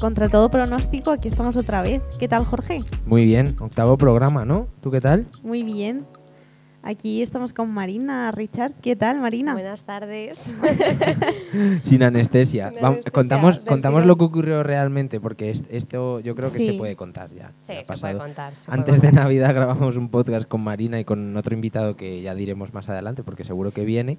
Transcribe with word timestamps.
Contra 0.00 0.30
todo 0.30 0.50
pronóstico, 0.50 1.10
aquí 1.10 1.28
estamos 1.28 1.56
otra 1.56 1.82
vez. 1.82 2.00
¿Qué 2.18 2.26
tal, 2.26 2.44
Jorge? 2.46 2.80
Muy 3.04 3.26
bien, 3.26 3.54
octavo 3.60 3.98
programa, 3.98 4.46
¿no? 4.46 4.66
¿Tú 4.82 4.90
qué 4.90 5.00
tal? 5.00 5.26
Muy 5.42 5.62
bien. 5.62 6.04
Aquí 6.82 7.20
estamos 7.20 7.52
con 7.52 7.70
Marina 7.70 8.30
Richard. 8.30 8.72
¿Qué 8.80 8.96
tal, 8.96 9.20
Marina? 9.20 9.52
Buenas 9.52 9.82
tardes. 9.82 10.54
Sin 11.82 12.02
anestesia. 12.02 12.70
Sin 12.70 12.76
Vamos, 12.80 12.88
anestesia, 12.96 13.12
contamos 13.12 13.58
contamos 13.58 14.06
lo 14.06 14.16
que 14.16 14.24
ocurrió 14.24 14.62
realmente, 14.62 15.20
porque 15.20 15.50
es- 15.50 15.64
esto 15.68 16.20
yo 16.20 16.34
creo 16.34 16.50
que 16.50 16.56
Sí. 16.56 16.66
se 16.68 16.72
puede 16.72 16.96
contar 16.96 17.28
ya. 17.36 17.50
Sí, 17.60 17.74
Ya 17.74 17.84
se 17.94 18.00
puede 18.00 18.16
contar. 18.16 18.56
se 18.56 18.70
Antes 18.70 18.84
puede 18.96 19.00
de 19.02 19.06
contar. 19.08 19.24
Navidad 19.24 19.54
grabamos 19.54 19.96
un 19.98 20.08
podcast 20.08 20.48
con 20.48 20.62
Marina 20.62 20.98
y 20.98 21.04
con 21.04 21.36
otro 21.36 21.54
invitado 21.54 21.96
que 21.96 22.22
ya 22.22 22.34
diremos 22.34 22.72
más 22.72 22.88
adelante, 22.88 23.22
porque 23.22 23.44
seguro 23.44 23.70
que 23.72 23.84
viene. 23.84 24.16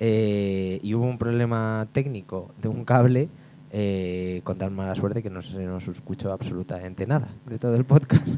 eh, 0.00 0.78
y 0.82 0.94
hubo 0.94 1.04
un 1.06 1.18
problema 1.18 1.86
técnico 1.92 2.50
de 2.62 2.68
un 2.68 2.84
cable. 2.84 3.28
Eh, 3.76 4.40
con 4.44 4.56
tan 4.56 4.72
mala 4.72 4.94
suerte 4.94 5.20
que 5.20 5.30
no 5.30 5.42
se 5.42 5.58
nos 5.64 5.88
escuchó 5.88 6.32
absolutamente 6.32 7.08
nada 7.08 7.26
de 7.46 7.58
todo 7.58 7.74
el 7.74 7.84
podcast. 7.84 8.28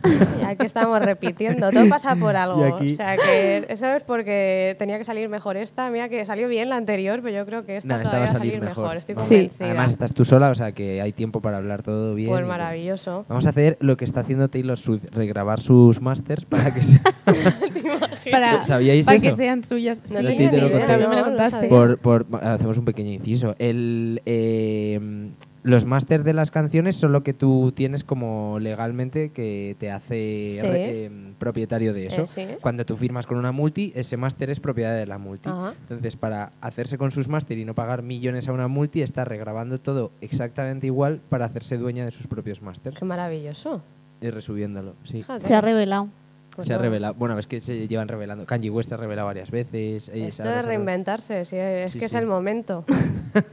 Ya 0.41 0.55
que 0.57 0.65
estamos 0.65 0.99
repitiendo, 1.05 1.69
todo 1.71 1.87
pasa 1.91 2.17
por 2.17 2.35
algo. 2.37 2.65
aquí- 2.65 2.95
O 2.95 2.97
sea, 2.97 3.17
que 3.19 3.67
eso 3.69 3.85
es 3.87 4.03
porque 4.03 4.75
tenía 4.79 4.97
que 4.97 5.05
salir 5.05 5.29
mejor 5.29 5.59
esta. 5.59 5.91
Mira 5.91 6.09
que 6.09 6.25
salió 6.25 6.49
bien 6.49 6.71
la 6.71 6.77
anterior, 6.77 7.21
pero 7.23 7.37
yo 7.37 7.45
creo 7.45 7.67
que 7.67 7.77
esta 7.77 7.89
Nada, 7.89 8.03
esta 8.05 8.11
todavía 8.13 8.27
va 8.27 8.31
a 8.31 8.39
salir 8.39 8.53
salir 8.55 8.65
mejor. 8.67 8.85
mejor. 8.85 8.97
Estoy. 8.97 9.51
Sí. 9.51 9.51
Además 9.63 9.91
estás 9.91 10.15
tú 10.15 10.25
sola, 10.25 10.49
o 10.49 10.55
sea 10.55 10.73
que 10.73 11.03
hay 11.03 11.13
tiempo 11.13 11.43
para 11.43 11.59
hablar 11.59 11.83
todo 11.83 12.15
bien. 12.15 12.31
pues 12.31 12.43
y- 12.43 12.49
maravilloso. 12.49 13.27
Vamos 13.29 13.47
a 13.47 13.51
hacer 13.51 13.77
lo 13.81 13.99
que 13.99 14.07
está 14.07 14.21
haciendo 14.21 14.49
Taylor 14.49 14.79
Swift, 14.79 15.05
regrabar 15.13 15.61
sus 15.61 16.01
masters 16.01 16.47
para 16.47 16.73
que 16.73 16.83
se... 16.83 16.99
Para, 18.31 18.65
¿Sabíais 18.65 19.07
para 19.07 19.17
eso? 19.19 19.31
que 19.31 19.37
sean 19.37 19.63
suyas. 19.65 20.03
No 20.11 20.19
Sí, 20.19 20.37
te 20.37 20.61
lo 20.61 20.71
conté. 20.71 20.97
Mí 20.97 21.03
me 21.07 21.07
lo 21.07 21.09
no, 21.11 21.17
no 21.17 21.25
contaste. 21.25 21.69
por, 21.69 21.99
por- 21.99 22.27
hacemos 22.43 22.77
un 22.79 22.85
pequeño 22.85 23.13
inciso. 23.13 23.55
El, 23.59 24.21
eh, 24.27 25.26
los 25.67 25.85
másters 25.85 26.23
de 26.23 26.33
las 26.33 26.51
canciones 26.53 26.95
son 26.95 27.11
lo 27.13 27.23
que 27.25 27.35
tú 27.35 27.73
tienes 27.75 28.05
como 28.05 28.59
legalmente 28.61 29.31
que 29.31 29.75
te 29.81 29.91
hace 29.91 30.49
Sí. 30.49 30.61
re- 30.63 31.05
eh, 31.07 31.11
propietario 31.41 31.93
de 31.93 32.07
eso. 32.07 32.23
Eh, 32.23 32.27
sí. 32.29 32.47
Cuando 32.61 32.87
tú 32.87 32.97
firmas 32.97 33.27
con 33.27 33.37
una 33.37 33.51
multi, 33.51 33.93
ese 33.97 34.17
máster 34.17 34.49
es 34.49 34.61
propiedad 34.61 34.95
de 34.97 35.07
la 35.07 35.19
multi. 35.19 35.49
Ajá. 35.49 35.75
Entonces, 35.83 36.15
para 36.17 36.53
hacerse 36.61 36.99
con 36.99 37.11
sus 37.11 37.27
máster 37.29 37.59
y 37.59 37.65
no 37.65 37.75
pagar 37.75 38.03
millones 38.03 38.47
a 38.49 38.53
una 38.53 38.69
multi, 38.69 39.03
está 39.03 39.25
regrabando 39.25 39.79
todo 39.81 40.13
exactamente 40.21 40.87
igual 40.87 41.21
para 41.29 41.47
hacerse 41.47 41.77
dueña 41.77 42.05
de 42.05 42.13
sus 42.13 42.29
propios 42.29 42.63
másters 42.63 42.97
Qué 42.97 43.05
maravilloso. 43.05 43.83
y 44.21 44.31
resubiéndolo. 44.31 44.95
Sí. 45.05 45.25
Se 45.41 45.53
ha 45.55 45.61
revelado. 45.61 46.09
Pues 46.57 46.69
se 46.69 46.75
ha 46.75 46.77
no. 46.79 46.83
revelado. 46.83 47.15
Bueno, 47.15 47.39
es 47.39 47.47
que 47.47 47.61
se 47.61 47.87
llevan 47.87 48.09
revelando. 48.09 48.45
Kanye 48.47 48.71
West 48.71 48.89
se 48.89 48.95
ha 48.95 48.99
revelado 48.99 49.27
varias 49.27 49.51
veces. 49.51 50.05
se 50.05 50.27
Esto 50.29 50.43
ha 50.45 50.57
de 50.57 50.63
reinventarse, 50.63 51.45
sí, 51.45 51.57
es 51.57 51.93
Sí, 51.93 51.99
que 51.99 52.09
sí. 52.09 52.17
es 52.17 52.21
el 52.23 52.27
momento. 52.27 52.85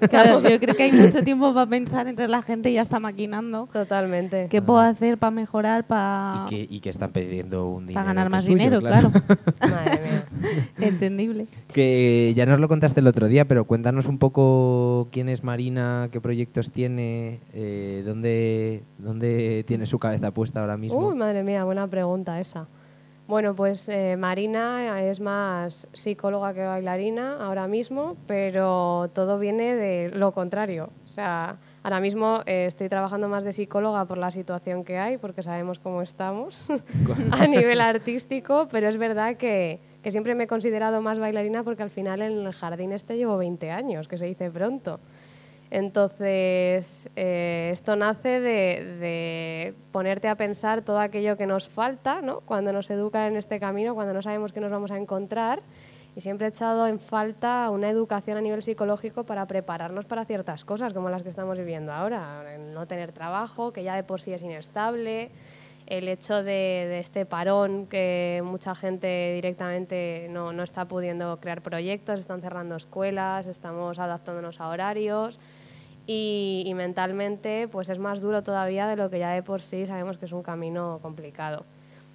Claro, 0.09 0.39
yo 0.49 0.59
creo 0.61 0.75
que 0.75 0.83
hay 0.83 0.91
mucho 0.93 1.23
tiempo 1.25 1.53
para 1.53 1.69
pensar, 1.69 2.07
entonces 2.07 2.29
la 2.31 2.41
gente 2.41 2.71
ya 2.71 2.81
está 2.81 3.01
maquinando. 3.01 3.67
Totalmente. 3.73 4.47
¿Qué 4.49 4.61
puedo 4.61 4.79
hacer 4.79 5.17
para 5.17 5.31
mejorar, 5.31 5.83
para 5.85 6.45
Y 6.45 6.49
que, 6.49 6.75
y 6.75 6.79
que 6.79 6.89
están 6.89 7.11
pidiendo 7.11 7.67
un 7.67 7.87
dinero. 7.87 8.05
ganar 8.05 8.27
que 8.27 8.29
más 8.29 8.43
suyo, 8.45 8.55
dinero? 8.57 8.79
Claro. 8.79 9.11
Madre 9.59 9.99
mía. 10.01 10.23
Entendible. 10.79 11.47
Que 11.73 12.33
ya 12.35 12.45
nos 12.45 12.61
lo 12.61 12.69
contaste 12.69 13.01
el 13.01 13.07
otro 13.07 13.27
día, 13.27 13.43
pero 13.45 13.65
cuéntanos 13.65 14.05
un 14.05 14.19
poco 14.19 15.09
quién 15.11 15.27
es 15.27 15.43
Marina, 15.43 16.07
qué 16.13 16.21
proyectos 16.21 16.71
tiene, 16.71 17.39
eh, 17.53 18.03
dónde, 18.05 18.83
dónde 18.99 19.65
tiene 19.67 19.85
su 19.85 19.99
cabeza 19.99 20.31
puesta 20.31 20.61
ahora 20.61 20.77
mismo. 20.77 21.09
Uy, 21.09 21.15
madre 21.15 21.43
mía, 21.43 21.65
buena 21.65 21.87
pregunta 21.87 22.39
esa. 22.39 22.67
Bueno, 23.25 23.55
pues 23.55 23.87
eh, 23.87 24.17
Marina 24.17 25.01
es 25.01 25.21
más 25.21 25.87
psicóloga 25.93 26.53
que 26.53 26.65
bailarina 26.65 27.37
ahora 27.39 27.67
mismo, 27.67 28.17
pero 28.27 29.09
todo 29.13 29.39
viene 29.39 29.75
de 29.75 30.09
lo 30.09 30.33
contrario. 30.33 30.89
O 31.05 31.07
sea, 31.07 31.55
ahora 31.83 32.01
mismo 32.01 32.41
eh, 32.45 32.65
estoy 32.65 32.89
trabajando 32.89 33.29
más 33.29 33.45
de 33.45 33.53
psicóloga 33.53 34.03
por 34.05 34.17
la 34.17 34.29
situación 34.29 34.83
que 34.83 34.97
hay, 34.97 35.17
porque 35.17 35.41
sabemos 35.41 35.79
cómo 35.79 36.01
estamos 36.01 36.67
a 37.31 37.47
nivel 37.47 37.79
artístico, 37.79 38.67
pero 38.69 38.89
es 38.89 38.97
verdad 38.97 39.37
que, 39.37 39.79
que 40.01 40.11
siempre 40.11 40.35
me 40.35 40.43
he 40.43 40.47
considerado 40.47 41.01
más 41.01 41.17
bailarina 41.17 41.63
porque 41.63 41.83
al 41.83 41.91
final 41.91 42.21
en 42.21 42.45
el 42.45 42.51
jardín 42.51 42.91
este 42.91 43.15
llevo 43.15 43.37
20 43.37 43.71
años, 43.71 44.09
que 44.09 44.17
se 44.17 44.25
dice 44.25 44.51
pronto. 44.51 44.99
Entonces, 45.73 47.09
eh, 47.15 47.71
esto 47.73 47.95
nace 47.95 48.39
de, 48.39 48.97
de 48.99 49.73
ponerte 49.91 50.27
a 50.27 50.35
pensar 50.35 50.83
todo 50.83 50.99
aquello 50.99 51.35
que 51.35 51.47
nos 51.47 51.67
falta, 51.67 52.21
¿no? 52.21 52.41
Cuando 52.41 52.71
nos 52.71 52.91
educan 52.91 53.31
en 53.31 53.37
este 53.37 53.59
camino, 53.59 53.95
cuando 53.95 54.13
no 54.13 54.21
sabemos 54.21 54.53
qué 54.53 54.59
nos 54.59 54.69
vamos 54.69 54.91
a 54.91 54.99
encontrar. 54.99 55.61
Y 56.15 56.21
siempre 56.21 56.45
he 56.45 56.49
echado 56.51 56.85
en 56.85 56.99
falta 56.99 57.71
una 57.71 57.89
educación 57.89 58.37
a 58.37 58.41
nivel 58.41 58.61
psicológico 58.61 59.23
para 59.23 59.47
prepararnos 59.47 60.05
para 60.05 60.25
ciertas 60.25 60.63
cosas, 60.63 60.93
como 60.93 61.09
las 61.09 61.23
que 61.23 61.29
estamos 61.29 61.57
viviendo 61.57 61.91
ahora. 61.91 62.55
No 62.71 62.85
tener 62.85 63.11
trabajo, 63.11 63.73
que 63.73 63.83
ya 63.83 63.95
de 63.95 64.03
por 64.03 64.21
sí 64.21 64.31
es 64.31 64.43
inestable, 64.43 65.31
el 65.87 66.07
hecho 66.07 66.43
de, 66.43 66.85
de 66.87 66.99
este 66.99 67.25
parón 67.25 67.87
que 67.87 68.43
mucha 68.45 68.75
gente 68.75 69.33
directamente 69.33 70.27
no, 70.29 70.53
no 70.53 70.61
está 70.61 70.85
pudiendo 70.85 71.35
crear 71.37 71.61
proyectos, 71.61 72.19
están 72.19 72.41
cerrando 72.41 72.75
escuelas, 72.75 73.47
estamos 73.47 73.97
adaptándonos 73.97 74.61
a 74.61 74.67
horarios 74.67 75.39
y, 76.05 76.71
mentalmente 76.75 77.67
pues 77.67 77.89
es 77.89 77.99
más 77.99 78.21
duro 78.21 78.43
todavía 78.43 78.87
de 78.87 78.95
lo 78.95 79.09
que 79.09 79.19
ya 79.19 79.29
de 79.31 79.43
por 79.43 79.61
sí 79.61 79.85
sabemos 79.85 80.17
que 80.17 80.25
es 80.25 80.31
un 80.31 80.43
camino 80.43 80.99
complicado. 81.01 81.65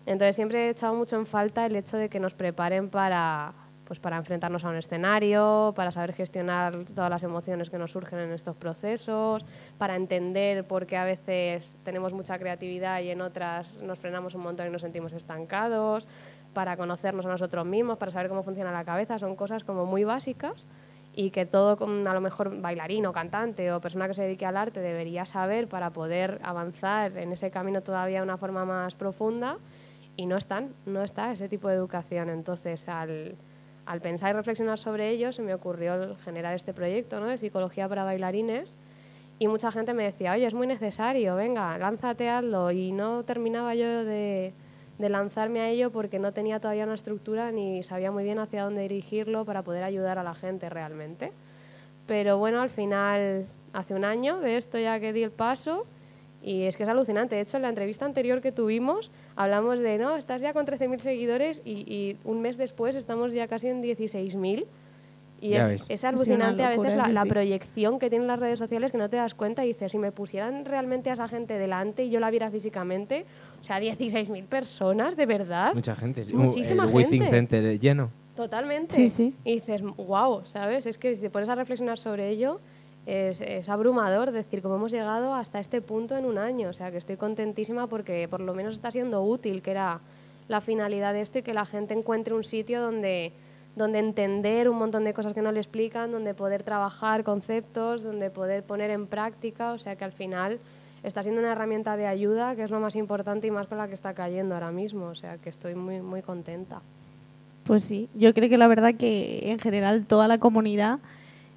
Entonces 0.07 0.37
siempre 0.37 0.67
he 0.67 0.71
echado 0.71 0.95
mucho 0.95 1.17
en 1.17 1.27
falta 1.27 1.67
el 1.67 1.77
hecho 1.77 1.97
de 1.97 2.09
que 2.09 2.19
nos 2.19 2.33
preparen 2.35 2.89
para, 2.89 3.53
pues, 3.85 4.01
para 4.01 4.17
enfrentarnos 4.17 4.65
a 4.65 4.71
un 4.71 4.77
escenario, 4.77 5.75
para 5.77 5.93
saber 5.93 6.15
gestionar 6.15 6.85
todas 6.95 7.11
las 7.11 7.23
emociones 7.23 7.69
que 7.69 7.77
nos 7.77 7.91
surgen 7.91 8.19
en 8.19 8.33
estos 8.33 8.57
procesos, 8.57 9.45
para 9.77 9.97
entender 9.97 10.67
por 10.67 10.87
qué 10.87 10.97
a 10.97 11.05
veces 11.05 11.77
tenemos 11.85 12.15
mucha 12.15 12.39
creatividad 12.39 13.01
y 13.01 13.11
en 13.11 13.21
otras 13.21 13.77
nos 13.83 13.99
frenamos 13.99 14.35
un 14.35 14.43
montón 14.43 14.67
y 14.67 14.71
nos 14.71 14.81
sentimos 14.81 15.13
estancados, 15.13 16.09
para 16.55 16.77
conocernos 16.77 17.27
a 17.27 17.29
nosotros 17.29 17.67
mismos, 17.67 17.99
para 17.99 18.11
saber 18.11 18.29
cómo 18.29 18.43
funciona 18.43 18.73
la 18.73 18.85
cabeza. 18.85 19.19
Son 19.19 19.37
cosas 19.37 19.63
como 19.63 19.85
muy 19.85 20.05
básicas 20.05 20.67
y 21.19 21.33
que 21.33 21.47
todo, 21.47 21.77
a 21.85 22.15
lo 22.15 22.21
mejor 22.21 22.61
bailarín 22.61 23.05
o 23.07 23.13
cantante 23.13 23.73
o 23.73 23.81
persona 23.83 24.07
que 24.07 24.15
se 24.15 24.23
dedique 24.23 24.47
al 24.47 24.57
arte 24.57 24.79
debería 24.79 25.27
saber 25.27 25.67
para 25.67 25.91
poder 25.91 26.39
avanzar 26.45 27.19
en 27.19 27.33
ese 27.33 27.51
camino 27.51 27.83
todavía 27.83 28.19
de 28.19 28.23
una 28.23 28.37
forma 28.37 28.65
más 28.65 28.95
profunda 28.95 29.59
y 30.15 30.27
no 30.27 30.37
están, 30.37 30.75
no 30.87 31.03
está 31.03 31.33
ese 31.33 31.49
tipo 31.49 31.67
de 31.67 31.75
educación. 31.75 32.31
Entonces, 32.31 32.89
al, 32.89 33.35
pensar 34.01 34.31
y 34.31 34.35
reflexionar 34.35 34.79
sobre 34.79 35.11
ello, 35.11 35.33
se 35.33 35.43
me 35.43 35.55
ocurrió 35.55 36.15
generar 36.23 36.55
este 36.55 36.73
proyecto 36.73 37.19
¿no? 37.19 37.27
de 37.27 37.37
psicología 37.37 37.89
para 37.89 38.05
bailarines 38.05 38.77
y 39.41 39.49
mucha 39.49 39.73
gente 39.73 39.95
me 39.95 40.05
decía, 40.05 40.35
oye, 40.35 40.47
es 40.47 40.55
muy 40.55 40.69
necesario, 40.69 41.35
venga, 41.35 41.77
lánzate, 41.79 42.29
hazlo. 42.29 42.71
Y 42.71 42.93
no 42.93 43.25
terminaba 43.25 43.75
yo 43.75 44.05
de, 44.05 44.53
de 44.99 45.09
lanzarme 45.09 45.61
a 45.61 45.71
ello 45.71 45.91
porque 45.91 46.19
no 46.19 46.33
tenía 46.33 46.61
todavía 46.61 46.85
una 46.85 46.95
estructura 46.95 47.53
ni 47.53 47.83
sabía 47.83 48.11
muy 48.11 48.25
bien 48.25 48.39
hacia 48.39 48.65
dónde 48.65 48.83
dirigirlo 48.83 49.45
para 49.45 49.63
poder 49.63 49.85
ayudar 49.85 50.19
a 50.19 50.23
la 50.23 50.35
gente 50.35 50.69
realmente. 50.69 51.33
Pero 52.07 52.39
bueno, 52.39 52.61
al 52.61 52.71
final, 52.71 53.47
hace 53.73 53.95
un 53.95 54.05
año 54.05 54.41
de 54.41 54.57
esto 54.57 54.79
ya 54.79 54.99
que 54.99 55.13
di 55.13 55.23
el 55.23 55.31
paso 55.31 55.87
y 56.43 56.63
es 56.63 56.77
que 56.77 56.83
es 56.83 56.89
alucinante. 56.89 57.37
De 57.37 57.43
hecho, 57.43 57.57
en 57.57 57.63
la 57.63 57.69
entrevista 57.69 58.05
anterior 58.05 58.41
que 58.41 58.53
tuvimos 58.53 59.11
hablamos 59.37 59.79
de, 59.79 59.99
no, 59.99 60.17
estás 60.17 60.41
ya 60.41 60.53
con 60.53 60.67
13.000 60.67 60.99
seguidores 60.99 61.63
y, 61.65 61.85
y 61.93 62.17
un 62.25 62.43
mes 62.43 62.57
después 62.57 62.95
estamos 62.97 63.33
ya 63.33 63.47
casi 63.47 63.69
en 63.69 63.83
16.000. 63.83 64.67
Y 65.41 65.55
es, 65.55 66.05
alucinante 66.05 66.65
a 66.65 66.71
veces 66.71 66.97
la, 66.97 67.05
sí, 67.05 67.13
la 67.13 67.25
proyección 67.25 68.01
que 68.01 68.11
tienen 68.11 68.27
las 68.27 68.41
redes 68.41 68.59
sociales 68.59 68.91
que 68.91 68.99
no 68.99 69.09
te 69.09 69.17
das 69.17 69.35
cuenta 69.35 69.65
y 69.65 69.69
dices, 69.69 69.93
si 69.93 69.99
me 69.99 70.11
pusieran 70.11 70.65
realmente 70.65 71.11
a 71.11 71.13
esa 71.13 71.29
gente 71.29 71.55
delante 71.59 72.05
y 72.05 72.11
yo 72.11 72.19
la 72.19 72.31
viera 72.31 72.51
físicamente, 72.51 73.25
o 73.61 73.65
sea, 73.65 73.81
16.000 73.81 74.45
personas, 74.45 75.17
de 75.17 75.27
verdad. 75.27 75.75
Mucha 75.75 75.97
gente. 75.97 76.25
Muchísima 76.33 76.85
el 76.85 76.95
Withing 76.95 77.23
gente. 77.23 77.37
Center 77.37 77.81
lleno. 77.81 78.11
Totalmente. 78.37 78.95
Sí, 78.95 79.09
sí. 79.09 79.35
Y 79.45 79.55
dices, 79.55 79.83
wow, 79.83 80.43
¿sabes? 80.45 80.87
Es 80.87 80.97
que 80.97 81.15
si 81.15 81.21
te 81.21 81.31
pones 81.31 81.49
a 81.49 81.57
reflexionar 81.57 81.99
sobre 81.99 82.29
ello, 82.29 82.61
es, 83.05 83.41
es 83.41 83.69
abrumador 83.69 84.31
decir 84.31 84.63
cómo 84.63 84.77
hemos 84.77 84.93
llegado 84.93 85.35
hasta 85.35 85.59
este 85.59 85.81
punto 85.81 86.17
en 86.17 86.25
un 86.25 86.39
año. 86.39 86.69
O 86.69 86.73
sea, 86.73 86.91
que 86.91 86.99
estoy 86.99 87.17
contentísima 87.17 87.89
porque 87.89 88.29
por 88.29 88.41
lo 88.41 88.55
menos 88.55 88.75
está 88.75 88.91
siendo 88.91 89.23
útil, 89.25 89.61
que 89.61 89.73
era 89.73 90.01
la 90.47 90.61
finalidad 90.61 91.13
de 91.15 91.23
esto, 91.23 91.41
y 91.41 91.43
que 91.43 91.53
la 91.53 91.67
gente 91.67 91.95
encuentre 91.95 92.33
un 92.33 92.45
sitio 92.45 92.81
donde, 92.81 93.33
donde 93.77 93.99
entender 93.99 94.69
un 94.69 94.79
montón 94.79 95.05
de 95.05 95.15
cosas 95.15 95.35
que 95.35 95.43
no 95.43 95.51
le 95.51 95.61
explican, 95.61 96.13
donde 96.13 96.33
poder 96.35 96.63
trabajar 96.63 97.25
conceptos, 97.25 98.03
donde 98.03 98.31
poder 98.31 98.63
poner 98.63 98.91
en 98.91 99.07
práctica. 99.07 99.73
O 99.73 99.79
sea, 99.79 99.97
que 99.97 100.05
al 100.05 100.13
final 100.13 100.61
está 101.03 101.23
siendo 101.23 101.41
una 101.41 101.53
herramienta 101.53 101.97
de 101.97 102.07
ayuda, 102.07 102.55
que 102.57 102.63
es 102.63 102.71
lo 102.71 102.81
más 102.81 102.97
importante 102.97 103.47
y 103.47 103.51
más 103.51 103.67
con 103.67 103.79
la 103.79 103.89
que 103.89 103.95
está 103.95 104.15
cayendo 104.15 104.55
ahora 104.55 104.71
mismo. 104.71 105.07
O 105.07 105.15
sea, 105.15 105.39
que 105.39 105.51
estoy 105.51 105.75
muy, 105.75 106.01
muy 106.01 106.23
contenta. 106.23 106.81
Pues 107.65 107.85
sí, 107.85 108.09
yo 108.15 108.33
creo 108.33 108.49
que 108.49 108.59
la 108.59 108.67
verdad 108.67 108.95
que 108.95 109.51
en 109.51 109.59
general 109.59 110.07
toda 110.07 110.27
la 110.27 110.39
comunidad 110.39 111.01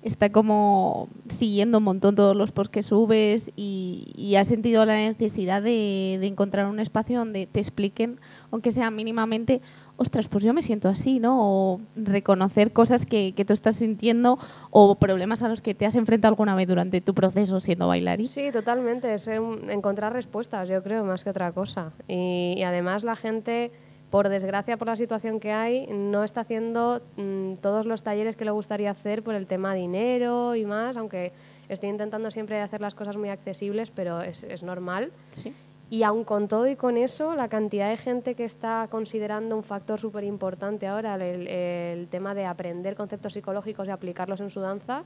está 0.04 0.32
como 0.32 1.08
siguiendo 1.28 1.78
un 1.78 1.84
montón 1.84 2.16
todos 2.16 2.36
los 2.36 2.52
posts 2.52 2.72
que 2.72 2.84
subes 2.84 3.52
y, 3.56 4.12
y 4.18 4.36
has 4.36 4.48
sentido 4.48 4.84
la 4.86 4.96
necesidad 4.96 5.62
de, 5.62 6.18
de 6.20 6.28
encontrar 6.28 6.66
un 6.68 6.80
espacio 6.80 7.20
donde 7.20 7.46
te 7.48 7.60
expliquen, 7.60 8.20
aunque 8.52 8.72
sea 8.72 8.90
mínimamente, 8.92 9.62
ostras, 9.98 10.28
pues 10.28 10.44
yo 10.44 10.54
me 10.54 10.64
siento 10.64 10.90
así, 10.90 11.20
¿no? 11.20 11.38
O 11.40 11.82
reconocer 11.96 12.74
cosas 12.74 13.06
que, 13.06 13.34
que 13.34 13.46
tú 13.46 13.54
estás 13.54 13.76
sintiendo 13.76 14.40
o 14.72 14.96
problemas 14.96 15.44
a 15.44 15.50
los 15.50 15.62
que 15.62 15.76
te 15.76 15.86
has 15.86 15.96
enfrentado 15.96 16.32
alguna 16.32 16.56
vez 16.56 16.68
durante 16.68 17.02
tu 17.02 17.14
proceso 17.14 17.60
siendo 17.60 17.88
bailarín. 17.88 18.28
Sí, 18.28 18.50
totalmente. 18.52 19.14
Es 19.14 19.28
en- 19.28 19.70
encontrar 19.70 20.14
respuestas, 20.14 20.68
yo 20.68 20.82
creo, 20.82 21.04
más 21.04 21.24
que 21.24 21.30
otra 21.30 21.52
cosa. 21.52 21.92
Y, 22.08 22.56
y 22.58 22.64
además 22.64 23.04
la 23.04 23.16
gente, 23.16 23.72
por 24.12 24.28
desgracia, 24.28 24.78
por 24.78 24.88
la 24.88 24.98
situación 24.98 25.40
que 25.40 25.54
hay, 25.54 25.88
no 25.88 26.24
está 26.24 26.42
haciendo 26.42 27.02
mm, 27.16 27.54
todos 27.62 27.86
los 27.86 28.04
talleres 28.04 28.36
que 28.36 28.44
le 28.44 28.52
gustaría 28.52 28.92
hacer 28.92 29.24
por 29.24 29.34
el 29.34 29.48
tema 29.48 29.74
dinero 29.74 30.54
y 30.56 30.66
más, 30.66 30.98
aunque 30.98 31.32
estoy 31.70 31.90
intentando 31.90 32.30
siempre 32.30 32.60
hacer 32.60 32.82
las 32.82 32.94
cosas 32.94 33.16
muy 33.16 33.30
accesibles, 33.30 33.90
pero 33.90 34.22
es, 34.22 34.44
es 34.44 34.64
normal. 34.64 35.12
Sí. 35.32 35.54
Y 35.90 36.04
aun 36.04 36.24
con 36.24 36.48
todo 36.48 36.68
y 36.68 36.76
con 36.76 36.98
eso, 36.98 37.36
la 37.36 37.48
cantidad 37.48 37.90
de 37.90 37.98
gente 37.98 38.36
que 38.36 38.46
está 38.46 38.88
considerando 38.90 39.56
un 39.56 39.64
factor 39.64 40.00
súper 40.00 40.26
importante 40.26 40.88
ahora, 40.88 41.16
el, 41.16 41.48
el 41.48 42.08
tema 42.08 42.34
de 42.34 42.46
aprender 42.46 42.96
conceptos 42.96 43.34
psicológicos 43.34 43.88
y 43.88 43.92
aplicarlos 43.92 44.42
en 44.42 44.50
su 44.52 44.60
danza, 44.60 45.04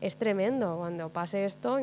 es 0.00 0.16
tremendo. 0.16 0.76
Cuando 0.76 1.08
pase 1.10 1.44
esto, 1.44 1.78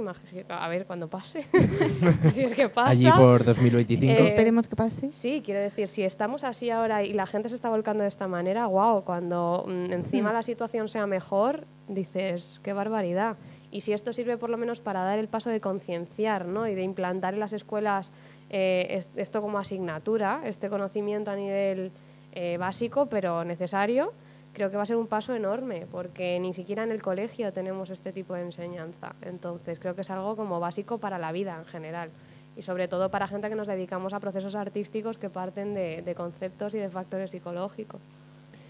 a 0.49 0.67
ver, 0.67 0.85
cuando 0.85 1.07
pase, 1.07 1.45
si 2.31 2.43
es 2.43 2.53
que 2.53 2.69
pasa. 2.69 2.89
Allí 2.91 3.09
por 3.11 3.43
2025. 3.43 4.11
Eh, 4.11 4.23
Esperemos 4.23 4.67
que 4.67 4.75
pase. 4.75 5.11
Sí, 5.11 5.41
quiero 5.43 5.59
decir, 5.61 5.87
si 5.87 6.03
estamos 6.03 6.43
así 6.43 6.69
ahora 6.69 7.03
y 7.03 7.13
la 7.13 7.25
gente 7.25 7.49
se 7.49 7.55
está 7.55 7.69
volcando 7.69 8.03
de 8.03 8.09
esta 8.09 8.27
manera, 8.27 8.67
wow, 8.67 9.03
cuando 9.03 9.65
mm, 9.67 9.91
encima 9.93 10.31
la 10.33 10.43
situación 10.43 10.89
sea 10.89 11.07
mejor, 11.07 11.65
dices, 11.87 12.59
qué 12.63 12.73
barbaridad. 12.73 13.35
Y 13.71 13.81
si 13.81 13.91
esto 13.93 14.13
sirve 14.13 14.37
por 14.37 14.49
lo 14.51 14.57
menos 14.57 14.79
para 14.79 15.03
dar 15.03 15.17
el 15.17 15.27
paso 15.27 15.49
de 15.49 15.59
concienciar 15.59 16.45
¿no? 16.45 16.67
y 16.67 16.75
de 16.75 16.83
implantar 16.83 17.33
en 17.33 17.39
las 17.39 17.53
escuelas 17.53 18.11
eh, 18.51 18.85
es- 18.91 19.09
esto 19.15 19.41
como 19.41 19.57
asignatura, 19.57 20.41
este 20.45 20.69
conocimiento 20.69 21.31
a 21.31 21.35
nivel 21.35 21.91
eh, 22.33 22.57
básico 22.57 23.07
pero 23.07 23.43
necesario, 23.43 24.13
creo 24.53 24.69
que 24.69 24.77
va 24.77 24.83
a 24.83 24.85
ser 24.85 24.95
un 24.97 25.07
paso 25.07 25.33
enorme, 25.35 25.85
porque 25.91 26.39
ni 26.39 26.53
siquiera 26.53 26.83
en 26.83 26.91
el 26.91 27.01
colegio 27.01 27.51
tenemos 27.51 27.89
este 27.89 28.11
tipo 28.11 28.33
de 28.35 28.41
enseñanza. 28.43 29.13
Entonces, 29.23 29.79
creo 29.79 29.95
que 29.95 30.01
es 30.01 30.09
algo 30.09 30.35
como 30.35 30.59
básico 30.59 30.97
para 30.99 31.17
la 31.17 31.31
vida 31.31 31.57
en 31.59 31.65
general. 31.65 32.09
Y 32.55 32.61
sobre 32.61 32.87
todo 32.87 33.09
para 33.09 33.27
gente 33.27 33.49
que 33.49 33.55
nos 33.55 33.67
dedicamos 33.67 34.13
a 34.13 34.19
procesos 34.19 34.53
artísticos 34.53 35.17
que 35.17 35.29
parten 35.29 35.73
de, 35.73 36.03
de 36.03 36.13
conceptos 36.15 36.75
y 36.75 36.77
de 36.77 36.89
factores 36.89 37.31
psicológicos. 37.31 37.99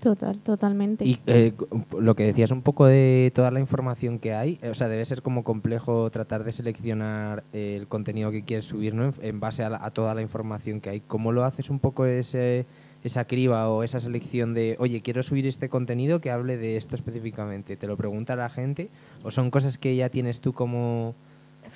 Total, 0.02 0.38
totalmente. 0.40 1.06
Y 1.06 1.18
eh, 1.28 1.54
lo 1.98 2.14
que 2.16 2.26
decías 2.26 2.52
un 2.52 2.62
poco 2.62 2.86
de 2.86 3.32
toda 3.34 3.52
la 3.52 3.62
información 3.62 4.20
que 4.20 4.34
hay, 4.34 4.60
eh, 4.62 4.70
o 4.70 4.74
sea, 4.76 4.90
debe 4.90 5.06
ser 5.06 5.22
como 5.22 5.44
complejo 5.46 6.10
tratar 6.12 6.44
de 6.44 6.52
seleccionar 6.52 7.44
eh, 7.54 7.78
el 7.80 7.88
contenido 7.88 8.30
que 8.30 8.44
quieres 8.44 8.66
subir, 8.66 8.94
¿no? 8.94 9.06
En, 9.06 9.14
en 9.22 9.40
base 9.40 9.64
a, 9.64 9.70
la- 9.70 9.84
a 9.86 9.92
toda 9.92 10.14
la 10.14 10.22
información 10.22 10.82
que 10.82 10.90
hay. 10.90 11.00
¿Cómo 11.00 11.32
lo 11.32 11.46
haces 11.46 11.70
un 11.70 11.80
poco 11.80 12.06
ese, 12.06 12.66
esa 13.04 13.26
criba 13.26 13.70
o 13.70 13.84
esa 13.84 14.00
selección 14.00 14.54
de, 14.54 14.76
oye, 14.80 15.02
quiero 15.02 15.24
subir 15.24 15.46
este 15.46 15.70
contenido 15.70 16.22
que 16.22 16.32
hable 16.32 16.58
de 16.58 16.78
esto 16.78 16.96
específicamente? 16.96 17.76
¿Te 17.76 17.88
lo 17.88 17.98
pregunta 17.98 18.36
la 18.36 18.50
gente 18.50 18.90
o 19.24 19.32
son 19.32 19.52
cosas 19.52 19.78
que 19.78 19.96
ya 19.96 20.10
tienes 20.10 20.40
tú 20.40 20.54
como 20.54 21.14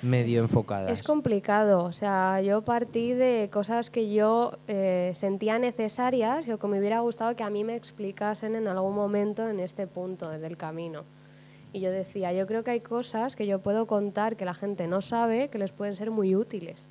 medio 0.02 0.40
enfocadas? 0.40 0.90
Es 0.90 1.02
complicado, 1.02 1.84
o 1.84 1.92
sea, 1.92 2.40
yo 2.40 2.62
partí 2.62 3.12
de 3.12 3.50
cosas 3.52 3.90
que 3.90 4.12
yo 4.12 4.52
eh, 4.68 5.12
sentía 5.14 5.58
necesarias 5.58 6.48
o 6.48 6.58
que 6.58 6.66
me 6.66 6.78
hubiera 6.78 7.00
gustado 7.00 7.36
que 7.36 7.44
a 7.44 7.50
mí 7.50 7.62
me 7.62 7.76
explicasen 7.76 8.56
en 8.56 8.66
algún 8.66 8.94
momento 8.94 9.48
en 9.48 9.60
este 9.60 9.86
punto 9.86 10.30
del 10.30 10.56
camino. 10.56 11.04
Y 11.72 11.80
yo 11.80 11.90
decía, 11.90 12.32
yo 12.32 12.46
creo 12.46 12.64
que 12.64 12.70
hay 12.70 12.80
cosas 12.80 13.36
que 13.36 13.46
yo 13.46 13.58
puedo 13.58 13.86
contar 13.86 14.36
que 14.36 14.46
la 14.46 14.54
gente 14.54 14.86
no 14.86 15.02
sabe 15.02 15.48
que 15.48 15.58
les 15.58 15.72
pueden 15.72 15.96
ser 15.96 16.10
muy 16.10 16.34
útiles. 16.34 16.88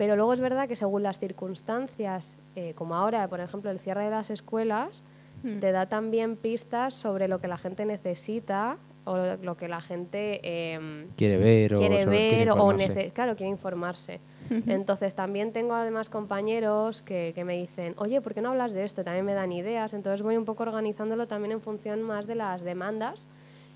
Pero 0.00 0.16
luego 0.16 0.32
es 0.32 0.40
verdad 0.40 0.66
que 0.66 0.76
según 0.76 1.02
las 1.02 1.18
circunstancias, 1.18 2.38
eh, 2.56 2.72
como 2.74 2.94
ahora, 2.94 3.28
por 3.28 3.38
ejemplo, 3.40 3.70
el 3.70 3.78
cierre 3.78 4.04
de 4.04 4.10
las 4.10 4.30
escuelas, 4.30 5.02
Hmm. 5.42 5.58
te 5.58 5.72
da 5.72 5.84
también 5.86 6.36
pistas 6.36 6.94
sobre 6.94 7.28
lo 7.28 7.38
que 7.38 7.48
la 7.48 7.58
gente 7.58 7.84
necesita 7.84 8.78
o 9.04 9.18
lo, 9.42 9.56
que 9.58 9.68
la 9.68 9.82
gente... 9.82 10.40
em, 10.42 11.06
¿Quiere 11.18 11.36
ver 11.36 11.74
o 11.74 11.78
quiere 11.80 11.96
quiere 12.04 12.10
ver 12.10 12.50
o 12.50 12.54
informarse? 12.54 12.94
nece- 12.94 13.12
claro 13.12 13.36
quiere 13.36 13.50
informarse. 13.50 14.20
Entonces 14.66 15.14
también 15.14 15.52
tengo 15.52 15.74
además 15.74 16.08
compañeros 16.08 17.02
que, 17.02 17.32
que 17.34 17.44
me 17.44 17.56
dicen 17.58 17.94
oye 17.98 18.20
por 18.22 18.32
qué 18.34 18.40
no 18.40 18.50
hablas 18.50 18.72
de 18.72 18.84
esto 18.84 19.04
también 19.04 19.24
me 19.26 19.34
dan 19.34 19.52
ideas 19.52 19.92
entonces 19.92 20.22
voy 20.22 20.36
un 20.36 20.44
poco 20.44 20.62
organizándolo 20.64 21.26
también 21.26 21.52
en 21.52 21.60
función 21.60 22.02
más 22.02 22.26
de 22.26 22.34
las 22.36 22.62
demandas 22.62 23.26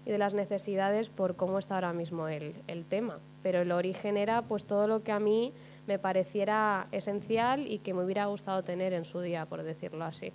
y 0.06 0.10
de 0.10 0.18
las 0.18 0.32
necesidades 0.34 1.08
por 1.10 1.36
cómo 1.36 1.58
está 1.60 1.76
ahora 1.76 1.92
mismo 1.92 2.28
el, 2.28 2.54
el 2.66 2.84
tema. 2.84 3.18
Pero 3.42 3.60
el 3.60 3.70
origen 3.72 4.16
era 4.16 4.42
pues 4.42 4.64
todo 4.64 4.86
lo 4.88 5.02
que 5.02 5.12
a 5.12 5.20
mí 5.20 5.52
me 5.86 5.98
pareciera 5.98 6.86
esencial 6.92 7.66
y 7.70 7.78
que 7.78 7.94
me 7.94 8.04
hubiera 8.04 8.26
gustado 8.26 8.62
tener 8.62 8.92
en 8.92 9.04
su 9.04 9.20
día 9.20 9.46
por 9.46 9.62
decirlo 9.62 10.04
así 10.04 10.32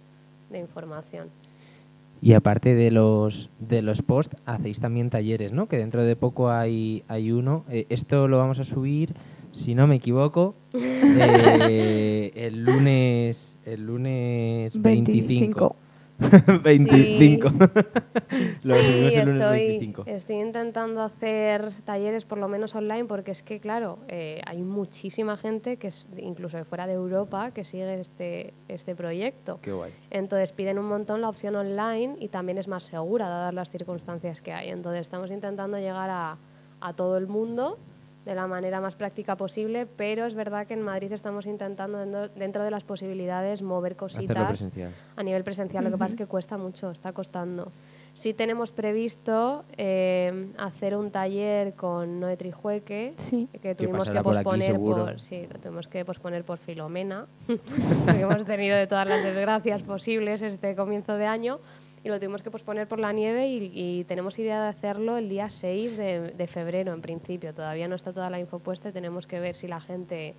de 0.49 0.59
información 0.59 1.27
Y 2.21 2.33
aparte 2.33 2.75
de 2.75 2.91
los 2.91 3.49
de 3.59 3.81
los 3.81 4.01
posts, 4.01 4.35
hacéis 4.45 4.79
también 4.79 5.09
talleres, 5.09 5.53
¿no? 5.53 5.67
Que 5.67 5.77
dentro 5.77 6.03
de 6.03 6.15
poco 6.15 6.49
hay, 6.49 7.03
hay 7.07 7.31
uno. 7.31 7.63
Eh, 7.69 7.85
esto 7.89 8.27
lo 8.27 8.37
vamos 8.37 8.59
a 8.59 8.63
subir, 8.63 9.13
si 9.53 9.73
no 9.75 9.87
me 9.87 9.95
equivoco, 9.95 10.55
eh, 10.73 12.31
el 12.35 12.63
lunes 12.63 13.57
el 13.65 13.85
lunes 13.85 14.81
25. 14.81 15.27
25. 15.27 15.75
lo 18.63 18.75
Sí, 18.75 18.83
subimos 18.83 19.15
el 19.15 19.25
lunes 19.25 19.41
estoy, 19.41 19.67
25. 19.67 20.03
estoy 20.05 20.35
intentando 20.37 21.01
hacer 21.01 21.71
talleres 21.85 22.25
por 22.25 22.37
lo 22.37 22.47
menos 22.47 22.75
online 22.75 23.05
porque 23.05 23.31
es 23.31 23.41
que, 23.41 23.59
claro, 23.59 23.99
eh, 24.07 24.41
hay 24.45 24.61
muchísima 24.61 25.37
gente, 25.37 25.77
que 25.77 25.87
es, 25.87 26.07
incluso 26.17 26.57
de 26.57 26.65
fuera 26.65 26.87
de 26.87 26.93
Europa, 26.93 27.51
que 27.51 27.63
sigue 27.63 27.99
este, 27.99 28.53
este 28.67 28.95
proyecto. 28.95 29.59
Qué 29.61 29.71
guay. 29.71 29.91
Entonces 30.11 30.51
piden 30.51 30.79
un 30.79 30.87
montón 30.87 31.21
la 31.21 31.29
opción 31.29 31.55
online 31.55 32.15
y 32.19 32.27
también 32.27 32.57
es 32.57 32.67
más 32.67 32.83
segura 32.83 33.29
dadas 33.29 33.53
las 33.53 33.69
circunstancias 33.69 34.41
que 34.41 34.51
hay. 34.51 34.69
Entonces 34.69 35.01
estamos 35.01 35.31
intentando 35.31 35.77
llegar 35.77 36.09
a, 36.09 36.37
a 36.81 36.93
todo 36.93 37.17
el 37.17 37.27
mundo 37.27 37.77
de 38.25 38.35
la 38.35 38.47
manera 38.47 38.81
más 38.81 38.95
práctica 38.95 39.35
posible, 39.35 39.85
pero 39.85 40.25
es 40.25 40.33
verdad 40.35 40.67
que 40.67 40.73
en 40.73 40.81
Madrid 40.81 41.11
estamos 41.11 41.45
intentando 41.45 41.97
dentro, 41.99 42.27
dentro 42.29 42.63
de 42.63 42.71
las 42.71 42.83
posibilidades 42.83 43.61
mover 43.61 43.95
cositas 43.95 44.67
a 45.15 45.23
nivel 45.23 45.43
presencial. 45.43 45.83
Lo 45.83 45.91
que 45.91 45.97
pasa 45.97 46.11
es 46.13 46.17
que 46.17 46.25
cuesta 46.25 46.57
mucho, 46.57 46.91
está 46.91 47.11
costando. 47.13 47.71
Sí 48.13 48.33
tenemos 48.33 48.71
previsto 48.71 49.63
eh, 49.77 50.51
hacer 50.57 50.95
un 50.95 51.11
taller 51.11 51.73
con 51.75 52.19
Noé 52.19 52.37
Trijueque, 52.37 53.13
Sí. 53.17 53.47
que 53.61 53.75
tuvimos 53.75 54.09
que 54.09 54.21
por 54.21 54.33
posponer 54.33 54.77
por, 54.77 55.19
sí, 55.19 55.47
lo 55.51 55.59
tuvimos 55.59 55.87
que 55.87 56.03
posponer 56.03 56.43
por 56.43 56.57
Filomena, 56.57 57.27
porque 57.47 58.21
hemos 58.21 58.43
tenido 58.45 58.75
de 58.75 58.87
todas 58.87 59.07
las 59.07 59.23
desgracias 59.23 59.83
posibles 59.83 60.41
este 60.41 60.75
comienzo 60.75 61.13
de 61.15 61.25
año 61.27 61.59
y 62.03 62.09
lo 62.09 62.17
tuvimos 62.19 62.41
que 62.41 62.51
posponer 62.51 62.87
por 62.87 62.99
la 62.99 63.11
nieve 63.11 63.47
y, 63.47 63.71
y 63.73 64.03
tenemos 64.05 64.37
idea 64.39 64.61
de 64.63 64.69
hacerlo 64.69 65.17
el 65.17 65.29
día 65.29 65.49
6 65.49 65.97
de, 65.97 66.19
de 66.31 66.47
febrero 66.47 66.93
en 66.93 67.01
principio. 67.01 67.53
Todavía 67.53 67.87
no 67.87 67.95
está 67.95 68.13
toda 68.13 68.29
la 68.29 68.39
info 68.39 68.59
puesta 68.59 68.89
y 68.89 68.91
tenemos 68.91 69.27
que 69.27 69.39
ver 69.39 69.55
si 69.55 69.67
la 69.67 69.81
gente 69.81 70.33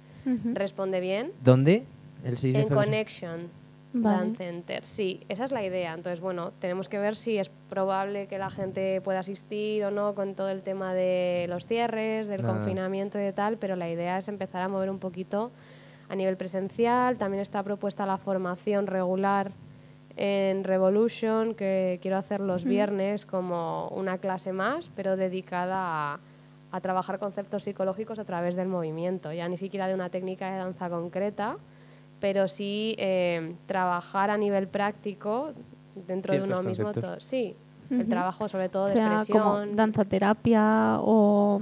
responde 0.54 1.00
bien. 1.00 1.32
¿Dónde? 1.44 1.84
El 2.24 2.38
6 2.38 2.54
de 2.54 2.60
En 2.60 2.68
febrero. 2.68 2.84
Connection 2.84 3.60
Vale. 3.92 4.18
Dance 4.18 4.36
Center, 4.36 4.84
sí, 4.84 5.20
esa 5.28 5.44
es 5.44 5.50
la 5.50 5.64
idea. 5.64 5.94
Entonces, 5.94 6.20
bueno, 6.20 6.52
tenemos 6.60 6.88
que 6.88 6.98
ver 6.98 7.16
si 7.16 7.38
es 7.38 7.50
probable 7.68 8.28
que 8.28 8.38
la 8.38 8.48
gente 8.48 9.00
pueda 9.00 9.18
asistir 9.18 9.84
o 9.84 9.90
no 9.90 10.14
con 10.14 10.34
todo 10.34 10.48
el 10.48 10.62
tema 10.62 10.94
de 10.94 11.46
los 11.48 11.66
cierres, 11.66 12.28
del 12.28 12.42
Nada. 12.42 12.54
confinamiento 12.54 13.20
y 13.20 13.32
tal, 13.32 13.56
pero 13.56 13.74
la 13.74 13.90
idea 13.90 14.18
es 14.18 14.28
empezar 14.28 14.62
a 14.62 14.68
mover 14.68 14.90
un 14.90 15.00
poquito 15.00 15.50
a 16.08 16.14
nivel 16.14 16.36
presencial. 16.36 17.16
También 17.16 17.40
está 17.42 17.62
propuesta 17.64 18.06
la 18.06 18.16
formación 18.16 18.86
regular 18.86 19.50
en 20.16 20.64
Revolution, 20.64 21.54
que 21.54 21.98
quiero 22.02 22.16
hacer 22.16 22.40
los 22.40 22.64
viernes 22.64 23.24
como 23.24 23.88
una 23.88 24.18
clase 24.18 24.52
más, 24.52 24.90
pero 24.96 25.16
dedicada 25.16 26.14
a, 26.14 26.18
a 26.72 26.80
trabajar 26.80 27.18
conceptos 27.18 27.64
psicológicos 27.64 28.18
a 28.18 28.24
través 28.24 28.54
del 28.56 28.68
movimiento, 28.68 29.32
ya 29.32 29.48
ni 29.48 29.56
siquiera 29.56 29.88
de 29.88 29.94
una 29.94 30.08
técnica 30.10 30.50
de 30.50 30.58
danza 30.58 30.88
concreta, 30.90 31.56
pero 32.20 32.48
sí 32.48 32.94
eh, 32.98 33.54
trabajar 33.66 34.30
a 34.30 34.36
nivel 34.36 34.68
práctico 34.68 35.52
dentro 36.06 36.34
de 36.34 36.42
uno 36.42 36.62
mismo. 36.62 36.92
sí, 37.18 37.54
el 37.90 38.08
trabajo 38.08 38.46
sobre 38.48 38.68
todo 38.68 38.84
O 38.84 38.86
de 38.86 38.92
sea, 38.92 39.08
como 39.30 39.56
expresión. 39.58 39.76
danza 39.76 40.04
terapia 40.04 40.98
o... 41.00 41.58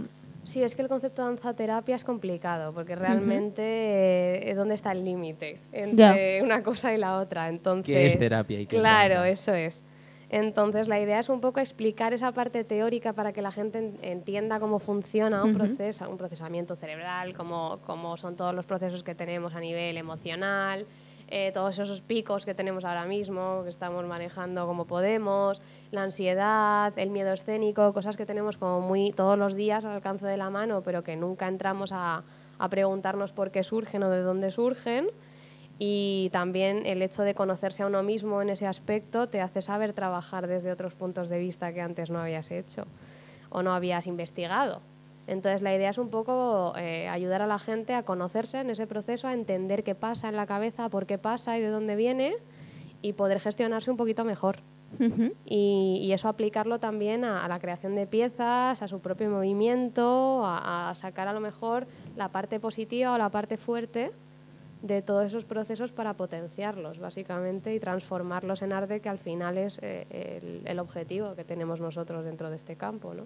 Sí, 0.48 0.62
es 0.62 0.74
que 0.74 0.80
el 0.80 0.88
concepto 0.88 1.20
de 1.20 1.28
danza 1.28 1.52
terapia 1.52 1.94
es 1.94 2.04
complicado, 2.04 2.72
porque 2.72 2.96
realmente 2.96 4.50
eh, 4.50 4.54
¿dónde 4.54 4.76
está 4.76 4.92
el 4.92 5.04
límite 5.04 5.58
entre 5.72 6.42
una 6.42 6.62
cosa 6.62 6.94
y 6.94 6.96
la 6.96 7.18
otra? 7.18 7.50
Entonces, 7.50 7.84
¿Qué 7.94 8.06
es 8.06 8.18
terapia 8.18 8.58
y 8.58 8.66
qué 8.66 8.76
es 8.76 8.82
Claro, 8.82 9.24
eso 9.24 9.52
es. 9.52 9.84
Entonces, 10.30 10.88
la 10.88 10.98
idea 11.00 11.18
es 11.18 11.28
un 11.28 11.42
poco 11.42 11.60
explicar 11.60 12.14
esa 12.14 12.32
parte 12.32 12.64
teórica 12.64 13.12
para 13.12 13.34
que 13.34 13.42
la 13.42 13.52
gente 13.52 13.78
en- 13.78 13.98
entienda 14.00 14.58
cómo 14.58 14.78
funciona 14.78 15.44
un, 15.44 15.52
proceso, 15.52 16.08
un 16.08 16.16
procesamiento 16.16 16.76
cerebral, 16.76 17.34
cómo, 17.34 17.78
cómo 17.86 18.16
son 18.16 18.34
todos 18.34 18.54
los 18.54 18.64
procesos 18.64 19.02
que 19.02 19.14
tenemos 19.14 19.54
a 19.54 19.60
nivel 19.60 19.98
emocional, 19.98 20.86
eh, 21.28 21.50
todos 21.52 21.78
esos 21.78 22.00
picos 22.00 22.44
que 22.44 22.54
tenemos 22.54 22.84
ahora 22.84 23.04
mismo, 23.04 23.62
que 23.64 23.70
estamos 23.70 24.04
manejando 24.06 24.66
como 24.66 24.86
podemos, 24.86 25.60
la 25.90 26.02
ansiedad, 26.02 26.92
el 26.96 27.10
miedo 27.10 27.32
escénico, 27.32 27.92
cosas 27.92 28.16
que 28.16 28.26
tenemos 28.26 28.56
como 28.56 28.80
muy 28.80 29.12
todos 29.12 29.38
los 29.38 29.54
días 29.54 29.84
al 29.84 29.92
alcance 29.92 30.26
de 30.26 30.36
la 30.36 30.50
mano, 30.50 30.82
pero 30.82 31.04
que 31.04 31.16
nunca 31.16 31.48
entramos 31.48 31.92
a, 31.92 32.22
a 32.58 32.68
preguntarnos 32.68 33.32
por 33.32 33.50
qué 33.50 33.62
surgen 33.62 34.02
o 34.02 34.10
de 34.10 34.22
dónde 34.22 34.50
surgen. 34.50 35.08
Y 35.78 36.30
también 36.32 36.86
el 36.86 37.02
hecho 37.02 37.22
de 37.22 37.34
conocerse 37.34 37.84
a 37.84 37.86
uno 37.86 38.02
mismo 38.02 38.42
en 38.42 38.48
ese 38.48 38.66
aspecto 38.66 39.28
te 39.28 39.40
hace 39.40 39.62
saber 39.62 39.92
trabajar 39.92 40.48
desde 40.48 40.72
otros 40.72 40.94
puntos 40.94 41.28
de 41.28 41.38
vista 41.38 41.72
que 41.72 41.80
antes 41.80 42.10
no 42.10 42.18
habías 42.18 42.50
hecho 42.50 42.84
o 43.50 43.62
no 43.62 43.72
habías 43.72 44.06
investigado. 44.06 44.80
Entonces 45.28 45.60
la 45.60 45.74
idea 45.74 45.90
es 45.90 45.98
un 45.98 46.08
poco 46.08 46.72
eh, 46.76 47.06
ayudar 47.06 47.42
a 47.42 47.46
la 47.46 47.58
gente 47.58 47.94
a 47.94 48.02
conocerse 48.02 48.60
en 48.60 48.70
ese 48.70 48.86
proceso, 48.86 49.28
a 49.28 49.34
entender 49.34 49.84
qué 49.84 49.94
pasa 49.94 50.28
en 50.30 50.36
la 50.36 50.46
cabeza, 50.46 50.88
por 50.88 51.04
qué 51.04 51.18
pasa 51.18 51.58
y 51.58 51.60
de 51.60 51.68
dónde 51.68 51.96
viene 51.96 52.36
y 53.02 53.12
poder 53.12 53.38
gestionarse 53.38 53.90
un 53.90 53.98
poquito 53.98 54.24
mejor. 54.24 54.60
Y, 55.44 56.00
y 56.02 56.12
eso 56.12 56.28
aplicarlo 56.28 56.80
también 56.80 57.22
a, 57.22 57.44
a 57.44 57.48
la 57.48 57.60
creación 57.60 57.94
de 57.94 58.06
piezas, 58.06 58.80
a 58.80 58.88
su 58.88 59.00
propio 59.00 59.28
movimiento, 59.28 60.46
a, 60.46 60.88
a 60.88 60.94
sacar 60.94 61.28
a 61.28 61.34
lo 61.34 61.40
mejor 61.40 61.86
la 62.16 62.30
parte 62.30 62.58
positiva 62.58 63.12
o 63.12 63.18
la 63.18 63.28
parte 63.28 63.58
fuerte 63.58 64.12
de 64.80 65.02
todos 65.02 65.26
esos 65.26 65.44
procesos 65.44 65.92
para 65.92 66.14
potenciarlos, 66.14 67.00
básicamente, 67.00 67.74
y 67.74 67.80
transformarlos 67.80 68.62
en 68.62 68.72
arte, 68.72 69.00
que 69.00 69.10
al 69.10 69.18
final 69.18 69.58
es 69.58 69.78
eh, 69.82 70.06
el, 70.40 70.62
el 70.66 70.78
objetivo 70.78 71.34
que 71.34 71.44
tenemos 71.44 71.80
nosotros 71.80 72.24
dentro 72.24 72.48
de 72.48 72.56
este 72.56 72.76
campo. 72.76 73.12
¿no? 73.12 73.24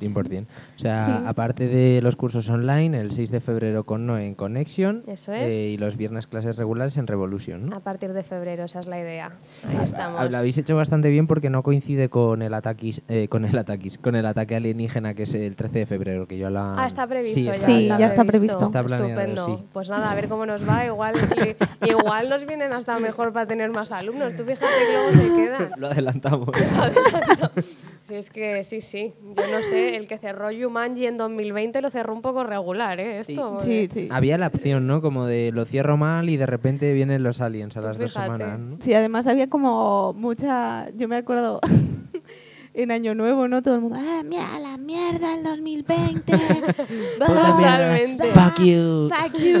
100%. 0.00 0.46
O 0.76 0.78
sea, 0.78 1.06
Sí. 1.06 1.24
aparte 1.26 1.68
de 1.68 2.00
los 2.02 2.16
cursos 2.16 2.48
online, 2.48 2.98
el 2.98 3.12
6 3.12 3.30
de 3.30 3.40
febrero 3.40 3.84
con 3.84 4.06
Noe 4.06 4.26
en 4.26 4.34
Connection 4.34 5.02
Eso 5.06 5.32
eh, 5.32 5.72
y 5.74 5.76
los 5.76 5.96
viernes 5.96 6.26
clases 6.26 6.56
regulares 6.56 6.96
en 6.96 7.06
Revolution, 7.06 7.68
¿no? 7.68 7.76
A 7.76 7.80
partir 7.80 8.12
de 8.12 8.22
febrero, 8.22 8.64
esa 8.64 8.80
es 8.80 8.86
la 8.86 8.98
idea. 8.98 9.32
Ahí 9.68 9.76
Ah, 9.78 9.84
estamos. 9.84 10.30
Lo 10.30 10.38
habéis 10.38 10.56
hecho 10.58 10.74
bastante 10.76 11.08
bien 11.10 11.26
porque 11.26 11.50
no 11.50 11.62
coincide 11.62 12.08
con 12.08 12.42
el 12.42 12.54
ataquis, 12.54 13.02
eh, 13.08 13.28
con 13.28 13.44
el 13.44 13.56
ataquis, 13.56 13.98
con 13.98 14.14
el 14.16 14.26
ataque 14.26 14.56
alienígena 14.56 15.14
que 15.14 15.24
es 15.24 15.34
el 15.34 15.56
13 15.56 15.80
de 15.80 15.86
febrero, 15.86 16.26
que 16.26 16.38
yo 16.38 16.50
la 16.50 16.74
Ah, 16.82 16.86
está 16.86 17.06
previsto 17.06 17.34
Sí, 17.38 17.44
ya. 17.44 17.52
está- 17.52 17.66
Sí, 17.66 17.86
ya 17.88 18.06
está 18.06 18.24
previsto. 18.24 18.62
Está 18.62 18.82
planeado, 18.82 19.10
Estupendo. 19.20 19.46
sí. 19.46 19.64
Pues 19.72 19.88
nada, 19.88 20.10
a 20.10 20.14
ver 20.14 20.28
cómo 20.28 20.46
nos 20.46 20.68
va. 20.68 20.86
Igual, 20.86 21.14
igual 21.86 22.28
nos 22.28 22.46
vienen 22.46 22.72
hasta 22.72 22.98
mejor 22.98 23.32
para 23.32 23.46
tener 23.46 23.70
más 23.70 23.92
alumnos. 23.92 24.34
Tú 24.36 24.44
fíjate 24.44 24.66
que 24.66 24.92
luego 24.92 25.12
se 25.12 25.36
quedan. 25.36 25.72
Lo 25.80 25.86
adelantamos. 25.88 26.48
Sí, 28.04 28.14
es 28.16 28.30
que 28.30 28.64
sí, 28.64 28.80
sí. 28.80 29.14
Yo 29.36 29.42
no 29.52 29.62
sé, 29.62 29.89
el 29.96 30.06
que 30.08 30.18
cerró 30.18 30.50
Yumanji 30.50 31.06
en 31.06 31.16
2020 31.16 31.80
lo 31.82 31.90
cerró 31.90 32.12
un 32.14 32.22
poco 32.22 32.44
regular, 32.44 32.98
¿eh? 33.00 33.18
Esto. 33.20 33.58
Sí, 33.60 33.86
porque- 33.86 33.88
sí. 33.90 34.08
Había 34.10 34.38
la 34.38 34.48
opción, 34.48 34.86
¿no? 34.86 35.00
Como 35.02 35.26
de 35.26 35.50
lo 35.52 35.64
cierro 35.64 35.96
mal 35.96 36.28
y 36.28 36.36
de 36.36 36.46
repente 36.46 36.92
vienen 36.92 37.22
los 37.22 37.40
aliens 37.40 37.76
a 37.76 37.80
Tú 37.80 37.86
las 37.88 37.98
dos 37.98 38.12
semanas, 38.12 38.58
¿no? 38.58 38.76
Sí, 38.80 38.94
además 38.94 39.26
había 39.26 39.48
como 39.48 40.12
mucha. 40.14 40.88
Yo 40.96 41.08
me 41.08 41.16
acuerdo 41.16 41.60
en 42.82 42.90
Año 42.90 43.14
Nuevo, 43.14 43.48
¿no? 43.48 43.62
Todo 43.62 43.74
el 43.76 43.80
mundo, 43.80 43.98
¡ah, 44.00 44.22
mira 44.24 44.58
la 44.60 44.76
mierda 44.78 45.34
el 45.34 45.42
2020! 45.42 46.32
Puta 46.32 46.84
mierda. 47.56 47.76
Totalmente. 47.78 48.26
Fuck 48.32 48.58
you. 48.60 49.08
¡Fuck 49.10 49.38
you! 49.38 49.60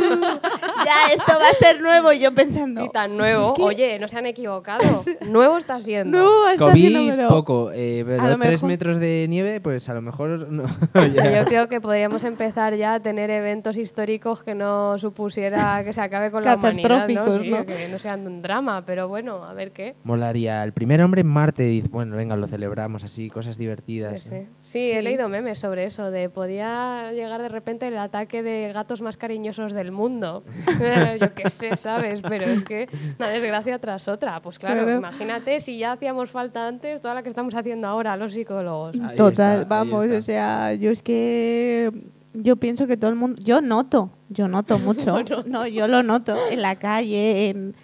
ya, 0.84 1.12
esto 1.14 1.32
va 1.32 1.48
a 1.50 1.54
ser 1.58 1.80
nuevo. 1.80 2.12
Y 2.12 2.18
yo 2.20 2.34
pensando. 2.34 2.84
Y 2.84 2.88
tan 2.90 3.16
nuevo. 3.16 3.48
es 3.48 3.52
que- 3.54 3.62
Oye, 3.62 3.98
no 3.98 4.08
se 4.08 4.18
han 4.18 4.26
equivocado. 4.26 5.02
Nuevo 5.26 5.56
está 5.56 5.80
siendo. 5.80 6.48
Está 6.50 6.66
haciendo 6.68 6.98
COVID, 7.00 7.28
poco. 7.28 7.70
Eh, 7.72 8.04
pero 8.06 8.22
A 8.22 8.28
lo 8.28 8.36
tres 8.38 8.50
mejor- 8.52 8.68
metros 8.68 8.98
de 8.98 9.26
nieve, 9.28 9.60
pues 9.60 9.88
a 9.88 9.94
lo 9.94 10.02
mejor 10.02 10.30
no. 10.50 10.64
Yo 10.94 11.44
creo 11.44 11.68
que 11.68 11.80
podríamos 11.80 12.24
empezar 12.24 12.74
ya 12.76 12.94
a 12.94 13.00
tener 13.00 13.30
eventos 13.30 13.76
históricos 13.76 14.42
que 14.42 14.54
no 14.54 14.98
supusiera 14.98 15.82
que 15.84 15.92
se 15.92 16.00
acabe 16.00 16.30
con 16.30 16.44
la 16.44 16.54
humanidad, 16.56 17.08
¿no? 17.08 17.38
Sí, 17.40 17.50
¿no? 17.50 17.66
que 17.66 17.88
no 17.88 17.98
sean 17.98 18.26
un 18.26 18.42
drama, 18.42 18.84
pero 18.84 19.08
bueno, 19.08 19.44
a 19.44 19.52
ver 19.54 19.72
qué. 19.72 19.94
Molaría. 20.04 20.62
El 20.64 20.72
primer 20.72 21.02
hombre 21.02 21.20
en 21.22 21.26
Marte, 21.28 21.62
dice, 21.64 21.88
bueno, 21.88 22.16
venga, 22.16 22.36
lo 22.36 22.46
celebramos 22.46 23.04
así, 23.04 23.09
cosas 23.32 23.58
divertidas. 23.58 24.22
Sí, 24.22 24.30
¿no? 24.30 24.36
sí. 24.40 24.46
Sí, 24.62 24.90
he 24.90 25.02
leído 25.02 25.28
memes 25.28 25.58
sobre 25.58 25.84
eso, 25.84 26.10
de 26.10 26.28
podía 26.28 27.12
llegar 27.12 27.42
de 27.42 27.48
repente 27.48 27.88
el 27.88 27.98
ataque 27.98 28.42
de 28.42 28.72
gatos 28.72 29.00
más 29.02 29.16
cariñosos 29.16 29.72
del 29.72 29.92
mundo. 29.92 30.44
Yo 31.20 31.34
qué 31.34 31.50
sé, 31.50 31.76
¿sabes? 31.76 32.20
Pero 32.22 32.46
es 32.46 32.64
que 32.64 32.88
una 33.18 33.28
desgracia 33.28 33.78
tras 33.78 34.08
otra. 34.08 34.40
Pues 34.40 34.58
claro, 34.58 34.82
Claro. 34.84 34.98
imagínate 34.98 35.60
si 35.60 35.78
ya 35.78 35.92
hacíamos 35.92 36.30
falta 36.30 36.66
antes 36.68 37.00
toda 37.00 37.14
la 37.14 37.22
que 37.22 37.28
estamos 37.28 37.54
haciendo 37.54 37.86
ahora 37.88 38.16
los 38.16 38.32
psicólogos. 38.32 38.94
Ahí 39.00 39.16
Total, 39.16 39.62
está, 39.62 39.68
vamos, 39.68 40.10
o 40.10 40.22
sea, 40.22 40.74
yo 40.74 40.90
es 40.90 41.02
que 41.02 41.90
yo 42.32 42.56
pienso 42.56 42.86
que 42.86 42.96
todo 42.96 43.10
el 43.10 43.16
mundo, 43.16 43.42
yo 43.44 43.60
noto, 43.60 44.10
yo 44.28 44.46
noto 44.46 44.78
mucho, 44.80 45.16
no, 45.46 45.66
yo 45.66 45.88
lo 45.88 46.02
noto 46.02 46.34
en 46.50 46.62
la 46.62 46.76
calle, 46.76 47.48
en 47.48 47.74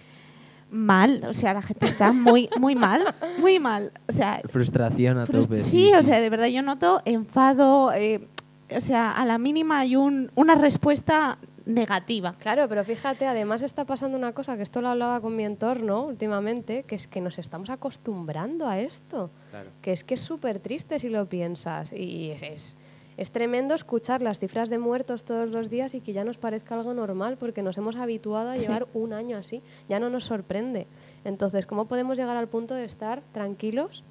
mal, 0.71 1.23
o 1.27 1.33
sea, 1.33 1.53
la 1.53 1.61
gente 1.61 1.85
está 1.85 2.11
muy, 2.13 2.49
muy 2.59 2.75
mal, 2.75 3.13
muy 3.39 3.59
mal, 3.59 3.91
o 4.07 4.11
sea, 4.11 4.41
Frustración 4.45 5.17
a 5.17 5.25
frus- 5.25 5.43
tope. 5.47 5.63
sí, 5.63 5.91
o 5.93 6.03
sea, 6.03 6.19
de 6.19 6.29
verdad 6.29 6.47
yo 6.47 6.61
noto 6.61 7.01
enfado, 7.05 7.93
eh, 7.93 8.27
o 8.75 8.81
sea, 8.81 9.11
a 9.11 9.25
la 9.25 9.37
mínima 9.37 9.79
hay 9.79 9.95
un, 9.95 10.29
una 10.35 10.55
respuesta 10.55 11.37
negativa. 11.65 12.33
Claro, 12.39 12.67
pero 12.69 12.83
fíjate, 12.85 13.25
además 13.27 13.61
está 13.61 13.83
pasando 13.85 14.17
una 14.17 14.31
cosa, 14.33 14.55
que 14.57 14.63
esto 14.63 14.81
lo 14.81 14.87
hablaba 14.89 15.19
con 15.21 15.35
mi 15.35 15.43
entorno 15.43 16.03
últimamente, 16.05 16.83
que 16.83 16.95
es 16.95 17.07
que 17.07 17.19
nos 17.21 17.39
estamos 17.39 17.69
acostumbrando 17.69 18.67
a 18.67 18.79
esto. 18.79 19.29
Claro. 19.51 19.69
Que 19.81 19.91
es 19.91 20.03
que 20.05 20.13
es 20.13 20.21
súper 20.21 20.59
triste 20.59 20.97
si 20.99 21.09
lo 21.09 21.25
piensas. 21.27 21.91
Y 21.91 22.29
es, 22.31 22.41
es, 22.41 22.77
es 23.17 23.31
tremendo 23.31 23.73
escuchar 23.73 24.21
las 24.21 24.39
cifras 24.39 24.69
de 24.69 24.77
muertos 24.77 25.25
todos 25.25 25.49
los 25.49 25.69
días 25.69 25.95
y 25.95 26.01
que 26.01 26.13
ya 26.13 26.23
nos 26.23 26.37
parezca 26.37 26.75
algo 26.75 26.93
normal, 26.93 27.37
porque 27.39 27.61
nos 27.63 27.77
hemos 27.77 27.95
habituado 27.95 28.49
a 28.51 28.55
Sí. 28.55 28.61
llevar 28.61 28.85
un 28.93 29.11
año 29.13 29.37
así. 29.37 29.61
Ya 29.89 29.99
no 29.99 30.09
nos 30.09 30.25
sorprende. 30.25 30.85
Entonces, 31.25 31.65
¿cómo 31.65 31.85
podemos 31.85 32.17
llegar 32.17 32.37
al 32.37 32.47
punto 32.47 32.75
de 32.75 32.85
estar 32.85 33.21
tranquilos 33.33 34.03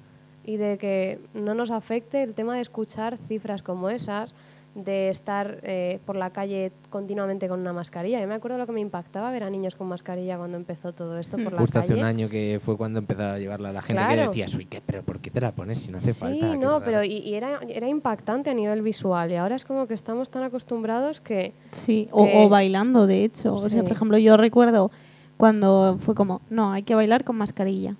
y 0.43 0.57
de 0.57 0.77
que 0.77 1.19
no 1.33 1.53
nos 1.53 1.71
afecte 1.71 2.21
el 2.21 2.33
tema 2.33 2.55
de 2.55 2.61
escuchar 2.61 3.17
cifras 3.27 3.61
como 3.63 3.89
esas? 3.89 4.33
De 4.77 5.09
estar 5.09 5.57
eh, 5.63 5.99
por 6.05 6.15
la 6.15 6.29
calle 6.29 6.71
continuamente 6.91 7.47
con 7.49 7.59
una 7.59 7.73
mascarilla. 7.73 8.21
Yo 8.21 8.27
me 8.27 8.35
acuerdo 8.35 8.59
lo 8.59 8.67
que 8.67 8.71
me 8.73 8.79
impactaba 8.79 9.31
ver 9.31 9.43
a 9.43 9.49
niños 9.49 9.73
con 9.73 9.87
mascarilla 9.87 10.37
cuando 10.37 10.55
empezó 10.55 10.93
todo 10.93 11.17
esto 11.17 11.35
por 11.37 11.51
la 11.53 11.59
Justo 11.61 11.79
calle. 11.79 11.93
hace 11.93 11.99
un 11.99 12.05
año 12.05 12.29
que 12.29 12.61
fue 12.63 12.77
cuando 12.77 12.99
empezaba 12.99 13.33
a 13.33 13.39
llevarla 13.39 13.71
la 13.73 13.81
gente 13.81 14.01
que 14.07 14.13
Claro. 14.13 14.29
decías, 14.29 14.53
uy, 14.53 14.65
¿qué? 14.65 14.79
¿pero 14.85 15.01
por 15.01 15.19
qué 15.19 15.31
te 15.31 15.41
la 15.41 15.51
pones 15.51 15.79
si 15.79 15.91
no 15.91 15.97
hace 15.97 16.13
sí, 16.13 16.19
falta? 16.19 16.51
Qué 16.51 16.57
no, 16.57 16.73
raro". 16.73 16.81
pero 16.85 17.03
y, 17.03 17.13
y 17.17 17.33
era, 17.33 17.59
era 17.67 17.87
impactante 17.89 18.51
a 18.51 18.53
nivel 18.53 18.83
visual 18.83 19.31
y 19.31 19.35
ahora 19.35 19.55
es 19.55 19.65
como 19.65 19.87
que 19.87 19.95
estamos 19.95 20.29
tan 20.29 20.43
acostumbrados 20.43 21.21
que 21.21 21.53
Sí, 21.71 22.07
o, 22.11 22.25
Que- 22.25 22.45
o 22.45 22.47
bailando, 22.49 23.07
de 23.07 23.23
hecho. 23.23 23.55
O 23.55 23.69
sea, 23.71 23.79
Sí. 23.79 23.81
por 23.81 23.91
ejemplo, 23.93 24.17
yo 24.19 24.37
recuerdo 24.37 24.91
cuando 25.37 25.97
fue 25.99 26.13
como, 26.15 26.41
no, 26.51 26.71
hay 26.71 26.83
que 26.83 26.93
bailar 26.95 27.23
con 27.23 27.35
mascarilla. 27.35 27.95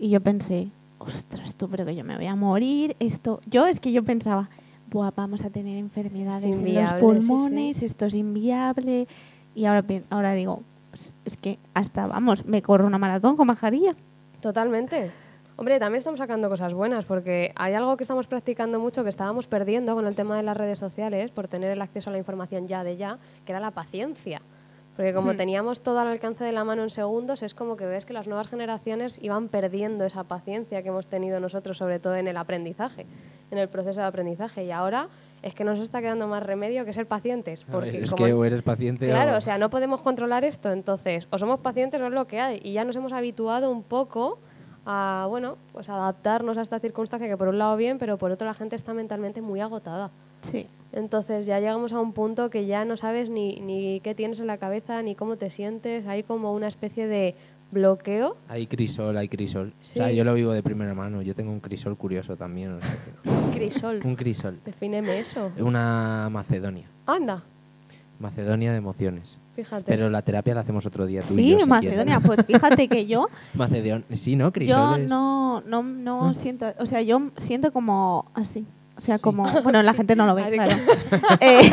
Y 0.00 0.10
yo 0.10 0.20
pensé, 0.20 0.68
ostras, 0.98 1.54
tú, 1.54 1.68
pero 1.68 1.84
que 1.86 1.94
yo 1.94 2.04
me 2.04 2.16
voy 2.16 2.26
a 2.26 2.34
morir. 2.34 2.96
Esto, 3.00 3.40
yo 3.48 3.66
es 3.66 3.80
que 3.80 3.92
yo 3.92 4.02
pensaba, 4.02 4.48
Buah, 4.90 5.10
vamos 5.14 5.44
a 5.44 5.50
tener 5.50 5.78
enfermedades 5.78 6.56
en 6.56 6.74
los 6.74 6.88
sí, 6.88 6.94
pulmones, 7.00 7.82
esto 7.82 8.06
es 8.06 8.14
inviable. 8.14 9.08
Y 9.54 9.64
ahora, 9.64 9.84
ahora 10.10 10.32
digo, 10.34 10.62
pues, 10.90 11.16
es 11.24 11.36
que 11.36 11.58
hasta, 11.74 12.06
vamos, 12.06 12.44
me 12.46 12.62
corro 12.62 12.86
una 12.86 12.98
maratón 12.98 13.36
con 13.36 13.46
mascarilla. 13.46 13.94
Totalmente. 14.40 15.10
Hombre, 15.58 15.78
también 15.78 15.98
estamos 15.98 16.18
sacando 16.18 16.50
cosas 16.50 16.74
buenas 16.74 17.06
porque 17.06 17.52
hay 17.56 17.72
algo 17.72 17.96
que 17.96 18.04
estamos 18.04 18.26
practicando 18.26 18.78
mucho 18.78 19.02
que 19.02 19.08
estábamos 19.08 19.46
perdiendo 19.46 19.94
con 19.94 20.06
el 20.06 20.14
tema 20.14 20.36
de 20.36 20.42
las 20.42 20.56
redes 20.56 20.78
sociales 20.78 21.30
por 21.30 21.48
tener 21.48 21.70
el 21.70 21.80
acceso 21.80 22.10
a 22.10 22.12
la 22.12 22.18
información 22.18 22.68
ya 22.68 22.84
de 22.84 22.98
ya, 22.98 23.18
que 23.44 23.52
era 23.52 23.60
la 23.60 23.70
paciencia. 23.70 24.42
Porque 24.96 25.12
como 25.12 25.34
teníamos 25.36 25.82
todo 25.82 25.98
al 25.98 26.06
alcance 26.08 26.42
de 26.44 26.52
la 26.52 26.64
mano 26.64 26.82
en 26.82 26.90
segundos, 26.90 27.42
es 27.42 27.52
como 27.52 27.76
que 27.76 27.84
ves 27.84 28.06
que 28.06 28.14
las 28.14 28.26
nuevas 28.26 28.48
generaciones 28.48 29.18
iban 29.22 29.48
perdiendo 29.48 30.04
esa 30.06 30.24
paciencia 30.24 30.82
que 30.82 30.88
hemos 30.88 31.06
tenido 31.06 31.38
nosotros, 31.38 31.76
sobre 31.76 31.98
todo 31.98 32.16
en 32.16 32.28
el 32.28 32.36
aprendizaje, 32.38 33.04
en 33.50 33.58
el 33.58 33.68
proceso 33.68 34.00
de 34.00 34.06
aprendizaje. 34.06 34.64
Y 34.64 34.70
ahora 34.70 35.08
es 35.42 35.54
que 35.54 35.64
nos 35.64 35.78
está 35.80 36.00
quedando 36.00 36.26
más 36.28 36.42
remedio 36.42 36.86
que 36.86 36.94
ser 36.94 37.06
pacientes. 37.06 37.62
Porque 37.70 37.90
ver, 37.92 38.02
es 38.04 38.10
como- 38.10 38.24
que 38.24 38.32
o 38.32 38.44
eres 38.46 38.62
paciente 38.62 39.06
Claro, 39.06 39.34
o... 39.34 39.36
o 39.36 39.40
sea, 39.42 39.58
no 39.58 39.68
podemos 39.68 40.00
controlar 40.00 40.44
esto, 40.44 40.72
entonces 40.72 41.28
o 41.30 41.36
somos 41.38 41.60
pacientes 41.60 42.00
o 42.00 42.06
es 42.06 42.12
lo 42.12 42.26
que 42.26 42.40
hay. 42.40 42.60
Y 42.64 42.72
ya 42.72 42.84
nos 42.84 42.96
hemos 42.96 43.12
habituado 43.12 43.70
un 43.70 43.82
poco 43.82 44.38
a, 44.86 45.26
bueno, 45.28 45.56
pues 45.72 45.90
adaptarnos 45.90 46.56
a 46.56 46.62
esta 46.62 46.80
circunstancia 46.80 47.28
que 47.28 47.36
por 47.36 47.48
un 47.48 47.58
lado 47.58 47.76
bien, 47.76 47.98
pero 47.98 48.16
por 48.16 48.30
otro 48.30 48.46
la 48.46 48.54
gente 48.54 48.76
está 48.76 48.94
mentalmente 48.94 49.42
muy 49.42 49.60
agotada. 49.60 50.10
Sí. 50.40 50.66
Entonces 50.92 51.46
ya 51.46 51.60
llegamos 51.60 51.92
a 51.92 52.00
un 52.00 52.12
punto 52.12 52.48
que 52.50 52.66
ya 52.66 52.84
no 52.84 52.96
sabes 52.96 53.28
ni, 53.28 53.60
ni 53.60 54.00
qué 54.00 54.14
tienes 54.14 54.40
en 54.40 54.46
la 54.46 54.56
cabeza, 54.58 55.02
ni 55.02 55.14
cómo 55.14 55.36
te 55.36 55.50
sientes. 55.50 56.06
Hay 56.06 56.22
como 56.22 56.52
una 56.54 56.68
especie 56.68 57.06
de 57.06 57.34
bloqueo. 57.72 58.36
Hay 58.48 58.66
crisol, 58.66 59.16
hay 59.16 59.28
crisol. 59.28 59.72
Sí. 59.80 59.98
O 60.00 60.04
sea, 60.04 60.12
yo 60.12 60.24
lo 60.24 60.32
vivo 60.34 60.52
de 60.52 60.62
primera 60.62 60.94
mano. 60.94 61.20
Yo 61.22 61.34
tengo 61.34 61.50
un 61.52 61.60
crisol 61.60 61.96
curioso 61.96 62.36
también. 62.36 62.72
o 62.74 62.80
sea 62.80 62.90
que- 63.52 63.56
Crisol. 63.58 64.00
un 64.04 64.16
crisol. 64.16 64.58
Defíneme 64.64 65.18
eso. 65.18 65.50
Una 65.58 66.28
Macedonia. 66.30 66.86
Anda, 67.06 67.42
Macedonia 68.20 68.70
de 68.72 68.78
emociones. 68.78 69.36
fíjate. 69.56 69.84
Pero 69.86 70.08
la 70.10 70.22
terapia 70.22 70.54
la 70.54 70.60
hacemos 70.62 70.84
otro 70.86 71.04
día 71.06 71.20
tú 71.22 71.32
y 71.34 71.36
Sí, 71.36 71.50
yo, 71.52 71.60
si 71.60 71.66
Macedonia. 71.66 72.18
quieres. 72.20 72.26
Pues 72.26 72.46
fíjate 72.46 72.88
que 72.88 73.06
yo, 73.06 73.26
Macedon 73.54 74.04
Sí, 74.12 74.36
¿no? 74.36 74.46
yo 74.46 74.52
Crisoles. 74.52 75.08
no, 75.08 75.60
no, 75.62 75.82
no 75.82 76.28
Ah. 76.28 76.34
siento, 76.34 76.66
o 76.78 76.86
sea, 76.86 77.02
yo 77.02 77.30
siento 77.38 77.72
como 77.72 78.26
así. 78.34 78.64
O 78.96 79.00
sea, 79.00 79.18
como, 79.18 79.46
bueno, 79.62 79.82
la 79.82 79.94
gente 79.94 80.16
no 80.16 80.26
lo 80.26 80.34
ve, 80.34 80.50
claro. 80.50 80.74
Eh, 81.40 81.70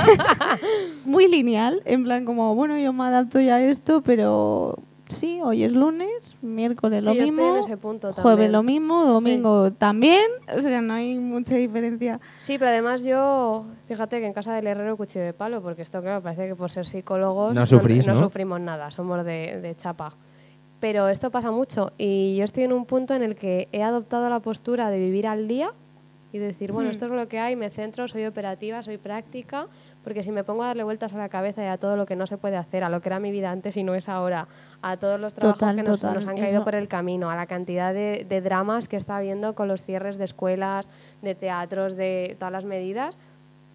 muy 1.05 1.27
lineal, 1.27 1.81
en 1.85 2.03
plan 2.03 2.25
como, 2.25 2.53
bueno, 2.55 2.77
yo 2.77 2.93
me 2.93 3.05
adapto 3.05 3.39
ya 3.39 3.55
a 3.55 3.63
esto, 3.63 4.01
pero 4.01 4.77
así, 5.09 5.39
hoy 5.41 5.63
es 5.63 5.73
lunes, 5.73 6.35
miércoles 6.41 7.03
Sí, 7.03 7.09
lo 7.09 7.15
yo 7.15 7.23
estoy 7.23 7.35
mismo, 7.35 7.55
en 7.55 7.63
ese 7.63 7.77
punto 7.77 8.13
jueves 8.13 8.23
también. 8.25 8.51
lo 8.51 8.63
mismo, 8.63 9.05
domingo 9.05 9.71
también, 9.71 10.25
o 10.55 10.59
sea, 10.59 10.81
no 10.81 10.93
hay 10.93 11.15
mucha 11.15 11.55
diferencia. 11.55 12.19
Sí, 12.39 12.57
pero 12.57 12.71
además 12.71 13.03
yo, 13.03 13.65
fíjate 13.87 14.19
que 14.19 14.25
en 14.25 14.33
casa 14.33 14.53
del 14.53 14.67
herrero 14.67 14.97
cuchillo 14.97 15.23
de 15.25 15.33
palo, 15.33 15.61
porque 15.61 15.83
esto, 15.83 16.01
claro, 16.01 16.21
parece 16.21 16.47
que 16.47 16.55
por 16.55 16.71
ser 16.71 16.85
psicólogos 16.85 17.53
No 17.53 17.65
sufrís, 17.65 18.05
¿no? 18.07 18.17
sufrimos 18.17 18.59
nada, 18.59 18.91
somos 18.91 19.23
de, 19.23 19.59
de 19.61 19.75
chapa. 19.75 20.13
Pero 20.79 21.07
esto 21.07 21.31
pasa 21.31 21.49
mucho 21.49 21.93
y 21.97 22.35
yo 22.35 22.43
estoy 22.43 22.63
en 22.65 22.73
un 22.73 22.85
punto 22.85 23.13
en 23.13 23.23
el 23.23 23.35
que 23.35 23.69
he 23.71 23.81
adoptado 23.81 24.27
la 24.29 24.41
postura 24.41 24.89
de 24.89 24.99
vivir 24.99 25.27
al 25.27 25.47
día 25.47 25.71
y 26.33 26.39
decir, 26.39 26.71
bueno, 26.71 26.89
esto 26.89 27.05
es 27.05 27.11
lo 27.11 27.27
que 27.27 27.39
hay, 27.39 27.55
me 27.55 27.69
centro, 27.69 28.07
soy 28.07 28.25
operativa, 28.25 28.81
soy 28.81 28.97
práctica, 28.97 29.67
porque 30.03 30.23
si 30.23 30.31
me 30.31 30.43
pongo 30.43 30.63
a 30.63 30.67
darle 30.67 30.83
vueltas 30.83 31.13
a 31.13 31.17
la 31.19 31.29
cabeza 31.29 31.63
y 31.63 31.67
a 31.67 31.77
todo 31.77 31.95
lo 31.95 32.05
que 32.07 32.15
no 32.15 32.25
se 32.27 32.37
puede 32.37 32.57
hacer, 32.57 32.83
a 32.83 32.89
lo 32.89 33.01
que 33.01 33.09
era 33.09 33.19
mi 33.19 33.29
vida 33.31 33.51
antes 33.51 33.77
y 33.77 33.83
no 33.83 33.93
es 33.93 34.09
ahora, 34.09 34.47
a 34.81 34.97
todos 34.97 35.19
los 35.19 35.35
trabajos 35.35 35.59
Total, 35.59 35.75
que 35.75 35.83
nos, 35.83 35.99
total, 36.01 36.15
nos 36.15 36.27
han 36.27 36.35
caído 36.37 36.57
eso. 36.57 36.63
por 36.63 36.73
el 36.75 36.87
camino, 36.87 37.29
a 37.29 37.35
la 37.35 37.45
cantidad 37.45 37.93
de, 37.93 38.25
de 38.27 38.41
dramas 38.41 38.87
que 38.87 38.97
está 38.97 39.17
habiendo 39.17 39.53
con 39.53 39.67
los 39.67 39.83
cierres 39.83 40.17
de 40.17 40.25
escuelas, 40.25 40.89
de 41.21 41.35
teatros, 41.35 41.95
de 41.95 42.35
todas 42.39 42.51
las 42.51 42.65
medidas, 42.65 43.15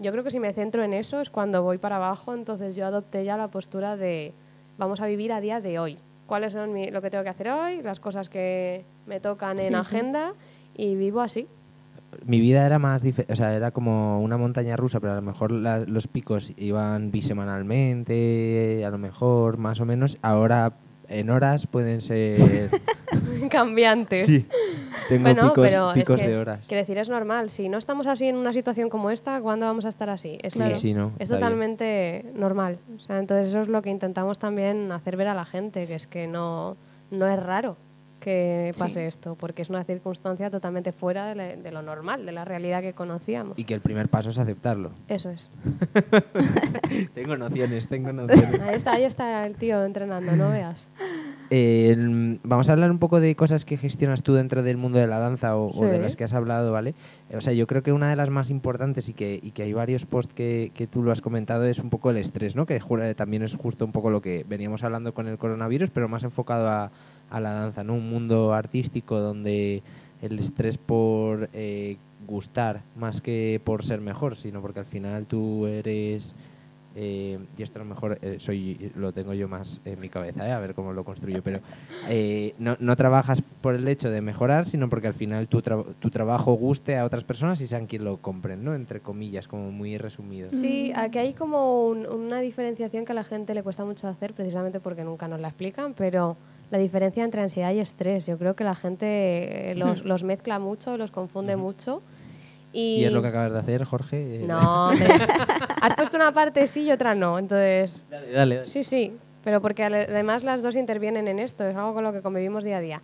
yo 0.00 0.10
creo 0.10 0.24
que 0.24 0.30
si 0.32 0.40
me 0.40 0.52
centro 0.52 0.82
en 0.82 0.92
eso 0.94 1.20
es 1.20 1.30
cuando 1.30 1.62
voy 1.62 1.78
para 1.78 1.96
abajo, 1.96 2.34
entonces 2.34 2.74
yo 2.74 2.84
adopté 2.86 3.24
ya 3.24 3.36
la 3.36 3.48
postura 3.48 3.96
de 3.96 4.32
vamos 4.78 5.00
a 5.00 5.06
vivir 5.06 5.32
a 5.32 5.40
día 5.40 5.60
de 5.60 5.78
hoy. 5.78 5.96
¿Cuáles 6.26 6.52
son 6.52 6.72
mi- 6.72 6.90
lo 6.90 7.00
que 7.02 7.08
tengo 7.10 7.22
que 7.24 7.30
hacer 7.30 7.50
hoy? 7.50 7.82
Las 7.82 8.00
cosas 8.00 8.28
que 8.28 8.84
me 9.06 9.18
tocan 9.20 9.58
en 9.60 9.68
sí. 9.68 9.74
agenda 9.74 10.32
y 10.76 10.94
vivo 10.96 11.20
así. 11.20 11.46
Mi 12.24 12.40
vida 12.40 12.64
era 12.64 12.78
más, 12.78 13.02
o 13.28 13.36
sea, 13.36 13.54
era 13.54 13.70
como 13.70 14.20
una 14.22 14.36
montaña 14.36 14.76
rusa, 14.76 14.98
pero 15.00 15.12
a 15.12 15.16
lo 15.16 15.22
mejor 15.22 15.52
la- 15.52 15.80
los 15.80 16.06
picos 16.08 16.52
iban 16.56 17.10
bisemanalmente, 17.10 18.82
a 18.84 18.90
lo 18.90 18.98
mejor 18.98 19.58
más 19.58 19.80
o 19.80 19.84
menos. 19.84 20.18
Ahora 20.22 20.72
en 21.08 21.30
horas 21.30 21.66
pueden 21.66 22.00
ser. 22.00 22.70
Cambiantes. 23.50 24.26
sí, 24.26 24.46
tengo 25.08 25.22
Bueno, 25.24 25.48
picos, 25.50 25.68
pero 25.68 25.90
picos 25.94 26.18
es 26.20 26.24
que, 26.24 26.30
de 26.30 26.36
horas. 26.36 26.60
quiero 26.66 26.80
decir, 26.82 26.98
es 26.98 27.08
normal. 27.08 27.50
Si 27.50 27.68
no 27.68 27.78
estamos 27.78 28.06
así 28.06 28.26
en 28.26 28.36
una 28.36 28.52
situación 28.52 28.88
como 28.90 29.10
esta, 29.10 29.40
¿cuándo 29.40 29.66
vamos 29.66 29.84
a 29.84 29.88
estar 29.88 30.10
así? 30.10 30.38
Es, 30.42 30.54
Sí, 30.54 30.60
que 30.60 30.74
sí, 30.76 30.94
no, 30.94 31.12
es 31.18 31.28
bien. 31.28 31.40
totalmente 31.40 32.24
normal. 32.34 32.78
O 32.96 33.00
sea, 33.00 33.18
entonces 33.18 33.48
eso 33.48 33.60
es 33.60 33.68
lo 33.68 33.80
que 33.82 33.90
intentamos 33.90 34.38
también 34.38 34.92
hacer 34.92 35.16
ver 35.16 35.28
a 35.28 35.34
la 35.34 35.44
gente, 35.44 35.86
que 35.86 35.94
es 35.94 36.06
que 36.06 36.26
no, 36.26 36.76
no 37.10 37.26
es 37.26 37.42
raro 37.42 37.76
que 38.18 38.72
pase 38.78 39.06
esto, 39.06 39.34
porque 39.36 39.62
es 39.62 39.70
una 39.70 39.84
circunstancia 39.84 40.50
totalmente 40.50 40.92
fuera 40.92 41.26
de, 41.26 41.34
la- 41.34 41.56
de 41.56 41.70
lo 41.72 41.82
normal, 41.82 42.26
de 42.26 42.32
la 42.32 42.44
realidad 42.44 42.82
que 42.82 42.92
conocíamos. 42.92 43.58
Y 43.58 43.64
que 43.64 43.74
el 43.74 43.80
primer 43.80 44.08
paso 44.08 44.30
es 44.30 44.38
aceptarlo. 44.38 44.90
Eso 45.08 45.30
es. 45.30 45.48
tengo 47.14 47.36
nociones, 47.36 47.88
tengo 47.88 48.12
nociones. 48.12 48.60
Ahí 48.60 48.74
está, 48.74 48.92
ahí 48.92 49.04
está 49.04 49.46
el 49.46 49.54
tío 49.56 49.84
entrenando, 49.84 50.32
no 50.36 50.50
veas. 50.50 50.88
Eh, 51.50 51.90
el- 51.92 52.40
vamos 52.42 52.68
a 52.68 52.72
hablar 52.72 52.90
un 52.90 52.98
poco 52.98 53.20
de 53.20 53.34
cosas 53.34 53.64
que 53.64 53.76
gestionas 53.78 54.22
tú 54.22 54.34
dentro 54.34 54.62
del 54.62 54.76
mundo 54.76 54.98
de 54.98 55.06
la 55.06 55.18
danza 55.18 55.56
o, 55.56 55.68
o 55.68 55.86
de 55.86 55.98
las 55.98 56.14
que 56.16 56.24
has 56.24 56.34
hablado, 56.34 56.72
¿vale? 56.72 56.94
O 57.34 57.40
sea, 57.40 57.52
yo 57.54 57.66
creo 57.66 57.82
que 57.82 57.92
una 57.92 58.10
de 58.10 58.16
las 58.16 58.28
más 58.30 58.50
importantes 58.50 59.08
y 59.08 59.14
que, 59.14 59.40
y 59.42 59.52
que 59.52 59.62
hay 59.62 59.72
varios 59.72 60.04
posts 60.04 60.34
que, 60.34 60.72
que 60.74 60.86
tú 60.86 61.02
lo 61.02 61.10
has 61.12 61.22
comentado 61.22 61.64
es 61.64 61.78
un 61.78 61.88
poco 61.90 62.10
el 62.10 62.18
estrés, 62.18 62.54
¿no? 62.54 62.66
Que 62.66 62.78
también 63.16 63.42
es 63.42 63.54
justo 63.56 63.84
un 63.84 63.92
poco 63.92 64.10
lo 64.10 64.20
que 64.20 64.44
veníamos 64.48 64.84
hablando 64.84 65.14
con 65.14 65.26
el 65.26 65.38
coronavirus, 65.38 65.90
pero 65.90 66.08
más 66.08 66.22
enfocado 66.24 66.68
a, 66.68 66.90
a 67.30 67.40
la 67.40 67.52
danza, 67.52 67.84
¿no? 67.84 67.94
Un 67.94 68.08
mundo 68.08 68.52
artístico 68.54 69.18
donde 69.18 69.82
el 70.22 70.38
estrés 70.38 70.78
por 70.78 71.48
eh, 71.52 71.96
gustar 72.26 72.80
más 72.96 73.20
que 73.20 73.60
por 73.64 73.84
ser 73.84 74.00
mejor, 74.00 74.34
sino 74.36 74.60
porque 74.60 74.80
al 74.80 74.86
final 74.86 75.26
tú 75.26 75.66
eres... 75.66 76.34
eh, 76.96 77.38
y 77.56 77.62
esto 77.62 77.78
a 77.78 77.84
lo 77.84 77.88
mejor 77.88 78.18
eh, 78.22 78.36
soy 78.40 78.90
lo 78.96 79.12
tengo 79.12 79.32
yo 79.34 79.46
más 79.46 79.80
en 79.84 80.00
mi 80.00 80.08
cabeza, 80.08 80.48
¿eh? 80.48 80.52
a 80.52 80.58
ver 80.58 80.74
cómo 80.74 80.92
lo 80.92 81.04
construyo, 81.04 81.42
pero 81.44 81.60
eh, 82.08 82.54
no, 82.58 82.76
no 82.80 82.96
trabajas 82.96 83.40
por 83.60 83.74
el 83.76 83.86
hecho 83.86 84.10
de 84.10 84.20
mejorar, 84.20 84.66
sino 84.66 84.88
porque 84.88 85.06
al 85.06 85.14
final 85.14 85.46
tu, 85.46 85.62
tu 85.62 86.10
trabajo 86.10 86.54
guste 86.54 86.96
a 86.96 87.04
otras 87.04 87.22
personas 87.22 87.60
y 87.60 87.66
sean 87.68 87.86
quien 87.86 88.02
lo 88.04 88.16
compren, 88.16 88.64
¿no? 88.64 88.74
Entre 88.74 88.98
comillas, 89.00 89.46
como 89.46 89.70
muy 89.70 89.96
resumido. 89.98 90.50
Sí, 90.50 90.90
aquí 90.96 91.18
hay 91.18 91.34
como 91.34 91.86
un- 91.86 92.06
una 92.06 92.40
diferenciación 92.40 93.04
que 93.04 93.12
a 93.12 93.14
la 93.14 93.24
gente 93.24 93.54
le 93.54 93.62
cuesta 93.62 93.84
mucho 93.84 94.08
hacer, 94.08 94.32
precisamente 94.34 94.80
porque 94.80 95.04
nunca 95.04 95.28
nos 95.28 95.40
la 95.40 95.48
explican, 95.48 95.94
pero 95.94 96.36
la 96.70 96.78
diferencia 96.78 97.24
entre 97.24 97.40
ansiedad 97.42 97.72
y 97.72 97.80
estrés. 97.80 98.26
Yo 98.26 98.38
creo 98.38 98.54
que 98.54 98.64
la 98.64 98.74
gente 98.74 99.70
eh, 99.70 99.74
los, 99.74 100.04
los 100.04 100.24
mezcla 100.24 100.58
mucho, 100.58 100.96
los 100.96 101.10
confunde 101.10 101.56
mucho. 101.56 102.02
Y, 102.72 102.96
Y 103.00 103.04
es 103.04 103.12
lo 103.12 103.22
que 103.22 103.28
acabas 103.28 103.52
de 103.52 103.58
hacer, 103.58 103.84
Jorge. 103.84 104.42
Eh, 104.42 104.46
No, 104.46 104.90
has 105.80 105.94
puesto 105.96 106.16
una 106.16 106.32
parte 106.32 106.66
sí 106.66 106.82
y 106.82 106.92
otra 106.92 107.14
no, 107.14 107.38
entonces... 107.38 108.04
Dale, 108.10 108.32
dale, 108.32 108.54
dale. 108.56 108.66
Sí, 108.66 108.84
sí, 108.84 109.12
pero 109.42 109.62
porque 109.62 109.84
además 109.84 110.44
las 110.44 110.62
dos 110.62 110.76
intervienen 110.76 111.28
en 111.28 111.38
esto, 111.38 111.64
es 111.64 111.74
algo 111.76 111.94
con 111.94 112.04
lo 112.04 112.12
que 112.12 112.20
convivimos 112.20 112.64
día 112.64 112.76
a 112.76 112.80
día. 112.80 113.02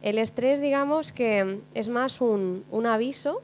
El 0.00 0.18
estrés, 0.18 0.60
digamos 0.60 1.12
que 1.12 1.60
es 1.74 1.88
más 1.88 2.20
un, 2.20 2.64
un 2.70 2.86
aviso 2.86 3.42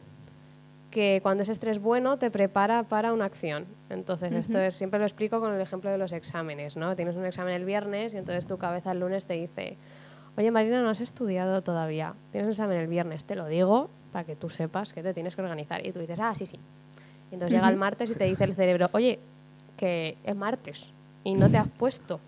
que 0.99 1.21
cuando 1.23 1.45
es 1.45 1.49
estrés 1.49 1.79
bueno 1.79 2.17
te 2.17 2.29
prepara 2.29 2.83
para 2.83 3.13
una 3.13 3.27
acción. 3.27 3.67
Entonces, 3.89 4.33
esto 4.33 4.59
es, 4.59 4.75
siempre 4.75 4.99
lo 4.99 5.05
explico 5.05 5.39
con 5.39 5.55
el 5.55 5.61
ejemplo 5.61 5.93
de 5.93 5.97
los 5.97 6.11
exámenes, 6.13 6.77
¿no? 6.77 6.97
Tienes 6.97 7.15
un 7.15 7.25
examen 7.25 7.55
el 7.55 7.65
viernes 7.65 8.15
y 8.15 8.17
entonces 8.17 8.49
tu 8.49 8.59
cabeza 8.59 8.91
el 8.91 8.99
lunes 8.99 9.25
te 9.25 9.35
dice, 9.35 9.77
oye 10.37 10.51
Marina, 10.51 10.83
no 10.83 10.89
has 10.89 11.01
estudiado 11.01 11.63
todavía, 11.63 12.15
tienes 12.33 12.47
un 12.47 12.51
examen 12.51 12.81
el 12.81 12.89
viernes, 12.89 13.25
te 13.25 13.37
lo 13.37 13.47
digo 13.47 13.91
para 14.13 14.25
que 14.25 14.35
tú 14.35 14.51
sepas 14.51 14.93
que 14.93 15.05
te 15.05 15.15
tienes 15.15 15.37
que 15.37 15.43
organizar. 15.43 15.87
Y 15.87 15.93
tú 15.93 16.01
dices, 16.01 16.19
ah, 16.19 16.35
sí, 16.35 16.47
sí. 16.47 16.59
Y 17.31 17.35
entonces 17.35 17.55
llega 17.55 17.69
el 17.69 17.77
martes 17.77 18.11
y 18.11 18.15
te 18.15 18.25
dice 18.25 18.43
el 18.43 18.57
cerebro, 18.57 18.89
oye, 18.91 19.21
que 19.77 20.17
es 20.25 20.35
martes 20.35 20.91
y 21.23 21.35
no 21.35 21.49
te 21.49 21.59
has 21.59 21.69
puesto. 21.69 22.19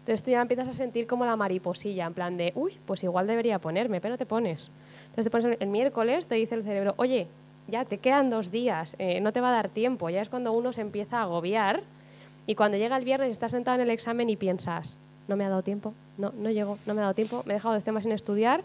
Entonces 0.00 0.22
tú 0.22 0.32
ya 0.32 0.42
empiezas 0.42 0.68
a 0.68 0.74
sentir 0.74 1.06
como 1.06 1.24
la 1.24 1.36
mariposilla, 1.36 2.04
en 2.04 2.12
plan 2.12 2.36
de, 2.36 2.52
uy, 2.56 2.76
pues 2.84 3.02
igual 3.04 3.26
debería 3.26 3.58
ponerme, 3.58 4.02
pero 4.02 4.12
no 4.12 4.18
te 4.18 4.26
pones. 4.26 4.70
Entonces 5.06 5.24
te 5.24 5.30
pones 5.30 5.56
el 5.58 5.68
miércoles, 5.68 6.26
te 6.26 6.34
dice 6.34 6.56
el 6.56 6.62
cerebro, 6.62 6.92
oye, 6.98 7.26
ya 7.68 7.84
te 7.84 7.98
quedan 7.98 8.30
dos 8.30 8.50
días, 8.50 8.96
eh, 8.98 9.20
no 9.20 9.32
te 9.32 9.40
va 9.40 9.50
a 9.50 9.52
dar 9.52 9.68
tiempo. 9.68 10.10
Ya 10.10 10.22
es 10.22 10.28
cuando 10.28 10.52
uno 10.52 10.72
se 10.72 10.80
empieza 10.80 11.18
a 11.18 11.22
agobiar 11.22 11.82
y 12.46 12.54
cuando 12.54 12.78
llega 12.78 12.96
el 12.96 13.04
viernes 13.04 13.30
estás 13.30 13.52
sentado 13.52 13.76
en 13.76 13.82
el 13.82 13.90
examen 13.90 14.30
y 14.30 14.36
piensas, 14.36 14.96
no 15.28 15.36
me 15.36 15.44
ha 15.44 15.50
dado 15.50 15.62
tiempo, 15.62 15.92
no, 16.16 16.32
no 16.36 16.50
llego, 16.50 16.78
no 16.86 16.94
me 16.94 17.00
ha 17.00 17.02
dado 17.02 17.14
tiempo, 17.14 17.42
me 17.44 17.52
he 17.52 17.56
dejado 17.56 17.74
dos 17.74 17.84
temas 17.84 18.04
sin 18.04 18.12
estudiar 18.12 18.62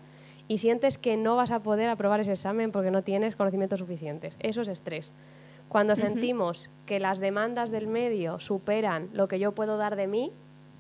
y 0.48 0.58
sientes 0.58 0.98
que 0.98 1.18
no 1.18 1.36
vas 1.36 1.52
a 1.52 1.60
poder 1.60 1.90
aprobar 1.90 2.22
ese 2.22 2.32
examen 2.32 2.72
porque 2.72 2.92
no 2.92 3.02
tienes 3.02 3.36
conocimientos 3.36 3.80
suficientes. 3.80 4.38
Eso 4.40 4.62
es 4.62 4.70
estrés. 4.70 5.12
Cuando 5.68 5.96
sentimos 5.96 6.70
que 6.86 7.00
las 7.00 7.20
demandas 7.20 7.72
del 7.72 7.88
medio 7.88 8.40
superan 8.40 9.10
lo 9.14 9.28
que 9.28 9.40
yo 9.40 9.54
puedo 9.54 9.78
dar 9.78 9.96
de 9.96 10.08
mí 10.08 10.32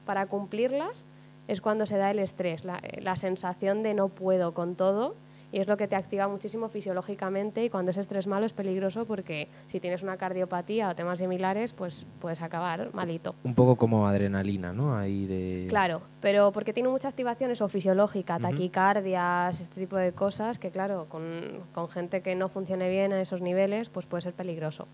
para 0.05 0.27
cumplirlas, 0.27 1.03
es 1.47 1.61
cuando 1.61 1.85
se 1.85 1.97
da 1.97 2.11
el 2.11 2.19
estrés, 2.19 2.63
la, 2.63 2.79
eh, 2.83 3.01
la 3.01 3.15
sensación 3.15 3.83
de 3.83 3.93
no 3.93 4.07
puedo 4.07 4.53
con 4.53 4.75
todo 4.75 5.15
y 5.53 5.59
es 5.59 5.67
lo 5.67 5.77
que 5.77 5.87
te 5.87 5.95
activa 5.95 6.27
muchísimo 6.27 6.67
fisiológicamente 6.67 7.63
y 7.63 7.69
cuando 7.69 7.91
es 7.91 7.97
estrés 7.97 8.25
malo 8.25 8.47
es 8.47 8.53
peligroso 8.53 9.05
porque 9.05 9.47
si 9.67 9.79
tienes 9.79 10.01
una 10.01 10.17
cardiopatía 10.17 10.89
o 10.89 10.95
temas 10.95 11.19
similares, 11.19 11.73
pues 11.73 12.07
puedes 12.19 12.41
acabar 12.41 12.89
malito. 12.93 13.35
Un 13.43 13.53
poco 13.53 13.75
como 13.75 14.07
adrenalina, 14.07 14.73
¿no? 14.73 14.97
Ahí 14.97 15.27
de... 15.27 15.67
Claro, 15.69 16.01
pero 16.21 16.51
porque 16.51 16.73
tiene 16.73 16.89
mucha 16.89 17.07
activación 17.07 17.51
eso 17.51 17.69
fisiológica, 17.69 18.39
taquicardias, 18.39 19.61
este 19.61 19.79
tipo 19.79 19.95
de 19.95 20.11
cosas, 20.11 20.57
que 20.57 20.71
claro, 20.71 21.05
con, 21.07 21.23
con 21.71 21.87
gente 21.87 22.21
que 22.21 22.33
no 22.33 22.49
funcione 22.49 22.89
bien 22.89 23.13
a 23.13 23.21
esos 23.21 23.39
niveles, 23.39 23.89
pues 23.89 24.07
puede 24.07 24.23
ser 24.23 24.33
peligroso. 24.33 24.87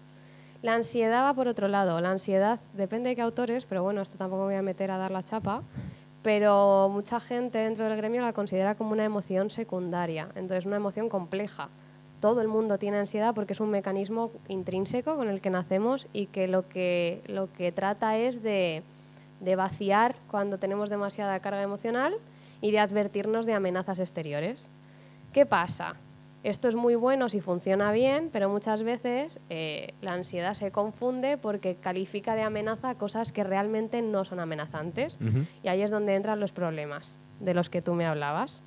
La 0.62 0.74
ansiedad 0.74 1.24
va 1.24 1.34
por 1.34 1.48
otro 1.48 1.70
lado. 1.70 2.02
La 2.02 2.12
ansiedad 2.12 2.60
depende 2.74 3.08
de 3.08 3.16
qué 3.16 3.22
autores, 3.22 3.64
pero 3.64 3.82
bueno, 3.82 4.02
esto 4.02 4.18
tampoco 4.18 4.42
me 4.42 4.48
voy 4.48 4.56
a 4.56 4.62
meter 4.62 4.92
a 4.92 4.98
dar 4.98 5.10
la 5.10 5.24
chapa. 5.24 5.62
Pero 6.22 6.90
mucha 6.92 7.20
gente 7.20 7.60
dentro 7.60 7.86
del 7.86 7.98
gremio 7.98 8.22
la 8.22 8.34
considera 8.34 8.76
como 8.76 8.92
una 8.92 9.06
emoción 9.06 9.50
secundaria, 9.50 10.28
entonces 10.36 10.66
una 10.66 10.76
emoción 10.76 11.08
compleja. 11.08 11.70
Todo 12.20 12.42
el 12.42 12.50
mundo 12.50 12.78
tiene 12.78 12.98
ansiedad 12.98 13.34
porque 13.34 13.54
es 13.54 13.62
un 13.62 13.70
mecanismo 13.70 14.32
intrínseco 14.50 15.16
con 15.16 15.30
el 15.30 15.40
que 15.40 15.50
nacemos 15.50 16.08
y 16.12 16.26
que 16.26 16.48
lo 16.48 16.68
que, 16.68 17.22
lo 17.28 17.52
que 17.54 17.72
trata 17.72 18.18
es 18.18 18.44
de, 18.44 18.84
de 19.40 19.56
vaciar 19.56 20.16
cuando 20.30 20.58
tenemos 20.58 20.90
demasiada 20.90 21.40
carga 21.40 21.62
emocional 21.62 22.14
y 22.62 22.72
de 22.72 22.80
advertirnos 22.80 23.46
de 23.46 23.54
amenazas 23.54 24.00
exteriores. 24.00 24.68
¿Qué 25.32 25.46
pasa? 25.46 25.96
Esto 26.44 26.70
es 26.70 26.76
muy 26.76 26.96
bueno 26.96 27.28
si 27.28 27.42
funciona 27.42 27.92
bien, 27.92 28.30
pero 28.32 28.50
muchas 28.50 28.84
veces 28.84 29.40
eh, 29.50 29.94
la 30.02 30.14
ansiedad 30.14 30.54
se 30.54 30.72
confunde 30.72 31.38
porque 31.38 31.76
califica 31.76 32.34
de 32.36 32.44
amenaza 32.44 32.96
cosas 32.96 33.34
que 33.34 33.44
realmente 33.44 34.02
no 34.02 34.24
son 34.24 34.40
amenazantes. 34.40 35.18
Ujú. 35.22 35.46
Y 35.64 35.68
ahí 35.68 35.82
es 35.82 35.92
donde 35.92 36.16
entran 36.16 36.40
los 36.40 36.54
problemas 36.54 37.18
de 37.42 37.54
los 37.54 37.70
que 37.70 37.82
tú 37.82 37.94
me 37.94 38.06
hablabas. 38.06 38.62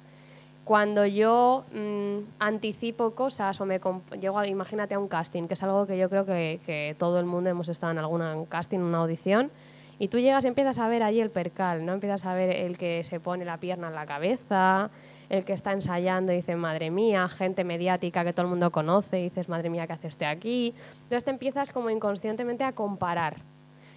Cuando 0.64 1.06
yo 1.06 1.64
mm, 1.74 2.18
anticipo 2.38 3.12
cosas 3.12 3.60
o 3.60 3.66
me 3.66 3.80
llego 4.20 4.38
a, 4.38 4.46
imagínate 4.46 4.94
a 4.94 4.98
un 4.98 5.08
casting, 5.08 5.48
que 5.48 5.54
es 5.54 5.62
algo 5.62 5.86
que 5.86 5.98
yo 5.98 6.08
creo 6.08 6.26
que, 6.26 6.60
que 6.64 6.94
todo 6.98 7.18
el 7.18 7.26
mundo 7.26 7.50
hemos 7.50 7.68
estado 7.68 7.92
en 7.92 7.98
algún 7.98 8.46
casting, 8.46 8.78
una 8.78 8.98
audición, 8.98 9.50
y 9.98 10.08
tú 10.08 10.18
llegas 10.18 10.44
y 10.44 10.48
empiezas 10.48 10.78
a 10.78 10.88
ver 10.88 11.02
allí 11.02 11.20
el 11.20 11.30
percal, 11.30 11.84
¿no? 11.84 11.92
Empiezas 11.92 12.26
a 12.26 12.34
ver 12.34 12.50
el 12.50 12.78
que 12.78 13.02
se 13.04 13.18
pone 13.18 13.44
la 13.44 13.56
pierna 13.56 13.88
en 13.88 13.94
la 13.94 14.06
cabeza, 14.06 14.90
el 15.32 15.46
que 15.46 15.54
está 15.54 15.72
ensayando 15.72 16.30
dice, 16.30 16.56
madre 16.56 16.90
mía, 16.90 17.26
gente 17.26 17.64
mediática 17.64 18.22
que 18.22 18.34
todo 18.34 18.42
el 18.42 18.50
mundo 18.50 18.70
conoce, 18.70 19.18
y 19.18 19.22
dices, 19.24 19.48
madre 19.48 19.70
mía, 19.70 19.86
¿qué 19.86 19.94
hace 19.94 20.08
este 20.08 20.26
aquí? 20.26 20.74
Entonces 21.04 21.24
te 21.24 21.30
empiezas 21.30 21.72
como 21.72 21.88
inconscientemente 21.88 22.64
a 22.64 22.72
comparar. 22.72 23.36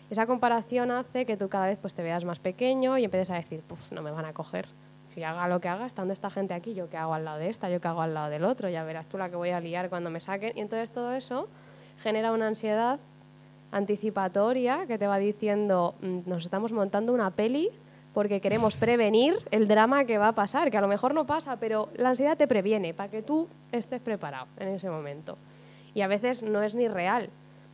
esa 0.10 0.28
comparación 0.28 0.92
hace 0.92 1.26
que 1.26 1.36
tú 1.36 1.50
cada 1.50 1.68
vez 1.68 1.78
pues, 1.82 1.94
te 1.94 2.04
veas 2.04 2.24
más 2.24 2.40
pequeño 2.40 2.98
y 2.98 3.04
empieces 3.04 3.32
a 3.32 3.36
decir, 3.36 3.62
pues 3.68 3.92
no 3.92 4.02
me 4.02 4.12
van 4.12 4.24
a 4.24 4.32
coger. 4.32 4.66
Si 5.08 5.24
haga 5.24 5.50
lo 5.50 5.60
que 5.60 5.68
haga, 5.68 5.86
estando 5.86 6.14
esta 6.14 6.30
gente 6.30 6.54
aquí, 6.54 6.74
yo 6.74 6.90
que 6.90 6.96
hago 6.96 7.14
al 7.14 7.26
lado 7.26 7.40
de 7.40 7.50
esta, 7.50 7.70
yo 7.70 7.82
que 7.82 7.88
hago 7.90 8.02
al 8.02 8.14
lado 8.14 8.30
del 8.30 8.46
otro, 8.46 8.70
ya 8.70 8.86
verás 8.86 9.08
tú 9.08 9.18
la 9.18 9.30
que 9.30 9.36
voy 9.36 9.50
a 9.50 9.60
liar 9.60 9.90
cuando 9.90 10.10
me 10.10 10.22
saquen. 10.22 10.54
Y 10.56 10.62
entonces 10.62 10.90
todo 10.92 11.12
eso 11.14 11.50
genera 12.02 12.32
una 12.32 12.48
ansiedad 12.48 12.98
anticipatoria 13.74 14.86
que 14.88 14.98
te 14.98 15.06
va 15.06 15.18
diciendo, 15.18 15.96
"Mm, 16.02 16.30
nos 16.30 16.46
estamos 16.46 16.72
montando 16.72 17.12
una 17.12 17.30
peli 17.32 17.72
porque 18.16 18.40
queremos 18.40 18.78
prevenir 18.78 19.36
el 19.52 19.68
drama 19.68 20.06
que 20.06 20.18
va 20.18 20.30
a 20.30 20.32
pasar, 20.32 20.72
que 20.72 20.78
a 20.78 20.82
lo 20.82 20.88
mejor 20.88 21.14
no 21.14 21.26
pasa, 21.26 21.58
pero 21.58 21.90
la 21.98 22.12
ansiedad 22.12 22.38
te 22.38 22.48
previene 22.48 22.94
para 22.94 23.12
que 23.12 23.22
tú 23.22 23.50
estés 23.74 24.00
preparado 24.00 24.48
en 24.58 24.70
ese 24.70 24.90
momento. 24.90 25.38
Y 25.94 26.00
a 26.00 26.08
veces 26.08 26.42
no 26.42 26.64
es 26.64 26.76
ni 26.76 26.88
real. 26.88 27.30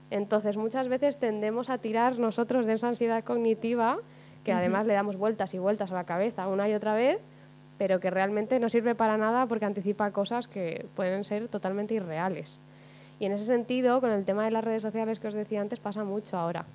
Entonces 0.10 0.58
muchas 0.58 0.88
veces 0.88 1.20
tendemos 1.20 1.70
a 1.70 1.78
tirar 1.78 2.18
nosotros 2.18 2.66
de 2.66 2.74
esa 2.74 2.88
ansiedad 2.88 3.24
cognitiva, 3.24 4.00
que 4.44 4.52
además 4.52 4.88
le 4.88 4.96
damos 4.96 5.16
vueltas 5.16 5.54
y 5.54 5.60
vueltas 5.60 5.92
a 5.92 5.94
la 5.94 6.06
cabeza 6.06 6.48
una 6.48 6.68
y 6.68 6.74
otra 6.74 6.96
vez, 6.96 7.20
pero 7.78 8.00
que 8.00 8.10
realmente 8.10 8.60
no 8.60 8.68
sirve 8.68 8.96
para 8.96 9.18
nada 9.18 9.46
porque 9.46 9.66
anticipa 9.66 10.10
cosas 10.10 10.48
que 10.48 10.88
pueden 10.96 11.24
ser 11.24 11.50
totalmente 11.50 11.94
irreales. 11.94 12.58
Y 13.20 13.28
en 13.28 13.34
ese 13.34 13.46
sentido, 13.46 14.02
con 14.02 14.10
el 14.10 14.26
tema 14.26 14.46
de 14.46 14.50
las 14.50 14.64
redes 14.64 14.82
sociales 14.82 15.20
que 15.20 15.28
os 15.28 15.36
decía 15.36 15.62
antes, 15.62 15.80
pasa 15.80 16.04
mucho 16.04 16.36
ahora. 16.36 16.66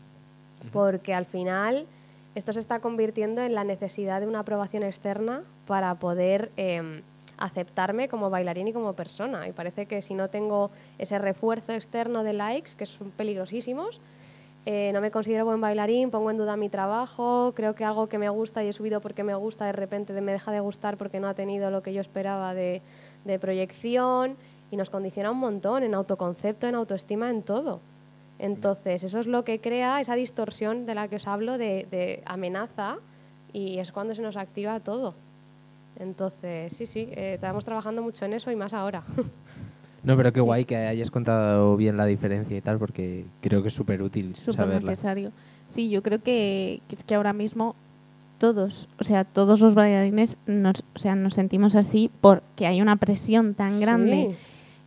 Porque 0.72 1.12
al 1.12 1.26
final 1.26 1.86
esto 2.36 2.52
se 2.52 2.60
está 2.60 2.80
convirtiendo 2.80 3.40
en 3.40 3.54
la 3.54 3.64
necesidad 3.64 4.20
de 4.20 4.26
una 4.26 4.40
aprobación 4.40 4.82
externa 4.82 5.42
para 5.66 5.94
poder 5.94 6.52
eh, 6.58 7.00
aceptarme 7.38 8.10
como 8.10 8.28
bailarín 8.28 8.68
y 8.68 8.74
como 8.74 8.92
persona. 8.92 9.48
Y 9.48 9.52
parece 9.52 9.86
que 9.86 10.02
si 10.02 10.12
no 10.12 10.28
tengo 10.28 10.70
ese 10.98 11.18
refuerzo 11.18 11.72
externo 11.72 12.24
de 12.24 12.34
likes, 12.34 12.72
que 12.76 12.84
son 12.84 13.10
peligrosísimos, 13.10 14.02
eh, 14.66 14.90
no 14.92 15.00
me 15.00 15.10
considero 15.10 15.46
buen 15.46 15.62
bailarín, 15.62 16.10
pongo 16.10 16.30
en 16.30 16.36
duda 16.36 16.58
mi 16.58 16.68
trabajo, 16.68 17.52
creo 17.56 17.74
que 17.74 17.84
algo 17.84 18.06
que 18.06 18.18
me 18.18 18.28
gusta 18.28 18.62
y 18.62 18.68
he 18.68 18.72
subido 18.74 19.00
porque 19.00 19.24
me 19.24 19.34
gusta, 19.34 19.64
de 19.64 19.72
repente 19.72 20.12
me 20.20 20.32
deja 20.32 20.52
de 20.52 20.60
gustar 20.60 20.98
porque 20.98 21.20
no 21.20 21.28
ha 21.28 21.34
tenido 21.34 21.70
lo 21.70 21.82
que 21.82 21.94
yo 21.94 22.02
esperaba 22.02 22.52
de, 22.52 22.82
de 23.24 23.38
proyección 23.38 24.36
y 24.70 24.76
nos 24.76 24.90
condiciona 24.90 25.30
un 25.30 25.38
montón 25.38 25.84
en 25.84 25.94
autoconcepto, 25.94 26.66
en 26.66 26.74
autoestima, 26.74 27.30
en 27.30 27.42
todo. 27.42 27.80
Entonces, 28.38 29.02
eso 29.02 29.18
es 29.18 29.26
lo 29.26 29.44
que 29.44 29.58
crea 29.60 30.00
esa 30.00 30.14
distorsión 30.14 30.84
de 30.86 30.94
la 30.94 31.08
que 31.08 31.16
os 31.16 31.26
hablo 31.26 31.56
de, 31.58 31.86
de 31.90 32.22
amenaza 32.26 32.96
y 33.52 33.78
es 33.78 33.92
cuando 33.92 34.14
se 34.14 34.22
nos 34.22 34.36
activa 34.36 34.78
todo. 34.80 35.14
Entonces, 35.98 36.72
sí, 36.76 36.86
sí, 36.86 37.08
eh, 37.12 37.34
estamos 37.34 37.64
trabajando 37.64 38.02
mucho 38.02 38.24
en 38.26 38.34
eso 38.34 38.50
y 38.50 38.56
más 38.56 38.72
ahora. 38.74 39.02
No, 40.04 40.16
pero 40.16 40.32
qué 40.32 40.38
Sí. 40.38 40.44
guay 40.46 40.64
que 40.66 40.76
hayas 40.76 41.10
contado 41.10 41.76
bien 41.76 41.96
la 41.96 42.06
diferencia 42.06 42.56
y 42.56 42.60
tal, 42.60 42.78
porque 42.78 43.24
creo 43.40 43.62
que 43.62 43.68
es 43.68 43.74
súper 43.74 44.02
útil 44.02 44.36
súper 44.36 44.54
saberla. 44.54 44.90
necesario. 44.92 45.32
Sí, 45.66 45.90
yo 45.90 46.00
creo 46.00 46.22
que, 46.22 46.80
que 46.88 46.94
es 46.94 47.02
que 47.02 47.16
ahora 47.16 47.32
mismo 47.32 47.74
todos, 48.38 48.86
o 49.00 49.04
sea, 49.04 49.24
todos 49.24 49.58
los 49.58 49.74
bailarines 49.74 50.38
nos, 50.46 50.84
o 50.94 50.98
sea, 51.00 51.16
nos 51.16 51.34
sentimos 51.34 51.74
así 51.74 52.08
porque 52.20 52.68
hay 52.68 52.80
una 52.80 52.94
presión 52.94 53.54
tan 53.54 53.80
grande. 53.80 54.28
Sí. 54.30 54.36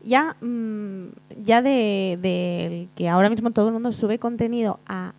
Ya, 0.03 0.35
mm, 0.41 1.07
ya 1.43 1.61
de, 1.61 2.17
de 2.21 2.87
que 2.95 3.09
ahora 3.09 3.29
mismo 3.29 3.51
todo 3.51 3.67
el 3.67 3.73
mundo 3.73 3.91
sube 3.91 4.17
contenido 4.19 4.79
a, 4.87 5.13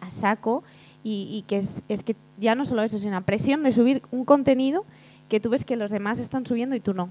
a 0.00 0.10
saco 0.10 0.62
y, 1.02 1.28
y 1.32 1.42
que 1.48 1.58
es, 1.58 1.82
es 1.88 2.02
que 2.04 2.14
ya 2.38 2.54
no 2.54 2.64
solo 2.66 2.82
eso, 2.82 2.98
sino 2.98 3.12
la 3.12 3.20
presión 3.22 3.62
de 3.62 3.72
subir 3.72 4.02
un 4.12 4.24
contenido 4.24 4.84
que 5.28 5.40
tú 5.40 5.50
ves 5.50 5.64
que 5.64 5.76
los 5.76 5.90
demás 5.90 6.18
están 6.18 6.46
subiendo 6.46 6.76
y 6.76 6.80
tú 6.80 6.94
no. 6.94 7.08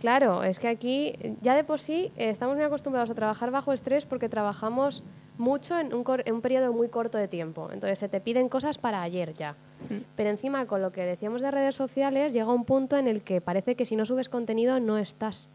Claro, 0.00 0.44
es 0.44 0.58
que 0.60 0.68
aquí 0.68 1.14
ya 1.42 1.56
de 1.56 1.64
por 1.64 1.80
sí 1.80 2.12
eh, 2.16 2.30
estamos 2.30 2.54
muy 2.56 2.64
acostumbrados 2.64 3.10
a 3.10 3.14
trabajar 3.14 3.50
bajo 3.50 3.72
estrés 3.72 4.04
porque 4.04 4.28
trabajamos 4.28 5.02
mucho 5.38 5.78
en 5.78 5.92
un, 5.94 6.04
cor- 6.04 6.22
en 6.26 6.34
un 6.34 6.40
periodo 6.40 6.72
muy 6.72 6.88
corto 6.88 7.18
de 7.18 7.26
tiempo. 7.26 7.68
Entonces 7.72 7.98
se 7.98 8.08
te 8.08 8.20
piden 8.20 8.48
cosas 8.48 8.78
para 8.78 9.02
ayer 9.02 9.34
ya. 9.34 9.54
Pero 10.16 10.30
encima 10.30 10.66
con 10.66 10.82
lo 10.82 10.92
que 10.92 11.02
decíamos 11.02 11.42
de 11.42 11.50
redes 11.50 11.74
sociales 11.74 12.32
llega 12.32 12.52
un 12.52 12.64
punto 12.64 12.96
en 12.96 13.08
el 13.08 13.22
que 13.22 13.40
parece 13.40 13.74
que 13.74 13.86
si 13.86 13.96
no 13.96 14.04
subes 14.04 14.28
contenido 14.28 14.78
no 14.78 14.98
estás. 14.98 15.48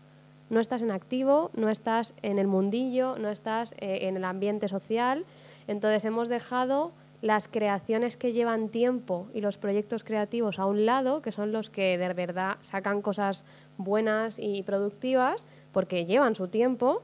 No 0.54 0.60
estás 0.60 0.84
en 0.84 0.92
activo, 0.92 1.50
no 1.56 1.68
estás 1.68 2.14
en 2.22 2.38
el 2.38 2.46
mundillo, 2.46 3.18
no 3.18 3.30
estás 3.30 3.74
eh, 3.80 4.02
en 4.04 4.18
el 4.18 4.24
ambiente 4.24 4.68
social. 4.68 5.26
Entonces 5.68 6.06
hemos 6.06 6.30
dejado 6.30 6.92
las 7.24 7.48
creaciones 7.48 8.18
que 8.18 8.34
llevan 8.34 8.70
tiempo 8.70 9.26
y 9.34 9.42
los 9.42 9.58
proyectos 9.58 10.04
creativos 10.04 10.60
a 10.60 10.68
un 10.68 10.86
lado, 10.86 11.24
que 11.24 11.32
son 11.32 11.52
los 11.52 11.72
que 11.72 11.98
de 11.98 12.14
verdad 12.14 12.58
sacan 12.62 13.02
cosas 13.02 13.46
buenas 13.80 14.38
y 14.38 14.62
productivas, 14.62 15.48
porque 15.72 16.06
llevan 16.06 16.36
su 16.36 16.48
tiempo. 16.48 17.02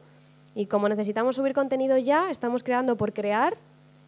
Y 0.54 0.68
como 0.68 0.88
necesitamos 0.88 1.36
subir 1.36 1.54
contenido 1.54 1.98
ya, 1.98 2.30
estamos 2.30 2.62
creando 2.62 2.98
por 2.98 3.14
crear 3.14 3.58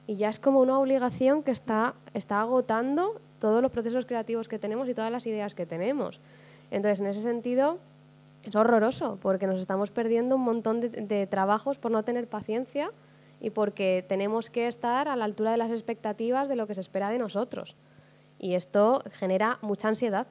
y 0.06 0.18
ya 0.18 0.30
es 0.30 0.38
como 0.38 0.60
una 0.60 0.78
obligación 0.78 1.42
que 1.42 1.50
está, 1.50 1.96
está 2.14 2.42
agotando 2.42 3.20
todos 3.40 3.64
los 3.64 3.72
procesos 3.72 4.06
creativos 4.06 4.48
que 4.48 4.60
tenemos 4.60 4.88
y 4.88 4.94
todas 4.94 5.12
las 5.12 5.26
ideas 5.26 5.56
que 5.56 5.66
tenemos. 5.66 6.20
Entonces, 6.70 7.00
en 7.00 7.08
ese 7.08 7.22
sentido, 7.22 7.80
es 8.44 8.56
horroroso 8.56 9.18
porque 9.22 9.48
nos 9.48 9.60
estamos 9.60 9.92
perdiendo 9.92 10.36
un 10.36 10.42
montón 10.42 10.82
de, 10.82 10.90
de 10.90 11.28
trabajos 11.28 11.78
por 11.78 11.92
no 11.92 12.04
tener 12.04 12.28
paciencia 12.28 12.92
y 13.40 13.50
porque 13.50 14.06
tenemos 14.08 14.50
que 14.50 14.68
estar 14.68 15.08
a 15.08 15.16
la 15.16 15.26
altura 15.26 15.52
de 15.52 15.58
las 15.58 15.72
expectativas 15.72 16.48
de 16.48 16.56
lo 16.56 16.68
que 16.68 16.76
se 16.76 16.82
espera 16.82 17.10
de 17.10 17.18
nosotros. 17.18 17.76
Y 18.40 18.54
esto 18.56 19.04
genera 19.12 19.58
mucha 19.62 19.88
ansiedad. 19.88 20.28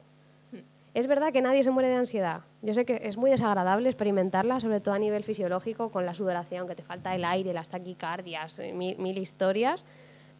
Es 0.92 1.06
verdad 1.06 1.32
que 1.32 1.40
nadie 1.40 1.62
se 1.62 1.70
muere 1.70 1.88
de 1.88 1.94
ansiedad. 1.94 2.40
Yo 2.62 2.74
sé 2.74 2.84
que 2.84 3.02
es 3.04 3.16
muy 3.16 3.30
desagradable 3.30 3.88
experimentarla, 3.88 4.58
sobre 4.58 4.80
todo 4.80 4.94
a 4.94 4.98
nivel 4.98 5.22
fisiológico, 5.22 5.90
con 5.90 6.04
la 6.04 6.14
sudoración, 6.14 6.66
que 6.66 6.74
te 6.74 6.82
falta 6.82 7.14
el 7.14 7.24
aire, 7.24 7.52
las 7.52 7.68
taquicardias, 7.68 8.58
eh, 8.58 8.72
mil, 8.72 8.98
mil 8.98 9.16
historias. 9.18 9.84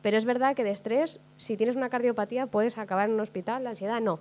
Pero 0.03 0.17
es 0.17 0.25
verdad 0.25 0.57
que 0.57 0.65
de 0.65 0.71
estrés, 0.71 1.21
si 1.37 1.57
tienes 1.57 1.77
una 1.77 1.89
cardiopatía, 1.89 2.47
puedes 2.47 2.79
acabar 2.79 3.09
en 3.09 3.15
un 3.15 3.21
hospital. 3.21 3.63
La 3.63 3.71
ansiedad 3.71 4.01
no. 4.01 4.19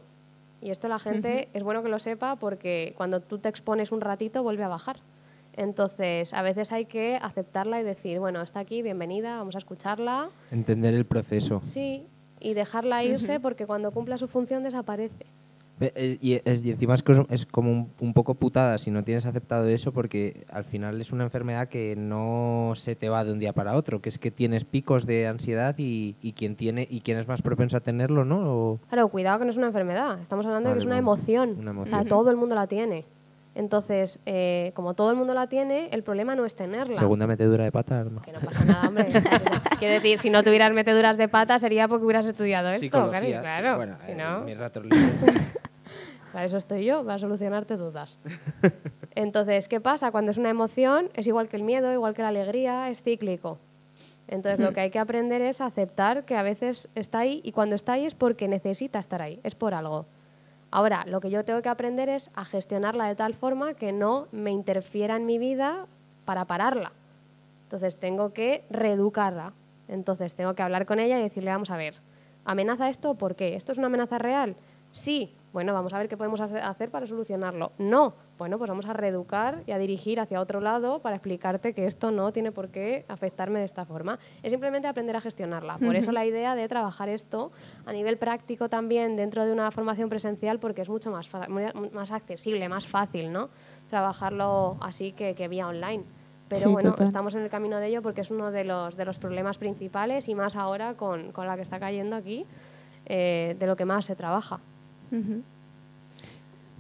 Y 0.62 0.72
esto 0.72 0.88
la 0.88 1.00
gente 1.00 1.50
es 1.54 1.64
bueno 1.64 1.84
que 1.84 1.90
lo 1.90 2.00
sepa 2.00 2.36
porque 2.36 2.94
cuando 2.98 3.22
tú 3.22 3.40
te 3.40 3.50
expones 3.50 3.92
un 3.92 4.02
ratito 4.02 4.44
vuelve 4.44 4.64
a 4.64 4.68
bajar. 4.68 4.98
Entonces, 5.54 6.34
a 6.34 6.42
veces 6.42 6.72
hay 6.72 6.86
que 6.86 7.18
aceptarla 7.22 7.82
y 7.82 7.84
decir, 7.84 8.20
bueno, 8.20 8.42
está 8.42 8.60
aquí, 8.60 8.82
bienvenida, 8.82 9.38
vamos 9.38 9.56
a 9.56 9.58
escucharla. 9.58 10.30
Entender 10.52 10.94
el 10.94 11.06
proceso. 11.06 11.62
Sí, 11.64 12.08
y 12.40 12.54
dejarla 12.54 13.04
irse 13.04 13.40
porque 13.40 13.66
cuando 13.66 13.92
cumpla 13.92 14.18
su 14.18 14.28
función 14.28 14.64
desaparece. 14.64 15.26
Eh, 15.82 16.18
Y, 16.22 16.34
es- 16.44 16.64
y 16.64 16.72
encima 16.72 16.96
es, 16.96 17.04
es 17.30 17.46
como 17.46 17.72
un, 17.72 17.90
un 18.00 18.14
poco 18.14 18.36
putada 18.36 18.78
si 18.78 18.92
no 18.92 19.04
tienes 19.04 19.26
aceptado 19.26 19.68
eso 19.68 19.92
porque 19.94 20.46
al 20.52 20.64
final 20.66 21.00
es 21.00 21.12
una 21.12 21.24
enfermedad 21.24 21.68
que 21.70 21.96
no 21.98 22.74
se 22.76 22.96
te 22.96 23.08
va 23.10 23.24
de 23.24 23.32
un 23.32 23.40
día 23.40 23.54
para 23.54 23.76
otro, 23.76 24.02
que 24.02 24.10
es 24.10 24.20
que 24.20 24.32
tienes 24.32 24.66
picos 24.66 25.06
de 25.06 25.28
ansiedad 25.28 25.76
y, 25.78 26.16
y 26.22 26.34
quien 26.34 26.56
tiene 26.56 26.86
y 26.90 27.02
quién 27.02 27.18
es 27.18 27.28
más 27.28 27.42
propenso 27.42 27.78
a 27.78 27.80
tenerlo, 27.80 28.26
¿no? 28.26 28.40
O- 28.42 28.80
Claro, 28.90 29.08
cuidado 29.08 29.40
que 29.40 29.46
no 29.46 29.52
es 29.52 29.58
una 29.58 29.68
enfermedad, 29.68 30.20
estamos 30.22 30.46
hablando 30.46 30.70
de 30.70 30.74
Vale, 30.76 30.80
que 30.80 30.84
es 30.84 30.86
una 30.88 30.98
emoción. 30.98 31.50
Una 31.60 31.72
O 31.72 31.86
sea, 31.86 32.00
emoción. 32.00 32.08
todo 32.08 32.30
el 32.32 32.38
mundo 32.38 32.56
la 32.56 32.68
tiene. 32.68 33.06
Entonces, 33.56 34.20
eh, 34.26 34.72
como 34.76 34.94
todo 34.94 35.10
el 35.10 35.18
mundo 35.18 35.34
la 35.34 35.48
tiene, 35.48 35.90
el 35.92 36.04
problema 36.04 36.36
no 36.36 36.46
es 36.46 36.56
tenerla. 36.56 36.96
segunda 36.96 37.28
metedura 37.28 37.64
de 37.66 37.72
pata. 37.72 38.04
mejor. 38.06 38.22
Que 38.22 38.32
no 38.32 38.40
pasa 38.40 38.64
nada, 38.64 38.88
hombre. 38.88 39.08
Quiero 39.80 39.94
decir, 39.96 40.18
si 40.20 40.30
no 40.30 40.44
tuvieras 40.44 40.72
meteduras 40.72 41.18
de 41.18 41.28
pata 41.28 41.58
sería 41.60 41.88
porque 41.88 42.06
hubieras 42.06 42.26
estudiado 42.26 42.70
esto. 42.70 42.80
Psicología, 42.82 43.42
claro, 43.42 43.72
sí, 43.72 43.76
bueno, 43.78 43.98
si 44.06 44.12
eh, 44.12 44.16
no, 44.16 44.42
mis 44.42 44.58
ratos 44.58 44.84
libres. 44.86 45.14
Para 46.32 46.46
eso 46.46 46.58
estoy 46.58 46.86
yo, 46.86 47.04
para 47.04 47.20
solucionarte 47.20 47.78
dudas. 47.78 48.20
Entonces, 49.16 49.68
¿qué 49.68 49.82
pasa? 49.82 50.12
Cuando 50.12 50.32
es 50.32 50.38
una 50.38 50.50
emoción, 50.50 51.10
es 51.14 51.28
igual 51.28 51.50
que 51.50 51.58
el 51.58 51.64
miedo, 51.64 51.92
igual 51.94 52.14
que 52.14 52.22
la 52.22 52.30
alegría, 52.30 52.90
es 52.90 53.02
cíclico. 53.02 53.58
Entonces, 54.28 54.60
lo 54.60 54.74
que 54.74 54.82
hay 54.82 54.92
que 54.92 55.00
aprender 55.00 55.42
es 55.42 55.60
aceptar 55.60 56.24
que 56.24 56.36
a 56.36 56.44
veces 56.44 56.88
está 56.94 57.20
ahí 57.20 57.42
y 57.44 57.52
cuando 57.52 57.76
está 57.76 57.94
ahí 57.94 58.06
es 58.06 58.14
porque 58.14 58.48
necesita 58.48 59.00
estar 59.00 59.24
ahí, 59.24 59.40
es 59.44 59.56
por 59.56 59.74
algo. 59.74 60.06
Ahora, 60.70 61.04
lo 61.08 61.20
que 61.20 61.32
yo 61.32 61.44
tengo 61.44 61.64
que 61.64 61.70
aprender 61.70 62.10
es 62.10 62.30
a 62.36 62.46
gestionarla 62.46 63.08
de 63.08 63.16
tal 63.16 63.34
forma 63.34 63.74
que 63.74 63.92
no 63.92 64.28
me 64.32 64.52
interfiera 64.52 65.16
en 65.16 65.26
mi 65.26 65.40
vida 65.40 65.88
para 66.26 66.46
pararla. 66.46 66.92
Entonces, 67.64 67.98
tengo 67.98 68.32
que 68.32 68.64
reeducarla. 68.70 69.54
Entonces, 69.88 70.36
tengo 70.36 70.54
que 70.54 70.62
hablar 70.62 70.86
con 70.86 71.00
ella 71.00 71.20
y 71.20 71.24
decirle, 71.24 71.50
vamos 71.50 71.72
a 71.72 71.78
ver, 71.78 71.96
¿amenaza 72.46 72.88
esto? 72.88 73.16
¿Por 73.16 73.36
qué? 73.36 73.56
¿Esto 73.56 73.72
es 73.72 73.80
una 73.80 73.88
amenaza 73.88 74.20
real? 74.20 74.56
Sí. 74.92 75.34
Bueno, 75.52 75.74
vamos 75.74 75.94
a 75.94 75.98
ver 75.98 76.08
qué 76.08 76.16
podemos 76.16 76.40
hace- 76.42 76.60
hacer 76.60 76.92
para 76.92 77.08
solucionarlo. 77.08 77.72
No. 77.80 78.14
Bueno, 78.38 78.58
pues 78.60 78.70
vamos 78.70 78.86
a 78.86 78.94
reeducar 78.94 79.64
y 79.66 79.72
a 79.72 79.78
dirigir 79.80 80.20
hacia 80.20 80.40
otro 80.40 80.62
lado 80.62 81.00
para 81.00 81.16
explicarte 81.16 81.74
que 81.74 81.86
esto 81.88 82.12
no 82.12 82.32
tiene 82.32 82.52
por 82.52 82.70
qué 82.70 83.04
afectarme 83.08 83.60
de 83.60 83.66
esta 83.66 83.84
forma. 83.86 84.20
Es 84.44 84.52
simplemente 84.52 84.88
aprender 84.88 85.16
a 85.16 85.22
gestionarla. 85.22 85.78
Por 85.80 85.96
eso 85.96 86.12
la 86.12 86.26
idea 86.26 86.56
de 86.56 86.68
trabajar 86.68 87.10
esto 87.10 87.52
a 87.86 87.92
nivel 87.94 88.18
práctico 88.18 88.70
también 88.70 89.16
dentro 89.16 89.44
de 89.46 89.52
una 89.52 89.72
formación 89.72 90.08
presencial 90.08 90.60
porque 90.60 90.84
es 90.84 90.90
mucho 90.90 91.10
más, 91.12 91.28
más 91.92 92.12
accesible, 92.12 92.70
más 92.70 92.88
fácil, 92.88 93.32
¿no? 93.34 93.50
Trabajarlo 93.90 94.78
así 94.82 95.12
que, 95.12 95.34
que 95.36 95.48
vía 95.48 95.68
online. 95.68 96.04
Pero 96.48 96.62
Sí, 96.62 96.70
bueno, 96.72 96.92
total. 96.92 97.06
estamos 97.08 97.36
en 97.36 97.42
el 97.42 97.50
camino 97.50 97.78
de 97.80 97.88
ello 97.88 98.02
porque 98.02 98.22
es 98.22 98.32
uno 98.32 98.52
de 98.52 98.64
los, 98.64 98.96
de 98.96 99.06
los 99.06 99.20
problemas 99.20 99.58
principales 99.58 100.28
y 100.30 100.36
más 100.36 100.56
ahora 100.56 100.94
con, 100.96 101.32
con 101.32 101.46
la 101.48 101.56
que 101.56 101.62
está 101.64 101.80
cayendo 101.80 102.16
aquí, 102.16 102.46
eh, 103.06 103.56
de 103.60 103.68
lo 103.68 103.76
que 103.76 103.86
más 103.86 104.06
se 104.06 104.16
trabaja. 104.16 104.60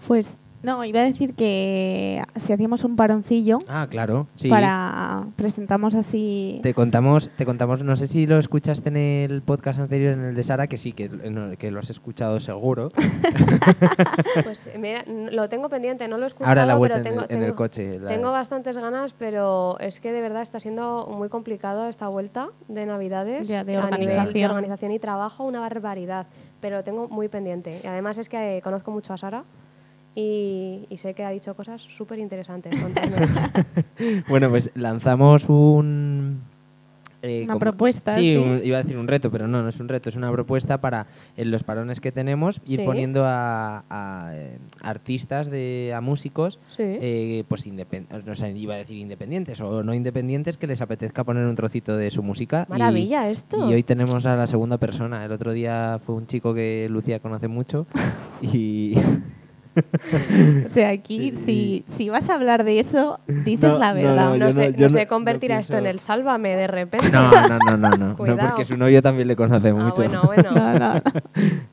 Pues 0.07 0.37
No, 0.61 0.83
iba 0.83 0.99
a 0.99 1.03
decir 1.03 1.35
que 1.35 2.21
si 2.35 2.51
hacíamos 2.51 2.83
un 2.83 2.97
paroncillo 2.97 3.59
Ah, 3.69 3.87
claro, 3.89 4.27
sí. 4.35 4.49
para 4.49 5.25
presentamos 5.37 5.95
así. 5.95 6.59
Te 6.63 6.73
contamos, 6.73 7.29
te 7.29 7.45
contamos, 7.45 7.81
no 7.83 7.95
sé 7.95 8.07
si 8.07 8.25
lo 8.27 8.37
escuchaste 8.39 8.89
en 8.89 8.97
el 8.97 9.41
podcast 9.41 9.79
anterior, 9.79 10.13
en 10.13 10.21
el 10.25 10.35
de 10.35 10.43
Sara, 10.43 10.67
que 10.67 10.77
sí, 10.77 10.91
que, 10.91 11.09
que 11.57 11.71
lo 11.71 11.79
has 11.79 11.89
escuchado 11.89 12.39
seguro. 12.41 12.91
Pues 14.43 14.69
mira, 14.79 15.03
lo 15.07 15.47
tengo 15.49 15.69
pendiente, 15.69 16.07
no 16.09 16.17
lo 16.17 16.23
he 16.25 16.27
escuchado, 16.27 16.49
Ahora 16.49 16.65
la 16.65 16.75
vuelta 16.75 16.97
pero 16.97 17.09
en 17.09 17.13
tengo, 17.15 17.25
el, 17.29 17.35
en 17.35 17.41
el 17.41 17.45
tengo- 17.51 17.55
coche. 17.57 17.99
la- 17.99 18.09
tengo 18.09 18.31
bastantes 18.31 18.77
ganas, 18.77 19.13
pero 19.17 19.79
es 19.79 19.99
que 20.01 20.11
de 20.11 20.21
verdad 20.21 20.41
está 20.41 20.59
siendo 20.59 21.07
muy 21.15 21.29
complicado 21.29 21.87
esta 21.87 22.07
vuelta 22.09 22.49
de 22.67 22.85
Navidades. 22.85 23.47
Ya, 23.47 23.63
de 23.63 23.77
a 23.77 23.89
nivel 23.97 24.33
de 24.33 24.45
organización 24.45 24.91
y 24.91 24.99
trabajo, 24.99 25.45
una 25.45 25.59
barbaridad. 25.61 26.27
Pero 26.61 26.77
lo 26.77 26.83
tengo 26.83 27.07
muy 27.07 27.27
pendiente. 27.27 27.81
Y 27.83 27.87
además 27.87 28.17
es 28.17 28.29
que 28.29 28.57
eh, 28.57 28.61
conozco 28.61 28.91
mucho 28.91 29.13
a 29.13 29.17
Sara 29.17 29.43
y, 30.15 30.85
y 30.89 30.97
sé 30.97 31.13
que 31.13 31.23
ha 31.23 31.29
dicho 31.29 31.55
cosas 31.55 31.81
súper 31.81 32.19
interesantes. 32.19 32.73
Bueno, 34.29 34.49
pues 34.49 34.71
lanzamos 34.75 35.49
un... 35.49 36.41
eh, 37.21 37.43
Una 37.43 37.53
como- 37.53 37.59
propuesta, 37.59 38.15
Sí, 38.15 38.21
sí. 38.33 38.37
un- 38.37 38.61
iba 38.63 38.77
a 38.77 38.83
decir 38.83 38.97
un 38.97 39.07
reto, 39.07 39.29
pero 39.31 39.47
no, 39.47 39.61
no 39.61 39.69
es 39.69 39.79
un 39.79 39.87
reto, 39.89 40.09
es 40.09 40.15
una 40.15 40.31
propuesta 40.31 40.79
para 40.79 41.07
en 41.37 41.51
los 41.51 41.63
parones 41.63 41.99
que 41.99 42.11
tenemos 42.11 42.61
ir 42.65 42.79
Sí. 42.79 42.85
poniendo 42.85 43.25
a, 43.25 43.83
a, 43.89 44.31
eh, 44.33 44.57
artistas, 44.81 45.49
de, 45.49 45.93
a 45.95 46.01
músicos, 46.01 46.59
Sí. 46.69 46.83
eh, 46.85 47.43
pues 47.47 47.67
independ- 47.67 48.07
no 48.25 48.35
sé, 48.35 48.51
iba 48.57 48.75
a 48.75 48.77
decir 48.77 48.97
independientes 48.97 49.59
o 49.61 49.83
no 49.83 49.93
independientes, 49.93 50.57
que 50.57 50.67
les 50.67 50.81
apetezca 50.81 51.23
poner 51.23 51.45
un 51.45 51.55
trocito 51.55 51.95
de 51.97 52.09
su 52.11 52.23
música. 52.23 52.65
y- 52.67 52.71
Maravilla 52.71 53.29
esto. 53.29 53.69
Y 53.69 53.73
hoy 53.73 53.83
tenemos 53.83 54.25
a 54.25 54.35
la 54.35 54.47
segunda 54.47 54.77
persona. 54.77 55.23
El 55.25 55.31
otro 55.31 55.51
día 55.53 55.99
fue 56.05 56.15
un 56.15 56.25
chico 56.27 56.53
que 56.53 56.87
Lucía 56.89 57.19
conoce 57.19 57.47
mucho 57.47 57.85
y... 58.41 58.93
O 60.65 60.69
sea, 60.69 60.89
aquí, 60.89 61.33
si, 61.45 61.83
si 61.87 62.09
vas 62.09 62.29
a 62.29 62.33
hablar 62.35 62.63
de 62.63 62.79
eso, 62.79 63.19
dices 63.27 63.69
No, 63.71 63.79
la 63.79 63.89
no, 63.89 63.95
verdad. 63.95 64.15
no, 64.15 64.31
no, 64.31 64.37
no- 64.39 64.45
no 64.45 64.89
sé 64.89 65.03
no- 65.03 65.07
convertir 65.07 65.51
no 65.51 65.57
a 65.57 65.59
esto 65.59 65.77
en 65.77 65.85
el 65.85 65.99
sálvame 65.99 66.55
de 66.55 66.67
repente. 66.67 67.09
No, 67.11 67.31
no, 67.31 67.47
no, 67.47 67.59
no, 67.59 67.77
no, 67.77 67.89
no, 67.97 68.17
Cuidado. 68.17 68.49
porque 68.49 68.65
su 68.65 68.75
novio 68.77 69.01
también 69.01 69.27
le 69.27 69.35
conoce 69.35 69.69
Ah, 69.69 69.73
mucho. 69.73 69.95
bueno, 69.95 70.21
bueno. 70.25 70.51
No, 70.51 70.73
no, 70.79 70.93
no. 70.95 71.01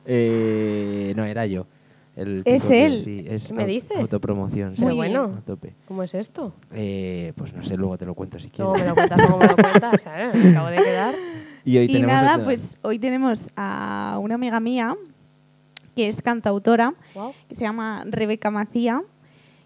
Eh, 0.04 1.12
no, 1.16 1.24
era 1.24 1.46
yo. 1.46 1.66
El 2.14 2.42
Es 2.46 2.54
chico 2.62 2.68
que- 2.68 2.86
él. 2.86 2.98
sí, 3.00 3.24
es 3.28 3.48
¿Qué 3.48 3.52
me 3.54 3.66
dices? 3.66 3.98
Autopromoción. 3.98 4.74
Pero 4.76 4.90
sí, 4.90 4.96
bueno. 4.96 5.32
a 5.36 5.40
tope. 5.42 5.74
¿Cómo 5.86 6.02
es 6.02 6.14
esto? 6.14 6.54
Eh, 6.72 7.32
pues 7.36 7.52
no 7.54 7.62
sé, 7.62 7.76
luego 7.76 7.98
te 7.98 8.06
lo 8.06 8.14
cuento 8.14 8.38
si 8.38 8.48
quieres. 8.48 8.72
me 8.82 8.88
lo 8.88 8.94
cuentas, 8.94 9.18
luego 9.18 9.38
me 9.38 9.46
lo 9.48 9.56
cuentas. 9.56 10.02
¿sabes? 10.02 10.34
Me 10.34 10.50
acabo 10.50 10.68
de 10.68 10.76
quedar. 10.76 11.14
Y 11.64 11.76
hoy 11.78 11.86
Y 11.94 12.00
nada, 12.02 12.42
pues 12.42 12.78
hoy 12.82 12.98
tenemos 12.98 13.50
a 13.56 14.18
una 14.20 14.36
amiga 14.36 14.60
mía 14.60 14.94
que 15.96 16.06
es 16.06 16.22
cantautora, 16.22 16.94
Wow. 17.14 17.32
que 17.48 17.56
se 17.56 17.64
llama 17.64 18.04
Rebeca 18.06 18.52
Macía, 18.52 19.02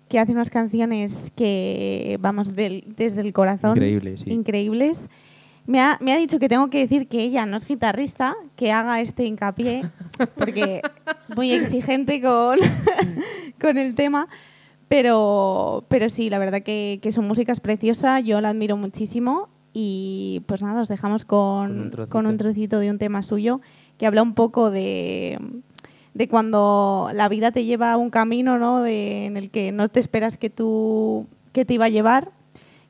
que 0.09 0.19
hace 0.19 0.33
unas 0.33 0.49
canciones 0.49 1.31
que, 1.37 2.16
vamos, 2.21 2.55
del- 2.57 2.85
desde 2.97 3.21
el 3.21 3.33
corazón. 3.35 3.73
Increíble, 3.73 4.16
sí. 4.16 4.31
Increíbles. 4.31 5.09
Me 5.66 5.79
ha, 5.81 5.99
me 6.01 6.12
ha 6.12 6.16
dicho 6.16 6.38
que 6.38 6.49
tengo 6.49 6.71
que 6.71 6.79
decir 6.79 7.07
que 7.07 7.21
ella 7.23 7.45
no 7.47 7.57
es 7.59 7.66
guitarrista, 7.66 8.35
que 8.57 8.73
haga 8.73 9.01
este 9.01 9.25
hincapié, 9.25 9.83
porque 10.37 10.81
muy 11.37 11.53
exigente 11.53 12.21
con, 12.23 12.59
con 13.61 13.77
el 13.79 13.95
tema. 13.95 14.27
Pero, 14.88 15.85
pero 15.88 16.09
sí, 16.11 16.31
la 16.31 16.38
verdad 16.40 16.62
que, 16.62 16.99
que 17.03 17.12
su 17.12 17.23
música 17.23 17.53
es 17.53 17.61
preciosa, 17.61 18.19
yo 18.21 18.40
la 18.40 18.49
admiro 18.49 18.77
muchísimo. 18.77 19.49
Y 19.73 20.43
pues 20.47 20.62
nada, 20.62 20.83
os 20.83 20.88
dejamos 20.88 21.25
Con 21.25 21.71
un 21.71 21.77
con, 21.83 21.90
trocito. 21.90 22.11
con 22.12 22.27
un 22.27 22.37
trocito 22.37 22.81
de 22.81 22.90
un 22.90 22.99
tema 22.99 23.23
suyo 23.23 23.61
que 23.99 24.07
habla 24.07 24.21
un 24.23 24.35
poco 24.35 24.73
de, 24.73 25.38
de 26.14 26.29
cuando 26.29 27.11
la 27.14 27.29
vida 27.29 27.53
te 27.53 27.64
lleva 27.64 27.92
a 27.92 27.96
un 27.96 28.11
camino 28.11 28.59
¿no? 28.59 28.85
en 28.87 29.37
el 29.37 29.51
que 29.51 29.73
no 29.73 29.88
te 29.88 30.01
esperas 30.01 30.37
que, 30.37 30.51
tú, 30.51 31.27
que 31.53 31.64
te 31.64 31.75
iba 31.75 31.87
a 31.87 31.90
llevar 31.90 32.33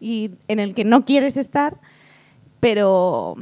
y 0.01 0.31
en 0.49 0.59
el 0.59 0.75
que 0.75 0.85
no 0.85 1.05
quieres 1.05 1.37
estar, 1.37 1.79
pero 2.59 3.37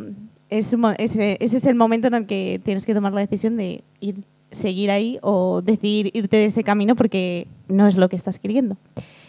es 0.51 0.75
ese, 0.99 1.37
ese 1.41 1.57
es 1.57 1.65
el 1.67 1.75
momento 1.77 2.09
en 2.09 2.15
el 2.15 2.27
que 2.27 2.61
tienes 2.65 2.87
que 2.87 2.95
tomar 2.95 3.13
la 3.13 3.21
decisión 3.21 3.57
de 3.57 3.85
ir, 4.01 4.25
seguir 4.51 4.91
ahí 4.91 5.19
o 5.23 5.63
decidir 5.63 6.11
irte 6.15 6.37
de 6.39 6.47
ese 6.47 6.65
camino 6.65 6.97
porque 6.97 7.47
no 7.69 7.87
es 7.87 7.97
lo 7.97 8.09
que 8.09 8.17
estás 8.17 8.39
queriendo. 8.39 8.77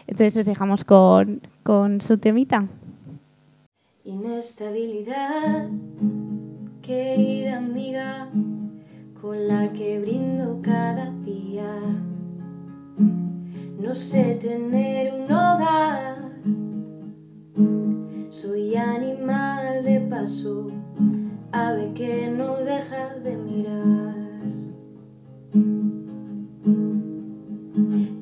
Entonces 0.08 0.38
os 0.38 0.46
dejamos 0.46 0.84
con, 0.84 1.42
con 1.64 2.02
su 2.02 2.18
temita. 2.18 2.66
Inestabilidad, 4.04 5.70
querida 6.82 7.58
amiga, 7.58 8.30
con 9.22 9.48
la 9.48 9.72
que 9.74 10.00
brindo 10.00 10.60
cada 10.62 11.12
día. 11.26 11.74
No 13.80 13.96
sé 13.96 14.36
tener 14.36 15.12
un 15.14 15.32
hogar, 15.32 16.18
soy 18.30 18.76
animal 18.76 19.84
de 19.84 20.02
paso, 20.02 20.68
ave 21.52 21.94
que 21.94 22.32
no 22.38 22.58
deja 22.58 23.16
de 23.16 23.38
mirar. 23.38 24.20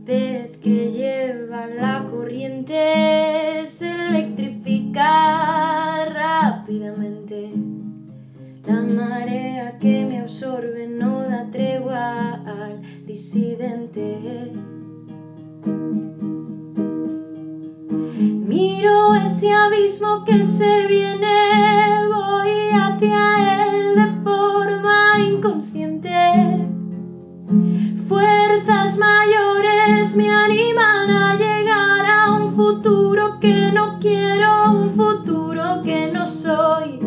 Pez 0.05 0.55
que 0.57 0.93
lleva 0.93 1.67
la 1.67 2.07
corriente 2.09 3.65
se 3.65 3.91
electrifica 3.91 6.05
rápidamente. 6.05 7.76
La 8.67 8.81
marea 8.81 9.79
que 9.79 10.05
me 10.05 10.19
absorbe 10.19 10.87
no 10.89 11.21
da 11.21 11.49
tregua 11.49 12.33
al 12.33 12.81
disidente. 13.05 14.51
Miro 18.45 19.15
ese 19.15 19.53
abismo 19.53 20.25
que 20.25 20.43
se 20.43 20.85
viene, 20.87 22.07
voy 22.13 22.51
hacia 22.73 23.69
él 23.69 23.95
de 23.95 24.21
forma 24.21 25.17
inconsciente. 25.17 26.67
Fuerzas 28.09 28.97
mayores 28.97 30.13
me 30.17 30.29
animan 30.29 31.09
a 31.09 31.35
llegar 31.35 32.05
a 32.05 32.31
un 32.33 32.53
futuro 32.53 33.39
que 33.39 33.71
no 33.71 33.97
quiero, 33.99 34.73
un 34.73 34.89
futuro 34.89 35.81
que 35.83 36.11
no 36.11 36.27
soy. 36.27 37.06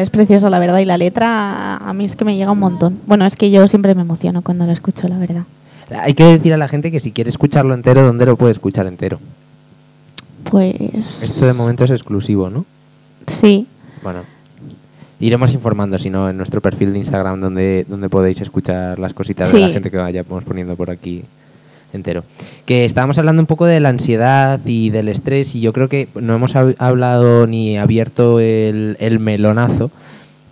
Es 0.00 0.10
precioso, 0.10 0.50
la 0.50 0.58
verdad, 0.58 0.78
y 0.78 0.84
la 0.84 0.98
letra 0.98 1.76
a 1.76 1.92
mí 1.92 2.04
es 2.04 2.16
que 2.16 2.24
me 2.24 2.36
llega 2.36 2.52
un 2.52 2.58
montón. 2.58 2.98
Bueno, 3.06 3.26
es 3.26 3.36
que 3.36 3.50
yo 3.50 3.66
siempre 3.68 3.94
me 3.94 4.02
emociono 4.02 4.42
cuando 4.42 4.66
lo 4.66 4.72
escucho, 4.72 5.08
la 5.08 5.18
verdad. 5.18 5.42
Hay 6.00 6.14
que 6.14 6.24
decir 6.24 6.52
a 6.52 6.56
la 6.56 6.68
gente 6.68 6.90
que 6.90 7.00
si 7.00 7.12
quiere 7.12 7.30
escucharlo 7.30 7.74
entero, 7.74 8.02
¿dónde 8.04 8.26
lo 8.26 8.36
puede 8.36 8.52
escuchar 8.52 8.86
entero? 8.86 9.20
Pues 10.50 11.22
Esto 11.22 11.46
de 11.46 11.52
momento 11.52 11.84
es 11.84 11.90
exclusivo, 11.90 12.50
¿no? 12.50 12.64
sí, 13.26 13.66
Bueno, 14.02 14.20
iremos 15.18 15.52
informando, 15.52 15.98
si 15.98 16.10
no, 16.10 16.30
en 16.30 16.36
nuestro 16.36 16.60
perfil 16.60 16.92
de 16.92 17.00
Instagram, 17.00 17.40
donde, 17.40 17.84
donde 17.88 18.08
podéis 18.08 18.40
escuchar 18.40 18.98
las 18.98 19.12
cositas 19.12 19.52
de 19.52 19.60
la 19.60 19.68
gente 19.70 19.90
que 19.90 19.96
vayamos 19.96 20.44
poniendo 20.44 20.76
por 20.76 20.90
aquí 20.90 21.24
entero. 21.96 22.22
Que 22.64 22.84
estábamos 22.84 23.18
hablando 23.18 23.42
un 23.42 23.46
poco 23.46 23.66
de 23.66 23.80
la 23.80 23.88
ansiedad 23.88 24.60
y 24.64 24.90
del 24.90 25.08
estrés, 25.08 25.54
y 25.54 25.60
yo 25.60 25.72
creo 25.72 25.88
que 25.88 26.08
no 26.14 26.34
hemos 26.34 26.54
hab- 26.54 26.76
hablado 26.78 27.46
ni 27.46 27.76
abierto 27.78 28.38
el, 28.40 28.96
el 29.00 29.18
melonazo 29.18 29.90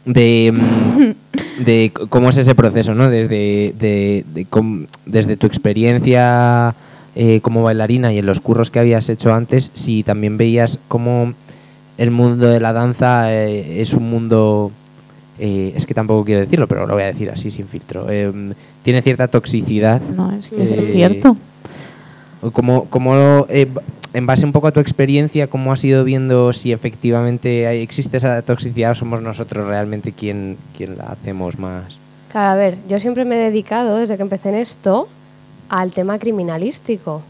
de, 0.04 0.52
mm, 0.52 1.62
de 1.64 1.92
cómo 2.08 2.28
es 2.30 2.36
ese 2.36 2.54
proceso, 2.54 2.94
¿no? 2.94 3.08
Desde, 3.10 3.72
de- 3.78 4.24
de 4.34 4.44
cómo- 4.46 4.86
desde 5.06 5.36
tu 5.36 5.46
experiencia 5.46 6.74
eh, 7.16 7.40
como 7.42 7.62
bailarina 7.62 8.12
y 8.12 8.18
en 8.18 8.26
los 8.26 8.40
curros 8.40 8.70
que 8.70 8.80
habías 8.80 9.08
hecho 9.08 9.32
antes, 9.32 9.70
si 9.74 10.02
también 10.02 10.36
veías 10.36 10.78
cómo 10.88 11.32
el 11.96 12.10
mundo 12.10 12.48
de 12.48 12.58
la 12.58 12.72
danza 12.72 13.32
eh, 13.32 13.80
es 13.80 13.94
un 13.94 14.10
mundo 14.10 14.72
eh, 15.38 15.72
es 15.76 15.86
que 15.86 15.94
tampoco 15.94 16.24
quiero 16.24 16.40
decirlo, 16.40 16.66
pero 16.66 16.86
lo 16.86 16.94
voy 16.94 17.02
a 17.02 17.06
decir 17.06 17.30
así 17.30 17.50
sin 17.50 17.66
filtro, 17.68 18.08
em, 18.10 18.52
tiene 18.82 19.02
cierta 19.02 19.28
toxicidad. 19.28 20.00
No, 20.00 20.32
es 20.32 20.48
que 20.48 20.62
eso 20.62 20.74
es 20.74 20.86
Eh, 20.86 20.92
cierto. 20.92 21.36
Como, 22.52 22.84
como 22.86 23.46
eh, 23.48 23.66
en 24.12 24.26
base 24.26 24.44
un 24.44 24.52
poco 24.52 24.66
a 24.66 24.72
tu 24.72 24.80
experiencia, 24.80 25.46
¿cómo 25.46 25.72
has 25.72 25.82
ido 25.84 26.04
viendo 26.04 26.52
si 26.52 26.72
efectivamente 26.72 27.66
hay- 27.66 27.80
existe 27.80 28.18
esa 28.18 28.42
toxicidad 28.42 28.92
o 28.92 28.94
somos 28.94 29.22
nosotros 29.22 29.66
realmente 29.66 30.12
quien, 30.12 30.56
quien 30.76 30.98
la 30.98 31.04
hacemos 31.04 31.58
más? 31.58 31.96
Claro, 32.30 32.50
a 32.50 32.54
ver, 32.56 32.76
yo 32.88 33.00
siempre 33.00 33.24
me 33.24 33.36
he 33.36 33.38
dedicado, 33.50 33.96
desde 33.96 34.16
que 34.16 34.22
empecé 34.22 34.50
en 34.50 34.56
esto, 34.56 35.08
al 35.70 35.92
tema 35.92 36.18
criminalístico. 36.18 37.22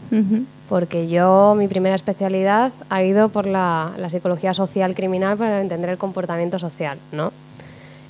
Porque 0.67 1.07
yo, 1.07 1.55
mi 1.57 1.67
primera 1.67 1.95
especialidad 1.95 2.71
ha 2.89 3.03
ido 3.03 3.29
por 3.29 3.45
la, 3.45 3.91
la 3.97 4.09
psicología 4.09 4.53
social 4.55 4.95
criminal 4.95 5.37
para 5.37 5.61
entender 5.61 5.91
el 5.91 5.97
comportamiento 5.97 6.57
social, 6.59 6.97
¿no? 7.11 7.31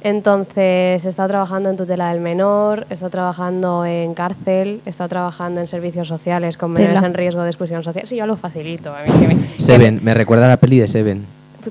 Entonces, 0.06 1.04
he 1.04 1.10
estado 1.10 1.30
trabajando 1.30 1.68
en 1.72 1.78
tutela 1.78 2.12
del 2.12 2.20
menor, 2.22 2.86
he 2.92 2.94
estado 2.94 3.10
trabajando 3.10 3.86
en 3.86 4.14
cárcel, 4.14 4.80
he 4.86 4.90
estado 4.92 5.10
trabajando 5.10 5.62
en 5.62 5.68
servicios 5.68 6.08
sociales 6.08 6.58
con 6.58 6.74
menores 6.74 7.02
en 7.02 7.16
riesgo 7.16 7.42
de 7.42 7.50
exclusión 7.50 7.82
social. 7.82 8.08
Sí, 8.08 8.16
yo 8.16 8.28
lo 8.28 8.38
facilito. 8.38 8.94
A 8.96 9.02
mí, 9.02 9.10
que 9.20 9.28
me- 9.34 9.36
que 9.48 9.60
Seven, 9.64 10.00
me 10.04 10.14
recuerda 10.14 10.46
a 10.46 10.50
la 10.50 10.58
peli 10.58 10.78
de 10.78 10.88
Seven. 10.88 11.26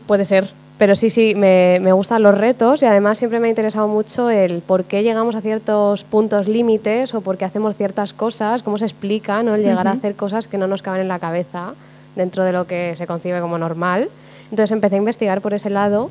Puede 0.09 0.25
ser. 0.25 0.51
Pero 0.79 0.97
sí, 0.97 1.11
sí, 1.11 1.37
me, 1.37 1.79
me 1.81 1.93
gustan 1.93 2.25
los 2.25 2.37
retos 2.37 2.83
y 2.83 2.87
además 2.87 3.19
siempre 3.19 3.39
me 3.39 3.47
ha 3.47 3.51
interesado 3.51 3.87
mucho 3.87 4.29
el 4.31 4.63
por 4.63 4.83
qué 4.83 5.05
llegamos 5.05 5.37
a 5.37 5.41
ciertos 5.41 6.03
puntos 6.03 6.49
límites 6.49 7.15
o 7.15 7.21
por 7.21 7.37
qué 7.39 7.45
hacemos 7.45 7.77
ciertas 7.77 8.13
cosas, 8.13 8.65
cómo 8.65 8.79
se 8.79 8.85
explica 8.87 9.45
¿no? 9.45 9.55
el 9.55 9.63
llegar 9.63 9.87
a 9.87 9.91
Ujú. 9.91 9.99
hacer 10.01 10.17
cosas 10.17 10.49
que 10.49 10.59
no 10.59 10.67
nos 10.67 10.83
caben 10.83 11.03
en 11.03 11.07
la 11.09 11.21
cabeza 11.21 11.75
dentro 12.17 12.43
de 12.43 12.53
lo 12.53 12.67
que 12.67 12.95
se 12.97 13.07
concibe 13.07 13.41
como 13.41 13.59
normal. 13.59 14.09
Entonces 14.51 14.73
empecé 14.73 14.97
a 14.97 14.99
investigar 14.99 15.41
por 15.41 15.55
ese 15.55 15.71
lado 15.71 16.11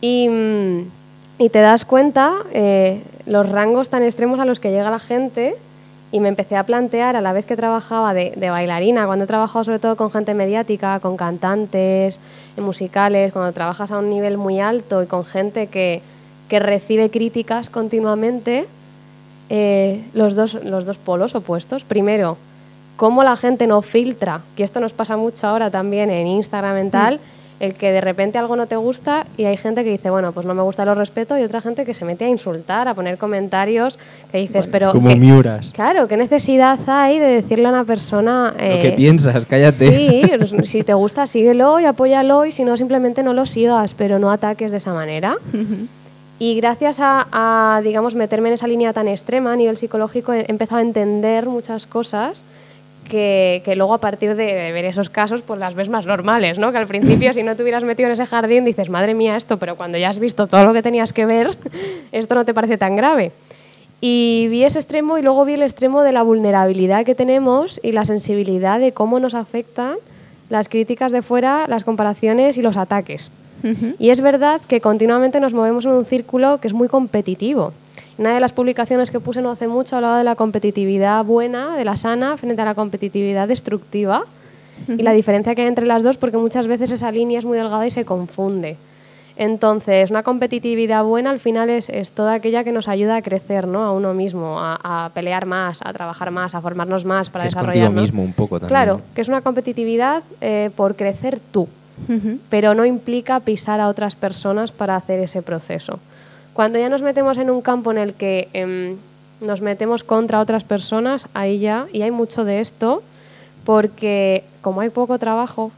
y, 0.00 0.28
mm, 0.28 0.82
y 1.40 1.48
te 1.48 1.60
das 1.60 1.86
cuenta 1.86 2.34
eh, 2.52 3.02
los 3.24 3.48
rangos 3.48 3.88
tan 3.88 4.02
extremos 4.02 4.38
a 4.40 4.44
los 4.44 4.60
que 4.60 4.70
llega 4.70 4.90
la 4.90 4.98
gente 4.98 5.56
y 6.12 6.20
me 6.20 6.28
empecé 6.28 6.54
a 6.54 6.64
plantear 6.64 7.16
a 7.16 7.22
la 7.22 7.32
vez 7.32 7.46
que 7.46 7.56
trabajaba 7.56 8.12
de, 8.12 8.34
de 8.36 8.50
bailarina, 8.50 9.06
cuando 9.06 9.24
he 9.24 9.26
trabajado 9.26 9.64
sobre 9.64 9.78
todo 9.78 9.96
con 9.96 10.10
gente 10.10 10.34
mediática, 10.34 11.00
con 11.00 11.16
cantantes, 11.16 12.20
en 12.58 12.62
musicales, 12.64 13.32
cuando 13.32 13.52
trabajas 13.52 13.90
a 13.90 13.98
un 13.98 14.10
nivel 14.10 14.36
muy 14.36 14.60
alto 14.60 15.02
y 15.02 15.06
con 15.06 15.24
gente 15.24 15.68
que, 15.68 16.02
que 16.50 16.58
recibe 16.58 17.08
críticas 17.08 17.70
continuamente, 17.70 18.66
eh, 19.48 20.04
los, 20.12 20.34
dos, 20.34 20.62
los 20.62 20.84
dos 20.84 20.98
polos 20.98 21.34
opuestos. 21.34 21.84
Primero, 21.84 22.36
cómo 22.96 23.24
la 23.24 23.36
gente 23.36 23.66
no 23.66 23.80
filtra, 23.80 24.42
que 24.56 24.62
esto 24.62 24.78
nos 24.78 24.92
pasa 24.92 25.16
mucho 25.16 25.46
ahora 25.46 25.70
también 25.70 26.10
en 26.10 26.26
Instagram 26.26 26.76
en 26.76 26.90
tal, 26.90 27.20
el 27.60 27.74
que 27.74 27.92
de 27.92 28.00
repente 28.00 28.38
algo 28.38 28.56
no 28.56 28.66
te 28.66 28.76
gusta 28.76 29.26
y 29.36 29.44
hay 29.44 29.56
gente 29.58 29.84
que 29.84 29.90
dice, 29.90 30.08
bueno, 30.10 30.32
pues 30.32 30.46
no 30.46 30.54
me 30.54 30.62
gusta, 30.62 30.84
lo 30.86 30.94
respeto, 30.94 31.38
y 31.38 31.42
otra 31.42 31.60
gente 31.60 31.84
que 31.84 31.92
se 31.94 32.04
mete 32.06 32.24
a 32.24 32.28
insultar, 32.28 32.88
a 32.88 32.94
poner 32.94 33.18
comentarios 33.18 33.98
que 34.32 34.38
dices, 34.38 34.66
pero... 34.66 34.86
es 34.86 34.92
como 34.92 35.10
¿qué- 35.10 35.16
Miuras. 35.16 35.70
Claro, 35.72 36.08
¿qué 36.08 36.16
necesidad 36.16 36.78
hay 36.86 37.18
de 37.18 37.26
decirle 37.26 37.66
a 37.66 37.70
una 37.70 37.84
persona... 37.84 38.52
Lo 38.52 38.56
que 38.56 38.88
eh, 38.88 38.94
piensas, 38.96 39.44
cállate. 39.44 39.74
Sí, 39.94 40.22
pues, 40.38 40.70
si 40.70 40.82
te 40.82 40.94
gusta, 40.94 41.26
síguelo 41.26 41.78
y 41.80 41.84
apóyalo, 41.84 42.46
y 42.46 42.52
si 42.52 42.64
no, 42.64 42.76
simplemente 42.78 43.22
no 43.22 43.34
lo 43.34 43.44
sigas, 43.44 43.92
pero 43.94 44.18
no 44.18 44.30
ataques 44.30 44.70
de 44.70 44.78
esa 44.78 44.94
manera. 44.94 45.36
Y 46.38 46.54
gracias 46.54 46.96
a, 47.00 47.26
a, 47.30 47.82
digamos, 47.82 48.14
meterme 48.14 48.48
en 48.48 48.54
esa 48.54 48.66
línea 48.66 48.94
tan 48.94 49.06
extrema 49.08 49.52
a 49.52 49.56
nivel 49.56 49.76
psicológico, 49.76 50.32
he 50.32 50.46
empezado 50.50 50.78
a 50.78 50.82
entender 50.82 51.46
muchas 51.46 51.84
cosas 51.84 52.42
que, 53.10 53.60
que 53.64 53.76
luego 53.76 53.92
a 53.92 53.98
partir 53.98 54.34
de 54.36 54.72
ver 54.72 54.86
esos 54.86 55.10
casos, 55.10 55.42
pues 55.42 55.60
las 55.60 55.74
ves 55.74 55.90
más 55.90 56.06
normales, 56.06 56.58
¿no? 56.58 56.72
Que 56.72 56.78
al 56.78 56.86
principio, 56.86 57.34
si 57.34 57.42
no 57.42 57.54
te 57.56 57.62
hubieras 57.62 57.84
metido 57.84 58.06
en 58.06 58.14
ese 58.14 58.24
jardín, 58.24 58.64
dices, 58.64 58.88
madre 58.88 59.12
mía, 59.12 59.36
esto, 59.36 59.58
pero 59.58 59.76
cuando 59.76 59.98
ya 59.98 60.08
has 60.08 60.18
visto 60.18 60.46
todo 60.46 60.64
lo 60.64 60.72
que 60.72 60.82
tenías 60.82 61.12
que 61.12 61.26
ver, 61.26 61.50
esto 62.12 62.34
no 62.34 62.46
te 62.46 62.54
parece 62.54 62.78
tan 62.78 62.96
grave. 62.96 63.32
Y 64.00 64.46
vi 64.48 64.64
ese 64.64 64.78
extremo 64.78 65.18
y 65.18 65.22
luego 65.22 65.44
vi 65.44 65.54
el 65.54 65.62
extremo 65.62 66.02
de 66.02 66.12
la 66.12 66.22
vulnerabilidad 66.22 67.04
que 67.04 67.14
tenemos 67.14 67.78
y 67.82 67.92
la 67.92 68.06
sensibilidad 68.06 68.80
de 68.80 68.92
cómo 68.92 69.20
nos 69.20 69.34
afectan 69.34 69.96
las 70.48 70.68
críticas 70.68 71.12
de 71.12 71.20
fuera, 71.20 71.66
las 71.68 71.84
comparaciones 71.84 72.56
y 72.56 72.62
los 72.62 72.76
ataques. 72.76 73.30
Y 73.98 74.08
es 74.08 74.22
verdad 74.22 74.60
que 74.66 74.80
continuamente 74.80 75.38
nos 75.38 75.52
movemos 75.52 75.84
en 75.84 75.90
un 75.90 76.06
círculo 76.06 76.58
que 76.58 76.68
es 76.68 76.72
muy 76.72 76.88
competitivo. 76.88 77.74
Una 78.20 78.34
de 78.34 78.40
las 78.40 78.52
publicaciones 78.52 79.10
que 79.10 79.18
puse 79.18 79.40
no 79.40 79.50
hace 79.50 79.66
mucho 79.66 79.96
hablaba 79.96 80.18
de 80.18 80.24
la 80.24 80.34
competitividad 80.34 81.24
buena, 81.24 81.74
de 81.74 81.86
la 81.86 81.96
sana, 81.96 82.36
frente 82.36 82.60
a 82.60 82.66
la 82.66 82.74
competitividad 82.74 83.48
destructiva 83.48 84.24
y 84.86 85.02
la 85.02 85.12
diferencia 85.12 85.54
que 85.54 85.62
hay 85.62 85.68
entre 85.68 85.86
las 85.86 86.02
dos, 86.02 86.18
porque 86.18 86.36
muchas 86.36 86.66
veces 86.66 86.90
esa 86.90 87.10
línea 87.10 87.38
es 87.38 87.46
muy 87.46 87.56
delgada 87.56 87.86
y 87.86 87.90
se 87.90 88.04
confunde. 88.04 88.76
Entonces, 89.36 90.10
una 90.10 90.22
competitividad 90.22 91.02
buena 91.02 91.30
al 91.30 91.38
final 91.38 91.70
es, 91.70 91.88
es 91.88 92.12
toda 92.12 92.34
aquella 92.34 92.62
que 92.62 92.72
nos 92.72 92.88
ayuda 92.88 93.16
a 93.16 93.22
crecer 93.22 93.66
¿no? 93.66 93.84
a 93.84 93.92
uno 93.92 94.12
mismo, 94.12 94.60
a, 94.60 95.06
a 95.06 95.08
pelear 95.14 95.46
más, 95.46 95.80
a 95.82 95.90
trabajar 95.94 96.30
más, 96.30 96.54
a 96.54 96.60
formarnos 96.60 97.06
más 97.06 97.30
para 97.30 97.44
Que 97.44 97.48
es 97.48 97.54
contigo 97.54 97.72
desarrollarnos. 97.72 98.02
mismo 98.02 98.22
un 98.22 98.34
poco 98.34 98.60
también. 98.60 98.68
Claro, 98.68 99.00
que 99.14 99.22
es 99.22 99.28
una 99.28 99.40
competitividad 99.40 100.22
eh, 100.42 100.68
por 100.76 100.94
crecer 100.94 101.40
tú 101.50 101.68
pero 102.48 102.74
no 102.74 102.84
implica 102.84 103.40
pisar 103.40 103.80
a 103.80 103.88
otras 103.88 104.14
personas 104.14 104.72
para 104.72 104.96
hacer 104.96 105.20
ese 105.20 105.42
proceso. 105.42 105.98
Cuando 106.52 106.78
ya 106.78 106.88
nos 106.88 107.02
metemos 107.02 107.38
en 107.38 107.50
un 107.50 107.62
campo 107.62 107.90
en 107.90 107.98
el 107.98 108.14
que 108.14 108.48
em, 108.52 108.96
nos 109.40 109.60
metemos 109.60 110.04
contra 110.04 110.40
otras 110.40 110.64
personas, 110.64 111.26
ahí 111.34 111.58
ya, 111.58 111.86
y 111.92 112.02
hay 112.02 112.10
mucho 112.10 112.44
de 112.44 112.60
esto, 112.60 113.02
porque 113.64 114.44
como 114.60 114.80
hay 114.80 114.90
poco 114.90 115.18
trabajo 115.18 115.70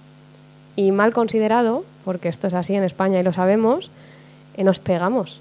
y 0.77 0.93
mal 0.93 1.13
considerado, 1.13 1.85
porque 2.05 2.29
esto 2.29 2.47
es 2.47 2.55
así 2.55 2.75
en 2.75 2.85
España 2.85 3.21
y 3.21 3.23
lo 3.23 3.33
sabemos, 3.33 3.91
eh, 4.57 4.65
nos 4.65 4.79
pegamos. 4.79 5.41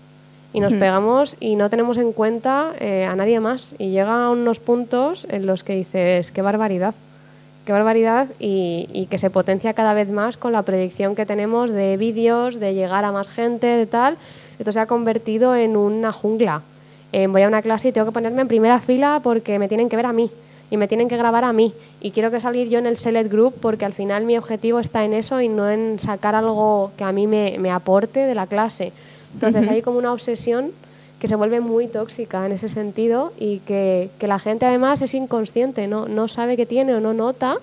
Y 0.54 0.60
nos 0.60 0.74
pegamos 0.74 1.38
y 1.39 1.56
no 1.56 1.70
tenemos 1.70 1.98
en 1.98 2.12
cuenta 2.12 2.74
eh, 2.78 3.06
a 3.06 3.15
nadie 3.15 3.39
más. 3.39 3.74
Y 3.78 3.91
llega 3.91 4.26
a 4.26 4.30
unos 4.32 4.60
puntos 4.60 5.26
en 5.30 5.46
los 5.46 5.63
que 5.63 5.76
dices, 5.76 6.30
qué 6.32 6.41
barbaridad 6.41 6.94
qué 7.65 7.72
barbaridad 7.74 8.28
y, 8.39 8.89
y 8.91 9.06
que 9.06 9.17
se 9.17 9.30
potencia 9.30 9.74
cada 9.74 9.94
vez 9.94 10.10
más 10.10 10.38
con 10.38 10.52
la 10.52 10.63
proyección 10.63 11.15
que 11.15 11.26
tenemos 11.26 11.72
de 11.72 11.98
vídeos, 11.98 12.60
de 12.60 12.74
llegar 12.74 13.06
a 13.06 13.12
más 13.12 13.30
gente, 13.30 13.67
de 13.67 13.86
tal. 13.86 14.17
Esto 14.62 14.71
se 14.71 14.80
ha 14.80 14.86
convertido 14.86 15.56
en 15.56 15.76
una 15.76 16.12
jungla. 16.12 16.62
Eh, 17.13 17.26
voy 17.26 17.41
a 17.41 17.47
una 17.47 17.63
clase 17.63 17.88
y 17.88 17.91
tengo 17.91 18.06
que 18.06 18.12
ponerme 18.12 18.41
en 18.41 18.47
primera 18.47 18.80
fila 18.80 19.19
porque 19.24 19.58
me 19.58 19.67
tienen 19.67 19.89
que 19.89 19.95
ver 19.95 20.06
a 20.06 20.13
mí 20.13 20.30
y 20.69 20.78
me 20.78 20.88
tienen 20.88 21.10
que 21.10 21.17
grabar 21.17 21.45
a 21.45 21.52
mí 21.52 21.74
y 22.00 22.12
quiero 22.12 22.30
que 22.30 22.39
salir 22.39 22.69
yo 22.69 22.78
en 22.78 22.86
el 22.86 22.95
select 22.95 23.32
group 23.32 23.56
porque 23.60 23.86
al 23.86 23.93
final 23.93 24.24
mi 24.26 24.38
objetivo 24.38 24.80
está 24.80 25.04
en 25.04 25.15
eso 25.15 25.41
y 25.41 25.47
no 25.47 25.67
en 25.67 25.97
sacar 25.97 26.36
algo 26.36 26.91
que 26.95 27.04
a 27.04 27.12
mí 27.12 27.26
me, 27.26 27.58
me 27.58 27.71
aporte 27.71 28.19
de 28.19 28.36
la 28.36 28.45
clase. 28.45 28.91
Entonces 29.34 29.67
hay 29.67 29.82
como 29.82 29.97
una 29.97 30.13
obsesión 30.13 30.69
que 31.17 31.28
se 31.28 31.36
vuelve 31.36 31.60
muy 31.60 31.88
tóxica 31.88 32.45
en 32.45 32.52
ese 32.52 32.69
sentido 32.69 33.34
y 33.39 33.62
que, 33.62 34.12
que 34.19 34.28
la 34.28 34.38
gente 34.38 34.67
además 34.67 35.02
es 35.02 35.15
inconsciente, 35.15 35.88
¿no? 35.88 36.08
no 36.08 36.28
sabe 36.28 36.56
que 36.56 36.67
tiene 36.67 36.93
o 36.93 37.00
no 37.00 37.15
nota 37.15 37.58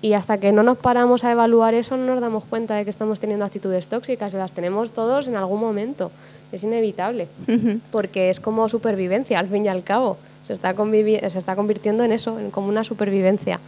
y 0.00 0.12
hasta 0.12 0.38
que 0.38 0.52
no 0.52 0.62
nos 0.62 0.78
paramos 0.78 1.24
a 1.24 1.32
evaluar 1.32 1.74
eso 1.74 1.96
no 1.96 2.06
nos 2.06 2.20
damos 2.20 2.44
cuenta 2.44 2.76
de 2.76 2.84
que 2.84 2.90
estamos 2.90 3.18
teniendo 3.20 3.44
actitudes 3.44 3.88
tóxicas 3.88 4.32
las 4.32 4.52
tenemos 4.52 4.92
todos 4.92 5.26
en 5.28 5.36
algún 5.36 5.60
momento. 5.60 6.10
Es 6.52 6.62
inevitable 6.62 7.28
porque 7.90 8.30
es 8.30 8.40
como 8.40 8.68
supervivencia 8.68 9.38
al 9.38 9.48
fin 9.48 9.64
y 9.66 9.68
al 9.68 9.82
cabo. 9.82 10.16
Se 10.46 10.52
está, 10.54 10.74
se 10.74 11.38
está 11.38 11.56
convirtiendo 11.56 12.04
en 12.04 12.12
eso, 12.12 12.38
en 12.38 12.50
como 12.50 12.68
una 12.68 12.84
supervivencia. 12.84 13.60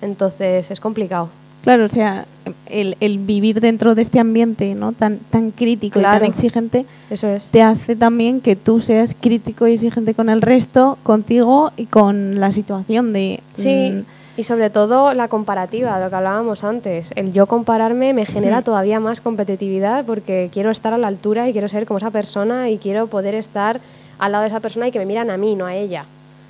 Entonces 0.00 0.70
es 0.70 0.80
complicado. 0.80 1.28
Claro, 1.64 1.86
o 1.86 1.88
sea, 1.88 2.26
el, 2.66 2.96
el 3.00 3.18
vivir 3.18 3.60
dentro 3.60 3.94
de 3.94 4.02
este 4.02 4.20
ambiente 4.20 4.74
¿no? 4.74 4.92
tan, 4.92 5.18
tan 5.18 5.50
crítico 5.50 5.98
y 5.98 6.02
tan 6.02 6.24
exigente 6.24 6.84
Eso 7.08 7.26
es. 7.26 7.46
te 7.46 7.62
hace 7.62 7.96
también 7.96 8.42
que 8.42 8.54
tú 8.54 8.80
seas 8.80 9.16
crítico 9.18 9.66
y 9.66 9.72
exigente 9.72 10.12
con 10.12 10.28
el 10.28 10.42
resto, 10.42 10.98
contigo 11.02 11.72
y 11.78 11.86
con 11.86 12.38
la 12.38 12.52
situación 12.52 13.14
de... 13.14 13.40
Sí, 13.54 13.92
mm, 13.92 14.02
y 14.36 14.44
sobre 14.44 14.68
todo 14.70 15.14
la 15.14 15.28
comparativa, 15.28 16.00
lo 16.00 16.10
que 16.10 16.16
hablábamos 16.16 16.64
antes. 16.64 17.08
El 17.14 17.32
yo 17.32 17.46
compararme 17.46 18.12
me 18.12 18.26
genera 18.26 18.62
todavía 18.62 18.98
más 18.98 19.20
competitividad 19.20 20.04
porque 20.04 20.50
quiero 20.52 20.70
estar 20.70 20.92
a 20.92 20.98
la 20.98 21.06
altura 21.06 21.48
y 21.48 21.52
quiero 21.52 21.68
ser 21.68 21.86
como 21.86 21.98
esa 21.98 22.10
persona 22.10 22.68
y 22.68 22.78
quiero 22.78 23.06
poder 23.06 23.34
estar 23.34 23.80
al 24.18 24.32
lado 24.32 24.42
de 24.42 24.48
esa 24.48 24.60
persona 24.60 24.88
y 24.88 24.92
que 24.92 24.98
me 24.98 25.06
miran 25.06 25.30
a 25.30 25.36
mí, 25.36 25.54
no 25.54 25.66
a 25.66 25.74
ella. 25.74 26.04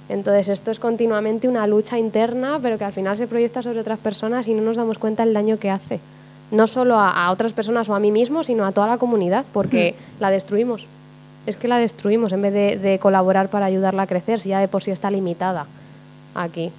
Entonces 0.08 0.48
esto 0.48 0.70
es 0.70 0.78
continuamente 0.78 1.48
una 1.48 1.66
lucha 1.66 1.98
interna, 1.98 2.58
pero 2.60 2.78
que 2.78 2.84
al 2.84 2.92
final 2.92 3.16
se 3.16 3.26
proyecta 3.26 3.62
sobre 3.62 3.80
otras 3.80 3.98
personas 3.98 4.48
y 4.48 4.54
no 4.54 4.62
nos 4.62 4.76
damos 4.76 4.98
cuenta 4.98 5.24
del 5.24 5.34
daño 5.34 5.58
que 5.58 5.70
hace. 5.70 6.00
No 6.50 6.66
solo 6.66 6.98
a, 6.98 7.26
a 7.26 7.30
otras 7.32 7.52
personas 7.52 7.88
o 7.88 7.94
a 7.94 8.00
mí 8.00 8.12
mismo, 8.12 8.44
sino 8.44 8.64
a 8.64 8.72
toda 8.72 8.86
la 8.86 8.98
comunidad, 8.98 9.44
porque 9.52 9.94
la 10.20 10.30
destruimos. 10.30 10.86
Es 11.46 11.56
que 11.56 11.68
la 11.68 11.78
destruimos 11.78 12.32
en 12.32 12.42
vez 12.42 12.52
de, 12.52 12.78
de 12.78 12.98
colaborar 12.98 13.48
para 13.48 13.66
ayudarla 13.66 14.02
a 14.02 14.06
crecer, 14.06 14.40
si 14.40 14.50
ya 14.50 14.60
de 14.60 14.68
por 14.68 14.82
sí 14.82 14.90
está 14.90 15.10
limitada 15.10 15.66
aquí. 16.34 16.70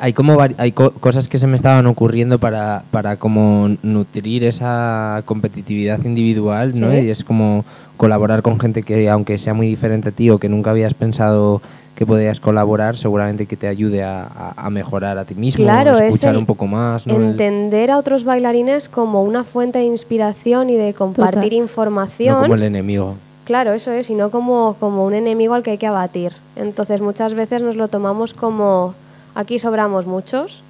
Hay 0.00 0.12
como 0.12 0.38
hay 0.58 0.72
co- 0.72 0.92
cosas 0.92 1.28
que 1.28 1.38
se 1.38 1.46
me 1.46 1.56
estaban 1.56 1.86
ocurriendo 1.86 2.38
para, 2.38 2.82
para 2.90 3.16
como 3.16 3.70
nutrir 3.82 4.44
esa 4.44 5.22
competitividad 5.24 6.02
individual, 6.04 6.78
¿no? 6.78 6.90
Sí. 6.90 6.98
Y 6.98 7.10
es 7.10 7.24
como 7.24 7.64
colaborar 7.96 8.42
con 8.42 8.58
gente 8.58 8.82
que 8.82 9.08
aunque 9.08 9.38
sea 9.38 9.54
muy 9.54 9.68
diferente 9.68 10.08
a 10.08 10.12
ti 10.12 10.30
o 10.30 10.38
que 10.38 10.48
nunca 10.48 10.70
habías 10.70 10.94
pensado 10.94 11.60
que 11.94 12.04
podías 12.04 12.40
colaborar, 12.40 12.96
seguramente 12.96 13.46
que 13.46 13.56
te 13.56 13.68
ayude 13.68 14.02
a, 14.02 14.26
a- 14.56 14.68
mejorar 14.70 15.16
a 15.16 15.24
ti 15.24 15.36
mismo, 15.36 15.64
Claro, 15.64 15.92
es 15.92 16.00
escuchar 16.00 16.34
el 16.34 16.40
un 16.40 16.46
poco 16.46 16.66
más, 16.66 17.06
¿no? 17.06 17.14
Entender 17.14 17.92
a 17.92 17.98
otros 17.98 18.24
bailarines 18.24 18.88
como 18.88 19.22
una 19.22 19.44
fuente 19.44 19.78
de 19.78 19.84
inspiración 19.84 20.70
y 20.70 20.76
de 20.76 20.92
compartir 20.92 21.34
Total. 21.42 21.50
no 21.50 21.56
información. 21.56 22.42
como 22.42 22.54
el 22.56 22.64
enemigo. 22.64 23.14
Claro, 23.44 23.74
eso 23.74 23.92
es, 23.92 24.10
y 24.10 24.14
no 24.14 24.30
como, 24.30 24.74
como 24.80 25.04
un 25.04 25.14
enemigo 25.14 25.54
al 25.54 25.62
que 25.62 25.70
hay 25.72 25.78
que 25.78 25.86
abatir. 25.86 26.32
Entonces 26.56 27.00
muchas 27.00 27.34
veces 27.34 27.62
nos 27.62 27.76
lo 27.76 27.86
tomamos 27.86 28.34
como 28.34 28.94
aquí 29.34 29.58
sobramos 29.58 30.06
muchos 30.06 30.62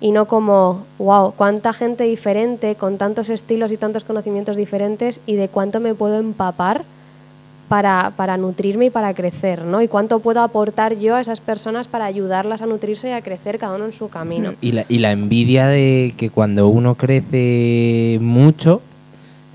y 0.00 0.12
no 0.12 0.26
como, 0.26 0.84
wow, 0.98 1.32
cuánta 1.36 1.72
gente 1.72 2.04
diferente, 2.04 2.74
con 2.74 2.98
tantos 2.98 3.30
estilos 3.30 3.72
y 3.72 3.76
tantos 3.76 4.04
conocimientos 4.04 4.56
diferentes 4.56 5.20
y 5.26 5.36
de 5.36 5.48
cuánto 5.48 5.80
me 5.80 5.94
puedo 5.94 6.18
empapar 6.18 6.84
para, 7.68 8.12
para 8.16 8.36
nutrirme 8.36 8.86
y 8.86 8.90
para 8.90 9.14
crecer, 9.14 9.62
¿no? 9.62 9.82
Y 9.82 9.88
cuánto 9.88 10.20
puedo 10.20 10.42
aportar 10.42 10.98
yo 10.98 11.16
a 11.16 11.20
esas 11.20 11.40
personas 11.40 11.88
para 11.88 12.04
ayudarlas 12.04 12.62
a 12.62 12.66
nutrirse 12.66 13.08
y 13.08 13.12
a 13.12 13.22
crecer 13.22 13.58
cada 13.58 13.76
uno 13.76 13.86
en 13.86 13.92
su 13.92 14.08
camino. 14.08 14.54
Y 14.60 14.72
la, 14.72 14.84
y 14.88 14.98
la 14.98 15.12
envidia 15.12 15.66
de 15.66 16.14
que 16.16 16.30
cuando 16.30 16.68
uno 16.68 16.94
crece 16.94 18.18
mucho 18.20 18.80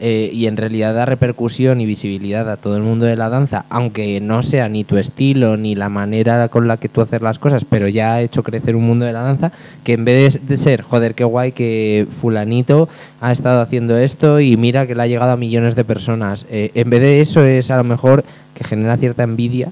eh, 0.04 0.32
y 0.34 0.48
en 0.48 0.58
realidad 0.58 0.96
da 0.96 1.06
repercusión 1.06 1.80
y 1.80 1.86
visibilidad 1.86 2.50
a 2.50 2.58
todo 2.58 2.76
el 2.76 2.82
mundo 2.82 3.06
de 3.06 3.16
la 3.16 3.30
danza, 3.30 3.66
aunque 3.70 4.20
no 4.20 4.42
sea 4.42 4.68
ni 4.68 4.84
tu 4.84 4.98
estilo 4.98 5.58
ni 5.58 5.76
la 5.76 5.90
manera 5.90 6.48
con 6.48 6.68
la 6.68 6.78
que 6.78 6.90
tú 6.90 7.02
haces 7.02 7.22
las 7.22 7.38
cosas, 7.38 7.66
pero 7.66 7.88
ya 7.88 8.14
ha 8.14 8.22
hecho 8.22 8.42
crecer 8.42 8.76
un 8.76 8.88
mundo 8.88 9.06
de 9.06 9.14
la 9.14 9.22
danza, 9.22 9.52
que 9.84 9.94
en 9.94 10.04
vez 10.04 10.40
de, 10.48 10.58
ser, 10.58 10.82
joder, 10.82 11.14
qué 11.14 11.24
guay 11.24 11.52
que 11.52 12.08
fulanito 12.20 12.90
ha 13.22 13.32
estado 13.32 13.62
haciendo 13.62 13.96
esto 13.96 14.40
y 14.40 14.58
mira 14.58 14.88
que 14.88 14.96
le 14.96 15.04
ha 15.04 15.08
llegado 15.08 15.34
a 15.34 15.38
millones 15.38 15.76
de 15.76 15.84
personas, 15.84 16.48
eh, 16.50 16.72
en 16.74 16.90
vez 16.90 17.02
de 17.02 17.22
eso 17.22 17.46
es 17.46 17.70
a 17.70 17.78
lo 17.78 17.84
mejor 17.84 18.24
que 18.56 18.64
genera 18.64 18.98
cierta 18.98 19.22
envidia 19.22 19.72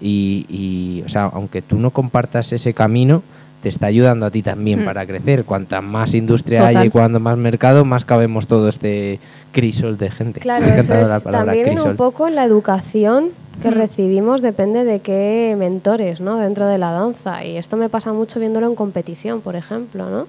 y, 0.00 0.46
y, 0.48 1.04
o 1.06 1.08
sea, 1.08 1.26
aunque 1.26 1.62
tú 1.62 1.78
no 1.78 1.90
compartas 1.90 2.52
ese 2.52 2.74
camino, 2.74 3.22
te 3.62 3.68
está 3.68 3.86
ayudando 3.86 4.26
a 4.26 4.30
ti 4.30 4.42
también 4.42 4.82
Mm. 4.82 4.84
para 4.84 5.04
crecer. 5.06 5.44
Cuanta 5.44 5.80
más 5.80 6.14
industria 6.14 6.60
Total. 6.60 6.76
haya 6.76 6.86
y 6.86 6.90
cuanto 6.90 7.20
más 7.20 7.36
mercado, 7.36 7.84
más 7.84 8.04
cabemos 8.04 8.46
todo 8.46 8.68
este 8.68 9.18
crisol 9.52 9.98
de 9.98 10.10
gente. 10.10 10.40
Claro, 10.40 10.64
Me 10.66 10.78
eso 10.78 10.94
es, 10.94 11.08
la 11.08 11.20
palabra 11.20 11.46
también 11.46 11.64
viene 11.64 11.70
crisol. 11.80 11.90
un 11.90 11.96
poco 11.96 12.26
en 12.28 12.34
la 12.36 12.44
educación 12.44 13.28
que 13.62 13.70
Mm. 13.70 13.74
recibimos, 13.74 14.40
depende 14.42 14.84
de 14.84 15.00
qué 15.00 15.54
mentores 15.58 16.20
¿no? 16.20 16.36
dentro 16.38 16.66
de 16.66 16.78
la 16.78 16.92
danza. 16.92 17.44
Y 17.44 17.56
esto 17.58 17.76
me 17.76 17.88
pasa 17.90 18.12
mucho 18.12 18.40
viéndolo 18.40 18.66
en 18.66 18.74
competición, 18.74 19.40
por 19.42 19.56
ejemplo. 19.56 20.08
¿no? 20.08 20.26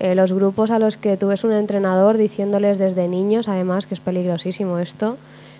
Eh, 0.00 0.14
los 0.14 0.32
grupos 0.32 0.70
a 0.70 0.78
los 0.78 0.96
que 0.96 1.16
tú 1.16 1.28
ves 1.28 1.44
un 1.44 1.52
entrenador 1.52 2.18
diciéndoles 2.18 2.78
desde 2.78 3.08
niños, 3.08 3.48
además, 3.48 3.86
que 3.86 3.94
es 3.94 4.00
peligrosísimo 4.00 4.78
esto, 4.78 5.16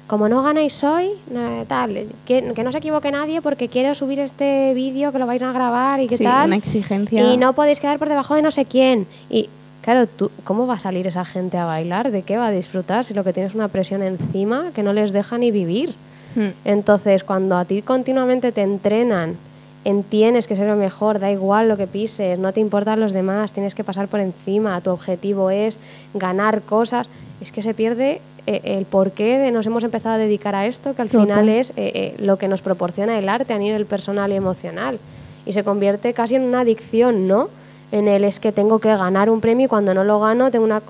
como 0.08 0.28
no 0.28 0.42
ganáis 0.42 0.82
hoy, 0.82 1.10
eh, 1.32 1.64
tal, 1.68 2.06
que, 2.26 2.52
que 2.54 2.64
no 2.64 2.72
se 2.72 2.78
equivoque 2.78 3.10
nadie 3.12 3.40
porque 3.42 3.68
quiero 3.68 3.94
subir 3.94 4.18
este 4.20 4.72
vídeo 4.74 5.12
que 5.12 5.18
lo 5.18 5.26
vais 5.26 5.42
a 5.42 5.52
grabar 5.52 6.00
y 6.00 6.06
qué 6.08 6.16
Sí, 6.16 6.24
tal. 6.24 6.46
una 6.46 6.56
exigencia. 6.56 7.22
Y 7.32 7.36
no 7.36 7.52
podéis 7.52 7.78
quedar 7.78 7.98
por 7.98 8.08
debajo 8.08 8.34
de 8.34 8.42
no 8.42 8.50
sé 8.50 8.64
quién. 8.64 9.06
Y 9.28 9.48
claro, 9.82 10.06
tú, 10.06 10.30
¿cómo 10.44 10.66
va 10.66 10.74
a 10.74 10.78
salir 10.78 11.06
esa 11.06 11.24
gente 11.26 11.58
a 11.58 11.66
bailar? 11.66 12.10
¿De 12.10 12.22
qué 12.22 12.38
va 12.38 12.46
a 12.46 12.50
disfrutar 12.50 13.04
si 13.04 13.12
lo 13.14 13.22
que 13.22 13.32
tienes 13.34 13.52
es 13.52 13.54
una 13.54 13.68
presión 13.68 14.02
encima 14.02 14.70
que 14.74 14.82
no 14.82 14.92
les 14.94 15.12
deja 15.12 15.36
ni 15.36 15.50
vivir? 15.50 15.94
Mm. 16.34 16.48
Entonces, 16.64 17.22
cuando 17.22 17.56
a 17.58 17.64
ti 17.66 17.82
continuamente 17.82 18.50
te 18.50 18.62
entrenan 18.62 19.36
en 19.84 20.02
tienes 20.02 20.46
que 20.46 20.56
ser 20.56 20.66
lo 20.68 20.76
mejor, 20.76 21.18
da 21.18 21.30
igual 21.30 21.68
lo 21.68 21.76
que 21.76 21.86
pises, 21.86 22.38
no 22.38 22.52
te 22.52 22.60
importan 22.60 22.98
los 22.98 23.12
demás, 23.12 23.52
tienes 23.52 23.74
que 23.74 23.84
pasar 23.84 24.08
por 24.08 24.20
encima, 24.20 24.80
tu 24.80 24.90
objetivo 24.90 25.50
es 25.50 25.78
ganar 26.14 26.62
cosas, 26.62 27.08
es 27.40 27.52
que 27.52 27.62
se 27.62 27.74
pierde 27.74 28.20
eh, 28.48 28.78
el 28.78 28.86
porqué 28.86 29.36
de 29.36 29.52
nos 29.52 29.66
hemos 29.66 29.84
empezado 29.84 30.14
a 30.14 30.18
dedicar 30.18 30.54
a 30.54 30.64
esto, 30.66 30.94
que 30.94 31.02
al 31.02 31.10
Total. 31.10 31.26
final 31.26 31.48
es 31.50 31.68
eh, 31.70 31.74
eh, 31.76 32.14
lo 32.18 32.38
que 32.38 32.48
nos 32.48 32.62
proporciona 32.62 33.18
el 33.18 33.28
arte 33.28 33.52
a 33.52 33.58
nivel 33.58 33.84
personal 33.84 34.32
y 34.32 34.36
emocional. 34.36 34.98
Y 35.44 35.52
se 35.52 35.64
convierte 35.64 36.14
casi 36.14 36.36
en 36.36 36.44
una 36.44 36.60
adicción, 36.60 37.28
¿no? 37.28 37.50
En 37.92 38.08
el 38.08 38.24
es 38.24 38.40
que 38.40 38.50
tengo 38.50 38.78
que 38.78 38.88
ganar 38.88 39.28
un 39.28 39.42
premio 39.42 39.66
y 39.66 39.68
cuando 39.68 39.92
no 39.92 40.02
lo 40.02 40.18
gano 40.18 40.50
tengo 40.50 40.64
una 40.64 40.80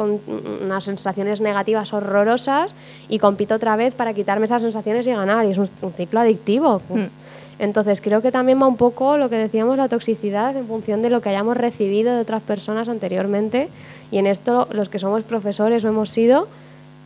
unas 0.62 0.84
sensaciones 0.84 1.40
negativas 1.40 1.92
horrorosas 1.92 2.74
y 3.08 3.18
compito 3.18 3.56
otra 3.56 3.74
vez 3.74 3.92
para 3.92 4.14
quitarme 4.14 4.44
esas 4.44 4.62
sensaciones 4.62 5.04
y 5.08 5.10
ganar. 5.10 5.44
Y 5.44 5.50
es 5.50 5.58
un, 5.58 5.68
un 5.82 5.92
ciclo 5.92 6.20
adictivo. 6.20 6.80
Mm. 6.88 7.06
Entonces 7.58 8.00
creo 8.00 8.22
que 8.22 8.30
también 8.30 8.62
va 8.62 8.68
un 8.68 8.76
poco 8.76 9.16
lo 9.16 9.28
que 9.28 9.36
decíamos, 9.36 9.76
la 9.76 9.88
toxicidad 9.88 10.56
en 10.56 10.66
función 10.68 11.02
de 11.02 11.10
lo 11.10 11.20
que 11.20 11.30
hayamos 11.30 11.56
recibido 11.56 12.14
de 12.14 12.20
otras 12.20 12.42
personas 12.42 12.88
anteriormente. 12.88 13.68
Y 14.12 14.18
en 14.18 14.28
esto 14.28 14.68
los 14.70 14.88
que 14.88 15.00
somos 15.00 15.24
profesores 15.24 15.84
o 15.84 15.88
hemos 15.88 16.10
sido, 16.10 16.46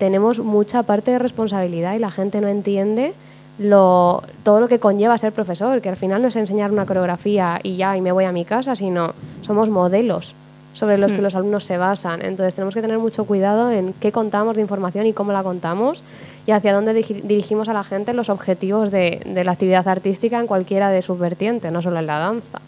tenemos 0.03 0.41
mucha 0.41 0.83
parte 0.83 1.13
de 1.13 1.21
responsabilidad 1.21 1.95
y 1.95 2.01
la 2.01 2.11
gente 2.11 2.41
no 2.41 2.49
entiende 2.49 3.15
lo, 3.61 4.25
todo 4.43 4.59
lo 4.59 4.67
que 4.67 4.81
conlleva 4.81 5.17
ser 5.17 5.31
profesor, 5.31 5.81
que 5.81 5.91
al 5.91 5.95
final 5.95 6.21
no 6.21 6.27
es 6.27 6.35
enseñar 6.35 6.73
una 6.73 6.87
coreografía 6.87 7.61
y 7.63 7.77
ya 7.77 7.97
y 7.97 8.01
me 8.01 8.11
voy 8.11 8.25
a 8.25 8.33
mi 8.33 8.45
casa, 8.45 8.75
sino 8.75 9.13
somos 9.43 9.71
modelos 9.71 10.35
sobre 10.75 10.99
los 10.99 11.13
que 11.13 11.19
Mm. 11.19 11.23
los 11.23 11.37
alumnos 11.37 11.63
se 11.63 11.79
basan. 11.79 12.21
Entonces 12.21 12.57
tenemos 12.57 12.75
que 12.75 12.81
tener 12.81 12.99
mucho 12.99 13.27
cuidado 13.27 13.71
en 13.71 13.95
qué 14.01 14.11
contamos 14.11 14.57
de 14.57 14.63
información 14.63 15.07
y 15.07 15.13
cómo 15.13 15.31
la 15.31 15.45
contamos 15.45 16.03
y 16.47 16.51
hacia 16.51 16.75
dónde 16.75 16.95
dirigimos 16.95 17.69
a 17.69 17.73
la 17.73 17.85
gente 17.85 18.13
los 18.13 18.29
objetivos 18.29 18.91
de, 18.91 19.21
de 19.25 19.45
la 19.45 19.53
actividad 19.53 19.87
artística 19.87 20.41
en 20.41 20.49
cualquiera 20.49 20.91
de 20.91 21.01
sus 21.01 21.17
vertientes, 21.17 21.71
no 21.71 21.81
solo 21.81 22.01
en 22.01 22.09
la 22.09 22.19
danza. 22.19 22.59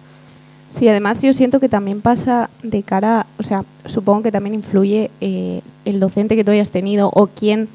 Sí, 0.77 0.89
además 0.89 1.23
yo 1.23 1.33
siento 1.33 1.61
que 1.61 1.69
también 1.69 2.01
pasa 2.01 2.51
de 2.65 2.83
cara, 2.83 3.27
o 3.39 3.45
sea, 3.45 3.65
supongo 3.87 4.25
que 4.25 4.33
también 4.33 4.55
influye 4.55 5.09
eh, 5.21 5.61
el 5.85 6.01
docente 6.01 6.35
que 6.35 6.43
tú 6.43 6.51
hayas 6.51 6.71
tenido 6.71 7.11
o 7.15 7.29
quién, 7.29 7.69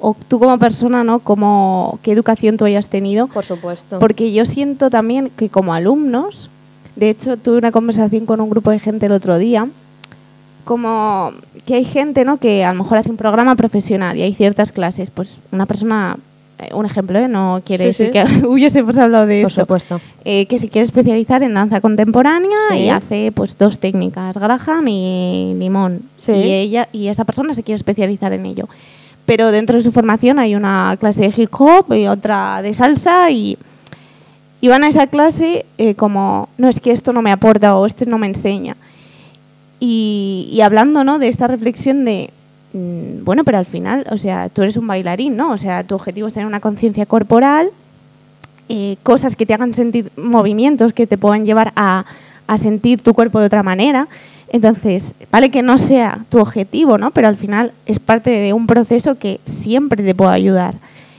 o 0.00 0.16
tú 0.26 0.40
como 0.40 0.58
persona, 0.58 1.04
¿no? 1.04 1.20
Como, 1.20 2.00
qué 2.02 2.10
educación 2.10 2.56
tú 2.56 2.64
hayas 2.64 2.88
tenido. 2.88 3.28
Por 3.28 3.44
supuesto. 3.44 4.00
Porque 4.00 4.32
yo 4.32 4.46
siento 4.46 4.90
también 4.90 5.30
que 5.36 5.48
como 5.48 5.74
alumnos, 5.74 6.50
de 6.96 7.10
hecho 7.10 7.36
tuve 7.36 7.58
una 7.58 7.70
conversación 7.70 8.26
con 8.26 8.40
un 8.40 8.50
grupo 8.50 8.72
de 8.72 8.80
gente 8.80 9.06
el 9.06 9.12
otro 9.12 9.38
día, 9.38 9.68
como 10.64 11.30
que 11.66 11.74
hay 11.74 11.84
gente 11.84 12.24
¿no? 12.24 12.38
que 12.38 12.64
a 12.64 12.72
lo 12.72 12.82
mejor 12.82 12.98
hace 12.98 13.10
un 13.10 13.16
programa 13.16 13.54
profesional 13.54 14.16
y 14.16 14.22
hay 14.22 14.34
ciertas 14.34 14.72
clases, 14.72 15.10
pues 15.10 15.38
una 15.52 15.66
persona, 15.66 16.16
un 16.72 16.86
ejemplo, 16.86 17.18
¿eh? 17.18 17.28
no 17.28 17.60
quiere 17.64 17.92
Sí, 17.92 18.04
decir 18.04 18.24
sí. 18.26 18.40
que 18.40 18.46
hubiésemos 18.46 18.96
hablado 18.98 19.26
de 19.26 19.42
Por 19.42 19.50
esto, 19.50 19.60
supuesto. 19.62 20.00
eh, 20.24 20.46
que 20.46 20.58
se 20.58 20.68
quiere 20.68 20.84
especializar 20.86 21.42
en 21.42 21.54
danza 21.54 21.80
contemporánea 21.80 22.56
Sí. 22.70 22.76
y 22.78 22.88
hace 22.90 23.32
pues 23.34 23.58
dos 23.58 23.78
técnicas, 23.78 24.38
Graham 24.38 24.86
y 24.88 25.54
Limón. 25.58 26.00
Y 26.28 26.32
ella 26.32 26.88
y 26.92 27.08
esa 27.08 27.24
persona 27.24 27.54
se 27.54 27.62
quiere 27.62 27.76
especializar 27.76 28.32
en 28.32 28.46
ello. 28.46 28.68
Pero 29.26 29.50
dentro 29.52 29.76
de 29.76 29.82
su 29.82 29.90
formación 29.90 30.38
hay 30.38 30.54
una 30.54 30.96
clase 31.00 31.22
de 31.30 31.34
hip 31.42 31.50
hop 31.58 31.92
y 31.94 32.06
otra 32.06 32.60
de 32.62 32.74
salsa 32.74 33.30
y, 33.30 33.56
y 34.60 34.68
van 34.68 34.84
a 34.84 34.88
esa 34.88 35.06
clase 35.06 35.64
eh, 35.78 35.94
como, 35.94 36.48
no 36.58 36.68
es 36.68 36.78
que 36.80 36.90
esto 36.92 37.12
no 37.12 37.22
me 37.22 37.32
aporta 37.32 37.76
o 37.76 37.86
esto 37.86 38.04
no 38.06 38.18
me 38.18 38.26
enseña. 38.26 38.76
Y, 39.80 40.48
y 40.52 40.60
hablando 40.60 41.04
¿no? 41.04 41.18
de 41.18 41.28
esta 41.28 41.46
reflexión 41.46 42.04
de, 42.04 42.30
bueno, 42.74 43.44
pero 43.44 43.58
al 43.58 43.66
final, 43.66 44.04
o 44.10 44.16
sea, 44.16 44.48
tú 44.48 44.62
eres 44.62 44.76
un 44.76 44.86
bailarín, 44.86 45.36
¿no? 45.36 45.52
O 45.52 45.58
sea, 45.58 45.84
tu 45.84 45.94
objetivo 45.94 46.26
es 46.26 46.34
tener 46.34 46.46
una 46.46 46.58
conciencia 46.58 47.06
corporal, 47.06 47.70
eh, 48.68 48.96
cosas 49.04 49.36
que 49.36 49.46
te 49.46 49.54
hagan 49.54 49.74
sentir 49.74 50.10
movimientos 50.16 50.92
que 50.92 51.06
te 51.06 51.16
puedan 51.16 51.44
llevar 51.44 51.72
a, 51.76 52.04
a 52.48 52.58
sentir 52.58 53.00
tu 53.00 53.14
cuerpo 53.14 53.38
de 53.38 53.46
otra 53.46 53.62
manera. 53.62 54.08
Entonces, 54.48 55.14
vale 55.30 55.50
que 55.50 55.62
no 55.62 55.78
sea 55.78 56.18
tu 56.28 56.38
objetivo, 56.38 56.98
¿no? 56.98 57.12
Pero 57.12 57.28
al 57.28 57.36
final 57.36 57.72
es 57.86 58.00
parte 58.00 58.30
de 58.30 58.52
un 58.52 58.66
proceso 58.66 59.16
que 59.16 59.40
siempre 59.44 60.02
te 60.02 60.14
puede 60.14 60.32
ayudar. 60.32 60.74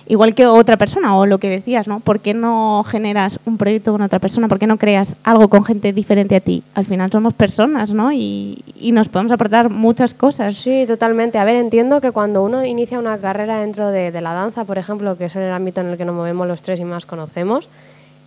Igual 0.08 0.36
que 0.36 0.46
otra 0.46 0.78
persona, 0.78 1.18
o 1.18 1.26
lo 1.26 1.40
que 1.40 1.50
decías, 1.50 1.88
¿no? 1.88 2.00
¿Por 2.00 2.20
qué 2.20 2.36
no 2.36 2.86
generas 2.88 3.40
un 3.46 3.58
proyecto 3.58 3.92
con 3.92 4.04
otra 4.04 4.20
persona? 4.20 4.48
¿Por 4.48 4.60
qué 4.60 4.68
no 4.68 4.78
creas 4.78 5.16
algo 5.24 5.48
con 5.48 5.66
gente 5.66 5.94
diferente 5.94 6.36
a 6.36 6.40
ti? 6.42 6.62
Al 6.76 6.86
final 6.86 7.12
somos 7.12 7.34
personas, 7.34 7.92
¿no? 7.92 8.14
Y, 8.14 8.64
y 8.80 8.92
nos 8.92 9.10
podemos 9.10 9.32
aportar 9.32 9.72
muchas 9.72 10.14
cosas. 10.14 10.54
Sí, 10.54 10.86
totalmente. 10.86 11.40
A 11.40 11.44
ver, 11.44 11.56
entiendo 11.56 12.02
que 12.02 12.12
cuando 12.12 12.44
uno 12.44 12.64
inicia 12.64 13.00
una 13.00 13.18
carrera 13.18 13.58
dentro 13.58 13.88
de, 13.88 14.12
de 14.12 14.22
la 14.22 14.34
danza, 14.34 14.64
por 14.64 14.78
ejemplo, 14.78 15.18
que 15.18 15.26
es 15.26 15.36
el 15.36 15.52
ámbito 15.52 15.82
en 15.82 15.88
el 15.88 15.98
que 15.98 16.06
nos 16.06 16.16
movemos 16.16 16.48
los 16.48 16.62
tres 16.62 16.80
y 16.80 16.84
más 16.84 17.08
conocemos, 17.08 17.68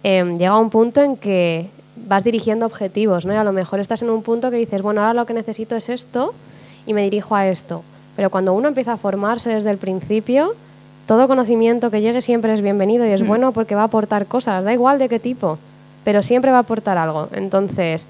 em, 0.02 0.36
llega 0.36 0.58
un 0.58 0.70
punto 0.70 1.00
en 1.00 1.16
que 1.16 1.68
vas 2.06 2.24
dirigiendo 2.24 2.66
objetivos, 2.66 3.24
¿no? 3.24 3.32
Y 3.32 3.36
a 3.36 3.44
lo 3.44 3.52
mejor 3.52 3.78
estás 3.78 4.02
en 4.02 4.10
un 4.10 4.24
punto 4.24 4.50
que 4.50 4.56
dices, 4.56 4.82
bueno, 4.82 5.02
ahora 5.02 5.14
lo 5.14 5.26
que 5.26 5.34
necesito 5.34 5.76
es 5.76 5.88
esto 5.88 6.34
y 6.86 6.92
me 6.92 7.02
dirijo 7.04 7.36
a 7.36 7.46
esto. 7.46 7.84
Pero 8.16 8.30
cuando 8.30 8.52
uno 8.52 8.66
empieza 8.66 8.94
a 8.94 8.96
formarse 8.96 9.50
desde 9.50 9.70
el 9.70 9.78
principio, 9.78 10.54
todo 11.08 11.26
conocimiento 11.26 11.90
que 11.90 12.02
llegue 12.02 12.20
siempre 12.20 12.52
es 12.52 12.60
bienvenido 12.60 13.06
y 13.06 13.12
es 13.12 13.26
bueno 13.26 13.52
porque 13.52 13.74
va 13.74 13.80
a 13.80 13.84
aportar 13.84 14.26
cosas, 14.26 14.62
da 14.62 14.74
igual 14.74 14.98
de 14.98 15.08
qué 15.08 15.18
tipo, 15.18 15.58
pero 16.04 16.22
siempre 16.22 16.50
va 16.50 16.58
a 16.58 16.60
aportar 16.60 16.98
algo. 16.98 17.30
Entonces, 17.32 18.06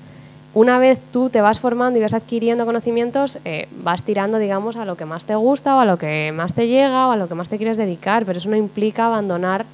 una 0.53 0.81
vez 0.81 0.99
tú 1.13 1.31
te 1.31 1.41
vas 1.41 1.61
formando 1.61 2.01
y 2.01 2.03
vas 2.03 2.13
adquiriendo 2.13 2.67
conocimientos, 2.67 3.39
eh, 3.45 3.69
vas 3.85 4.03
tirando, 4.03 4.39
digamos, 4.39 4.75
a 4.75 4.85
lo 4.85 4.97
que 4.97 5.05
más 5.05 5.27
te 5.27 5.37
gusta 5.37 5.77
o 5.77 5.79
a 5.79 5.85
lo 5.85 5.97
que 5.97 6.33
más 6.35 6.55
te 6.55 6.67
llega 6.67 7.07
o 7.07 7.13
a 7.13 7.17
lo 7.17 7.29
que 7.29 7.37
más 7.37 7.49
te 7.49 7.57
quieres 7.57 7.77
dedicar, 7.77 8.25
pero 8.25 8.41
eso 8.41 8.51
no 8.51 8.57
implica 8.57 9.07
abandonar 9.07 9.65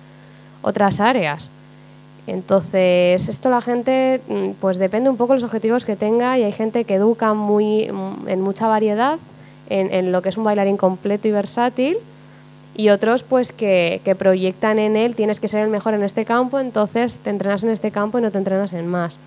otras 0.61 1.01
áreas. 1.01 1.49
Entonces, 2.27 3.27
esto 3.27 3.49
la 3.49 3.63
gente, 3.63 4.21
mm, 4.29 4.51
pues 4.61 4.77
depende 4.77 5.09
un 5.09 5.17
poco 5.17 5.33
de 5.33 5.41
los 5.41 5.45
objetivos 5.45 5.87
que 5.87 5.97
tenga 5.97 6.37
y 6.39 6.43
hay 6.43 6.53
gente 6.53 6.85
que 6.85 6.97
educa 6.97 7.33
muy, 7.33 7.91
mm, 7.91 8.29
en 8.29 8.43
mucha 8.43 8.67
variedad, 8.67 9.19
en, 9.71 9.95
en 9.95 10.13
lo 10.13 10.21
que 10.21 10.29
es 10.29 10.37
un 10.37 10.45
bailarín 10.45 10.77
completo 10.77 11.27
y 11.27 11.31
versátil, 11.31 11.97
y 12.77 12.89
otros 12.89 13.23
pues 13.23 13.53
que, 13.53 14.01
que 14.05 14.15
proyectan 14.15 14.79
en 14.79 14.97
él, 14.97 15.15
tienes 15.15 15.41
que 15.41 15.49
ser 15.49 15.61
el 15.61 15.71
mejor 15.71 15.95
en 15.95 16.03
este 16.03 16.25
campo, 16.25 16.59
entonces 16.59 17.19
te 17.19 17.31
entrenas 17.31 17.65
en 17.65 17.71
este 17.71 17.91
campo 17.91 18.19
y 18.19 18.23
no 18.23 18.31
te 18.31 18.39
entrenas 18.39 18.73
en 18.73 18.87
más. 18.87 19.19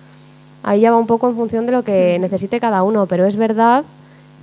Ahí 0.62 0.80
ya 0.80 0.90
va 0.90 0.98
un 0.98 1.06
poco 1.06 1.28
en 1.28 1.36
función 1.36 1.66
de 1.66 1.72
lo 1.72 1.82
que 1.82 2.18
necesite 2.20 2.60
cada 2.60 2.82
uno, 2.82 3.06
pero 3.06 3.24
es 3.26 3.36
verdad 3.36 3.84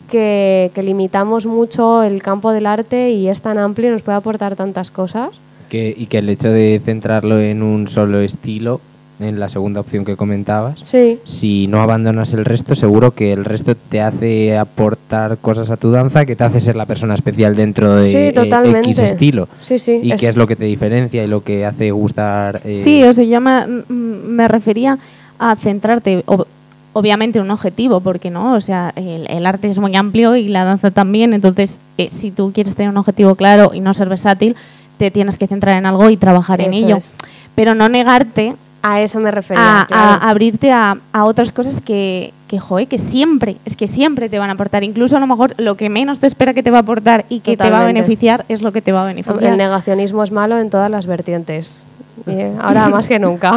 que, 0.10 0.72
que 0.74 0.84
limitamos 0.84 1.46
mucho 1.46 2.04
el 2.04 2.22
campo 2.22 2.52
del 2.52 2.66
arte 2.66 3.12
y 3.12 3.28
es 3.28 3.42
tan 3.42 3.58
amplio 3.58 3.90
y 3.90 3.92
nos 3.92 4.02
puede 4.02 4.18
aportar 4.18 4.56
tantas 4.56 4.92
cosas 4.92 5.32
Que, 5.70 5.94
y 5.96 6.06
que 6.06 6.20
el 6.20 6.30
hecho 6.30 6.50
de 6.50 6.82
centrarlo 6.84 7.40
en 7.40 7.64
un 7.64 7.88
solo 7.88 8.20
estilo, 8.20 8.82
en 9.20 9.40
la 9.40 9.48
segunda 9.50 9.80
opción 9.80 10.04
que 10.04 10.16
comentabas, 10.18 10.80
Sí, 10.82 11.20
si 11.24 11.68
no 11.68 11.82
abandonas 11.82 12.34
el 12.34 12.44
resto, 12.44 12.76
seguro 12.76 13.12
que 13.12 13.32
el 13.32 13.46
resto 13.46 13.74
te 13.76 14.02
hace 14.02 14.58
aportar 14.58 15.38
cosas 15.38 15.72
a 15.72 15.78
tu 15.78 15.90
danza, 15.92 16.26
que 16.26 16.36
te 16.36 16.44
hace 16.44 16.60
ser 16.60 16.76
la 16.76 16.86
persona 16.86 17.14
especial 17.14 17.56
dentro 17.56 17.96
de 17.96 18.12
Sí, 18.12 18.18
eh. 18.18 18.80
X 18.80 19.00
estilo. 19.00 19.48
sí, 19.62 19.80
sí. 19.80 20.00
Y 20.04 20.12
es- 20.12 20.20
que 20.20 20.28
es 20.28 20.36
lo 20.36 20.48
que 20.48 20.56
te 20.58 20.66
diferencia 20.66 21.24
y 21.24 21.28
lo 21.28 21.42
que 21.42 21.66
hace 21.66 21.92
gustar. 21.92 22.62
eh, 22.66 22.76
Sí, 22.76 23.04
o 23.04 23.14
sea, 23.14 23.24
yo 23.24 23.40
me, 23.40 23.66
mm, 23.66 23.84
me 24.28 24.48
refería 24.50 24.98
a 25.40 25.56
centrarte, 25.56 26.26
ob- 26.26 26.46
obviamente, 26.94 27.40
en 27.40 27.46
un 27.46 27.52
objetivo, 27.52 28.00
porque 28.02 28.30
no, 28.30 28.54
o 28.56 28.62
sea, 28.62 28.92
el, 28.98 29.28
el 29.30 29.46
arte 29.46 29.70
es 29.70 29.80
muy 29.80 29.96
amplio 29.96 30.36
y 30.36 30.48
la 30.50 30.64
danza 30.66 30.92
también, 30.92 31.34
entonces, 31.34 31.80
eh, 31.98 32.10
si 32.12 32.32
tú 32.32 32.52
quieres 32.54 32.76
tener 32.76 32.90
un 32.90 32.98
objetivo 32.98 33.36
claro 33.36 33.72
y 33.74 33.80
no 33.80 33.94
ser 33.94 34.10
versátil, 34.10 34.56
te 34.98 35.12
tienes 35.12 35.38
que 35.38 35.48
centrar 35.48 35.78
en 35.78 35.86
algo 35.86 36.10
y 36.10 36.18
trabajar 36.18 36.60
en 36.62 36.74
ello. 36.74 36.98
es. 36.98 37.12
Pero 37.54 37.76
no 37.76 37.88
negarte 37.90 38.56
A 38.88 39.02
eso 39.02 39.20
me 39.20 39.32
refería. 39.32 39.82
a, 39.82 39.86
claro. 39.88 40.24
a 40.24 40.30
abrirte 40.30 40.72
a, 40.72 40.98
a 41.12 41.26
otras 41.26 41.52
cosas 41.52 41.82
que, 41.82 42.34
que, 42.48 42.60
joder, 42.60 42.88
que 42.88 43.00
siempre, 43.00 43.58
es 43.66 43.76
que 43.76 43.88
siempre 43.88 44.30
te 44.30 44.38
van 44.38 44.50
a 44.50 44.54
aportar. 44.54 44.84
Incluso 44.84 45.18
a 45.18 45.20
lo 45.20 45.28
mejor 45.28 45.56
lo 45.58 45.76
que 45.76 45.90
menos 45.90 46.20
te 46.20 46.28
espera 46.28 46.54
que 46.54 46.62
te 46.62 46.70
va 46.72 46.78
a 46.78 46.82
aportar 46.82 47.26
y 47.28 47.40
que 47.40 47.58
te 47.58 47.70
va 47.70 47.82
a 47.82 47.86
beneficiar 47.86 48.46
es 48.48 48.62
lo 48.62 48.72
que 48.72 48.82
te 48.82 48.92
va 48.92 49.06
a 49.06 49.10
El 49.10 49.16
beneficiar. 49.16 49.58
negacionismo 49.58 50.24
es 50.24 50.32
malo 50.32 50.60
en 50.60 50.70
todas 50.70 50.92
las 50.92 51.08
vertientes. 51.08 51.86
Eh, 52.28 52.54
ahora 52.62 52.88
más 52.96 53.08
que 53.08 53.18
nunca. 53.20 53.52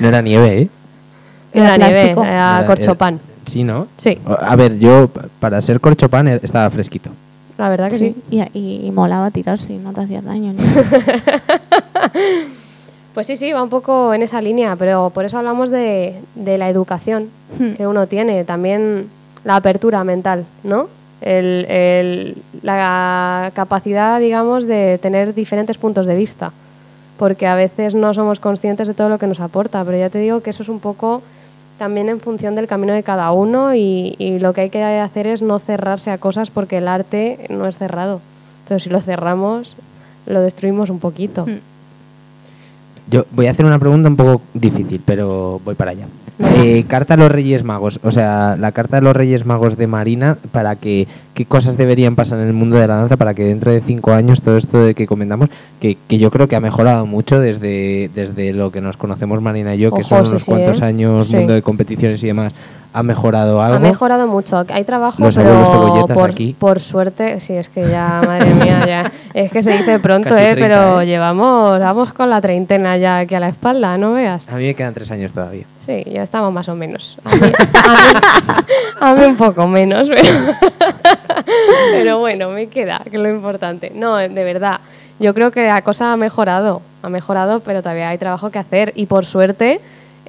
No 0.00 0.08
era 0.08 0.22
nieve, 0.22 0.62
¿eh? 0.62 0.68
Era 1.52 1.74
Era 1.74 1.86
nieve, 1.88 2.10
era 2.12 2.58
Era- 2.58 2.66
corchopán. 2.66 3.20
Sí, 3.46 3.64
¿no? 3.64 3.86
Sí, 3.96 4.18
A 4.40 4.54
ver, 4.56 4.78
yo, 4.78 5.08
pa- 5.08 5.24
para 5.40 5.60
ser 5.60 5.80
corchopán, 5.80 6.28
eh, 6.28 6.40
estaba 6.42 6.70
fresquito. 6.70 7.10
la 7.58 7.68
verdad 7.68 7.90
que 7.90 7.98
sí. 7.98 8.14
Sí, 8.30 8.42
y, 8.54 8.58
y- 8.58 8.86
y 8.86 8.90
molaba 8.92 9.30
tirarse, 9.30 9.74
no 9.76 9.92
te 9.92 10.02
hacía 10.02 10.22
daño. 10.22 10.52
ni- 10.52 10.64
Pues 13.14 13.26
sí, 13.26 13.36
sí, 13.36 13.52
va 13.52 13.62
un 13.62 13.68
poco 13.70 14.14
en 14.14 14.22
esa 14.22 14.40
línea, 14.40 14.76
pero 14.76 15.10
por 15.10 15.24
eso 15.24 15.38
hablamos 15.38 15.70
de, 15.70 16.14
de 16.34 16.58
la 16.58 16.68
educación 16.70 17.28
Hmm. 17.58 17.72
que 17.72 17.86
uno 17.86 18.06
tiene, 18.06 18.44
también 18.44 19.08
la 19.44 19.56
apertura 19.56 20.04
mental, 20.04 20.44
¿no? 20.62 20.86
El- 21.20 21.66
el- 21.68 22.36
la 22.62 23.50
capacidad, 23.54 24.20
digamos, 24.20 24.66
de 24.66 24.98
tener 25.02 25.34
diferentes 25.34 25.76
puntos 25.76 26.06
de 26.06 26.14
vista, 26.14 26.52
porque 27.18 27.46
a 27.48 27.56
veces 27.56 27.94
no 27.96 28.14
somos 28.14 28.38
conscientes 28.38 28.86
de 28.86 28.94
todo 28.94 29.08
lo 29.08 29.18
que 29.18 29.26
nos 29.26 29.40
aporta, 29.40 29.84
pero 29.84 29.98
ya 29.98 30.08
te 30.10 30.18
digo 30.18 30.40
que 30.42 30.50
eso 30.50 30.62
es 30.62 30.68
un 30.68 30.78
poco 30.80 31.22
también 31.78 32.08
en 32.08 32.20
función 32.20 32.54
del 32.54 32.68
camino 32.68 32.92
de 32.92 33.02
cada 33.02 33.32
uno 33.32 33.74
y, 33.74 34.14
y 34.18 34.38
lo 34.38 34.52
que 34.52 34.60
hay 34.62 34.70
que 34.70 34.84
hacer 34.84 35.26
es 35.26 35.42
no 35.42 35.58
cerrarse 35.58 36.10
a 36.12 36.18
cosas 36.18 36.50
porque 36.50 36.78
el 36.78 36.86
arte 36.88 37.46
no 37.48 37.66
es 37.66 37.76
cerrado. 37.76 38.20
Entonces, 38.62 38.84
si 38.84 38.90
lo 38.90 39.00
cerramos, 39.00 39.74
lo 40.26 40.40
destruimos 40.42 40.88
un 40.90 41.00
poquito. 41.00 41.46
Hmm. 41.46 41.58
Yo 43.10 43.26
voy 43.32 43.46
a 43.46 43.50
hacer 43.50 43.66
una 43.66 43.78
pregunta 43.78 44.08
un 44.08 44.16
poco 44.16 44.42
difícil, 44.54 45.00
pero 45.04 45.60
voy 45.64 45.74
para 45.74 45.90
allá. 45.92 46.06
Eh, 46.62 46.84
carta 46.88 47.14
a 47.14 47.16
los 47.18 47.30
Reyes 47.30 47.64
Magos, 47.64 48.00
o 48.02 48.10
sea, 48.10 48.56
la 48.58 48.72
carta 48.72 48.96
de 48.96 49.02
los 49.02 49.14
Reyes 49.14 49.44
Magos 49.44 49.76
de 49.76 49.86
Marina, 49.86 50.38
para 50.52 50.74
que 50.76 51.06
qué 51.34 51.44
cosas 51.44 51.76
deberían 51.76 52.16
pasar 52.16 52.38
en 52.40 52.46
el 52.46 52.52
mundo 52.54 52.76
de 52.76 52.86
la 52.86 52.96
danza 52.96 53.16
para 53.18 53.34
que 53.34 53.44
dentro 53.44 53.70
de 53.70 53.82
cinco 53.82 54.12
años 54.12 54.40
todo 54.40 54.56
esto 54.56 54.82
de 54.84 54.94
que 54.94 55.06
comentamos, 55.06 55.50
que, 55.80 55.98
que 56.08 56.18
yo 56.18 56.30
creo 56.30 56.48
que 56.48 56.56
ha 56.56 56.60
mejorado 56.60 57.04
mucho 57.04 57.40
desde, 57.40 58.10
desde 58.14 58.54
lo 58.54 58.70
que 58.70 58.80
nos 58.80 58.96
conocemos 58.96 59.42
Marina 59.42 59.74
y 59.74 59.78
yo, 59.80 59.90
que 59.90 60.00
Ojo, 60.00 60.08
son 60.08 60.28
unos 60.28 60.42
sí, 60.42 60.50
cuantos 60.50 60.80
¿eh? 60.80 60.84
años, 60.84 61.28
Sí. 61.28 61.36
mundo 61.36 61.52
de 61.52 61.62
competiciones 61.62 62.22
y 62.22 62.28
demás, 62.28 62.54
ha 62.92 63.02
mejorado 63.02 63.62
algo. 63.62 63.76
Ha 63.76 63.78
mejorado 63.78 64.26
mucho. 64.26 64.64
Hay 64.72 64.84
trabajo, 64.84 65.22
Los 65.22 65.36
pero 65.36 65.64
cebolletas 65.64 66.16
por, 66.16 66.30
aquí. 66.30 66.56
por 66.58 66.80
suerte, 66.80 67.38
sí, 67.40 67.52
es 67.54 67.68
que 67.68 67.88
ya, 67.88 68.20
madre 68.26 68.52
mía, 68.54 68.84
ya. 68.86 69.12
Es 69.32 69.52
que 69.52 69.62
se 69.62 69.70
dice 69.72 69.98
pronto, 70.00 70.30
¿eh? 70.36 70.54
30, 70.54 70.60
pero 70.60 71.00
¿eh? 71.00 71.06
llevamos, 71.06 71.78
vamos 71.78 72.12
con 72.12 72.28
la 72.30 72.40
treintena 72.40 72.96
ya 72.96 73.18
aquí 73.18 73.34
a 73.34 73.40
la 73.40 73.48
espalda, 73.48 73.96
¿no 73.96 74.12
veas? 74.14 74.48
A 74.48 74.56
mí 74.56 74.64
me 74.66 74.74
quedan 74.74 74.92
tres 74.94 75.10
años 75.10 75.30
todavía. 75.32 75.64
Sí, 75.86 76.02
ya 76.04 76.22
estamos 76.22 76.52
más 76.52 76.68
o 76.68 76.74
menos. 76.74 77.16
A 77.24 77.34
mí, 77.36 77.40
a 77.42 77.90
mí- 77.90 78.20
a 79.00 79.14
mí 79.14 79.24
un 79.24 79.36
poco 79.36 79.66
menos, 79.66 80.08
pero, 80.14 80.28
pero 81.92 82.18
bueno, 82.18 82.50
me 82.50 82.66
queda, 82.68 83.00
que 83.08 83.16
es 83.16 83.22
lo 83.22 83.28
importante. 83.30 83.92
No, 83.94 84.16
de 84.16 84.28
verdad, 84.44 84.80
yo 85.18 85.34
creo 85.34 85.50
que 85.50 85.66
la 85.66 85.82
cosa 85.82 86.12
ha 86.12 86.16
mejorado, 86.16 86.82
ha 87.02 87.08
mejorado, 87.08 87.60
pero 87.60 87.82
todavía 87.82 88.08
hay 88.10 88.18
trabajo 88.18 88.50
que 88.50 88.58
hacer 88.58 88.92
y 88.94 89.06
por 89.06 89.24
suerte 89.26 89.80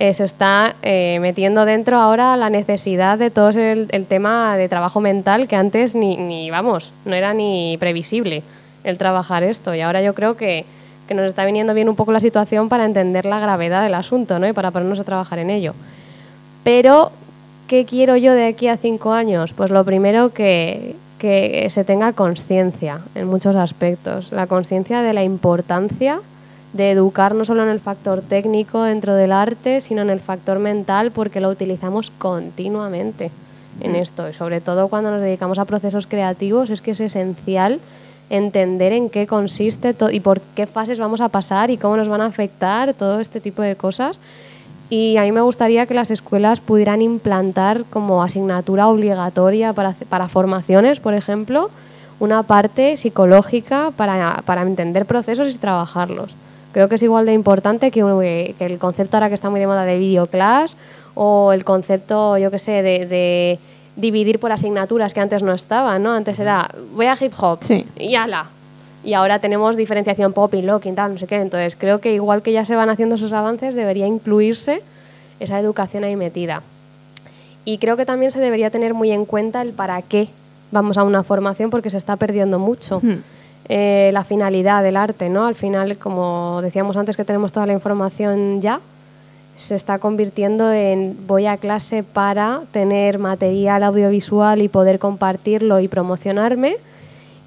eh, 0.02 0.16
se 0.16 0.24
está 0.24 0.74
eh, 0.82 1.20
metiendo 1.22 1.64
dentro 1.64 2.00
ahora 2.00 2.36
la 2.36 2.50
necesidad 2.50 3.20
de 3.20 3.30
todo 3.30 3.50
el, 3.50 3.88
tema 4.08 4.58
de 4.58 4.68
trabajo 4.68 5.00
mental 5.00 5.48
que 5.48 5.56
antes 5.56 5.94
ni, 5.94 6.18
ni, 6.18 6.50
vamos, 6.50 6.92
no 7.06 7.14
era 7.14 7.36
ni 7.36 7.78
previsible 7.80 8.42
el 8.84 8.98
trabajar 8.98 9.44
esto 9.44 9.76
y 9.76 9.82
ahora 9.82 10.02
yo 10.02 10.16
creo 10.16 10.36
que, 10.36 10.66
que 11.08 11.14
nos 11.14 11.28
está 11.28 11.46
viniendo 11.46 11.76
bien 11.76 11.88
un 11.88 11.96
poco 11.96 12.12
la 12.12 12.20
situación 12.20 12.68
para 12.68 12.86
entender 12.86 13.28
la 13.28 13.40
gravedad 13.40 13.84
del 13.84 13.94
asunto 13.94 14.40
¿no? 14.40 14.48
y 14.48 14.54
para 14.54 14.72
ponernos 14.72 15.00
a 15.00 15.04
trabajar 15.04 15.38
en 15.38 15.52
ello. 15.52 15.76
Pero, 16.64 17.12
¿qué 17.68 17.86
quiero 17.86 18.18
yo 18.18 18.34
de 18.34 18.48
aquí 18.48 18.70
a 18.70 18.78
cinco 18.78 19.14
años? 19.14 19.54
Pues 19.54 19.70
lo 19.70 19.86
primero 19.86 20.34
que, 20.34 20.96
que 21.20 21.68
se 21.70 21.84
tenga 21.84 22.14
conciencia 22.14 23.02
en 23.14 23.28
muchos 23.28 23.56
aspectos. 23.56 24.32
La 24.32 24.48
conciencia 24.48 25.04
de 25.04 25.14
la 25.14 25.24
importancia 25.24 26.22
de 26.74 26.92
educar 26.92 27.36
no 27.36 27.46
solo 27.46 27.64
en 27.64 27.70
el 27.70 27.80
factor 27.80 28.22
técnico 28.22 28.84
dentro 28.84 29.14
del 29.16 29.32
arte, 29.32 29.82
sino 29.82 30.02
en 30.02 30.10
el 30.10 30.20
factor 30.20 30.60
mental, 30.60 31.12
porque 31.12 31.42
lo 31.42 31.50
utilizamos 31.50 32.12
continuamente 32.12 33.32
en 33.82 33.96
esto. 33.96 34.30
Y 34.30 34.34
sobre 34.34 34.62
todo 34.62 34.88
cuando 34.88 35.12
nos 35.12 35.22
dedicamos 35.22 35.60
a 35.60 35.66
procesos 35.66 36.08
creativos, 36.08 36.70
es 36.70 36.82
que 36.82 36.92
es 36.92 37.00
esencial 37.00 37.80
entender 38.30 38.94
en 38.94 39.10
qué 39.10 39.28
consiste 39.28 39.94
y 40.12 40.22
por 40.22 40.40
qué 40.40 40.66
fases 40.66 41.00
vamos 41.00 41.20
a 41.20 41.30
pasar 41.30 41.70
y 41.70 41.78
cómo 41.78 41.98
nos 41.98 42.08
van 42.08 42.22
a 42.22 42.28
afectar 42.28 42.94
todo 42.94 43.20
este 43.20 43.42
tipo 43.42 43.62
de 43.62 43.76
cosas. 43.76 44.20
Y 44.90 45.18
a 45.18 45.24
mí 45.24 45.32
me 45.32 45.42
gustaría 45.42 45.86
que 45.86 45.94
las 45.94 46.12
escuelas 46.12 46.60
pudieran 46.60 47.02
implantar 47.02 47.84
como 47.90 48.24
asignatura 48.24 48.88
obligatoria 48.88 49.74
para, 49.74 49.94
para 50.10 50.28
formaciones, 50.28 51.00
por 51.00 51.14
ejemplo, 51.14 51.70
una 52.20 52.44
parte 52.44 52.98
psicológica 52.98 53.92
para, 53.96 54.44
para 54.46 54.62
entender 54.62 55.06
procesos 55.06 55.54
y 55.54 55.58
trabajarlos. 55.58 56.36
Creo 56.74 56.88
que 56.90 56.96
es 56.96 57.04
igual 57.04 57.26
de 57.26 57.34
importante 57.34 57.92
que, 57.92 58.04
un- 58.04 58.22
que 58.22 58.56
el 58.66 58.78
concepto 58.80 59.18
ahora 59.18 59.30
que 59.30 59.36
está 59.36 59.50
muy 59.50 59.60
de 59.60 59.68
moda 59.68 59.84
de 59.86 59.98
videoclass 60.00 60.78
o 61.16 61.52
el 61.54 61.64
concepto, 61.66 62.38
yo 62.38 62.50
qué 62.52 62.60
sé, 62.60 62.82
de, 62.82 63.06
de 63.06 63.60
dividir 63.98 64.40
por 64.40 64.52
asignaturas 64.52 65.14
que 65.14 65.20
antes 65.20 65.44
no 65.44 65.54
estaban, 65.54 66.02
¿no? 66.04 66.14
Antes 66.14 66.40
era, 66.40 66.70
voy 66.96 67.08
a 67.08 67.18
hip 67.20 67.34
hop 67.40 67.60
Sí. 67.62 67.86
y 67.98 68.16
ala. 68.16 68.46
Y 69.04 69.14
ahora 69.14 69.40
tenemos 69.40 69.76
diferenciación 69.76 70.32
popping, 70.32 70.66
locking, 70.66 70.96
tal, 70.96 71.14
no 71.14 71.20
sé 71.20 71.28
qué. 71.28 71.36
Entonces 71.38 71.76
creo 71.76 72.00
que 72.00 72.14
igual 72.14 72.42
que 72.42 72.52
ya 72.54 72.64
se 72.66 72.76
van 72.76 72.90
haciendo 72.90 73.16
esos 73.16 73.34
avances, 73.34 73.76
debería 73.76 74.08
incluirse 74.08 74.82
esa 75.40 75.60
educación 75.60 76.04
ahí 76.04 76.16
metida. 76.16 76.62
Y 77.66 77.80
creo 77.80 77.98
que 77.98 78.06
también 78.06 78.32
se 78.32 78.40
debería 78.40 78.70
tener 78.70 78.94
muy 78.94 79.12
en 79.12 79.26
cuenta 79.26 79.62
el 79.62 79.72
para 79.74 80.02
qué 80.04 80.30
vamos 80.72 80.98
a 80.98 81.04
una 81.04 81.24
formación 81.24 81.70
porque 81.70 81.90
se 81.90 81.98
está 81.98 82.16
perdiendo 82.16 82.60
mucho. 82.60 83.00
Hmm. 83.04 83.22
Eh, 83.70 84.10
la 84.14 84.24
finalidad 84.24 84.84
del 84.84 84.98
arte, 84.98 85.30
¿no? 85.30 85.46
Al 85.46 85.56
final, 85.56 85.98
como 85.98 86.60
decíamos 86.62 86.98
antes 86.98 87.16
que 87.16 87.24
tenemos 87.24 87.52
toda 87.52 87.66
la 87.66 87.74
información 87.74 88.62
ya, 88.62 88.80
se 89.56 89.76
está 89.76 90.00
convirtiendo 90.00 90.72
en 90.74 91.16
voy 91.28 91.46
a 91.46 91.58
clase 91.58 92.04
para 92.04 92.62
tener 92.72 93.20
material 93.20 93.84
audiovisual 93.84 94.62
y 94.62 94.68
poder 94.68 94.98
compartirlo 94.98 95.80
y 95.80 95.88
promocionarme 95.88 96.78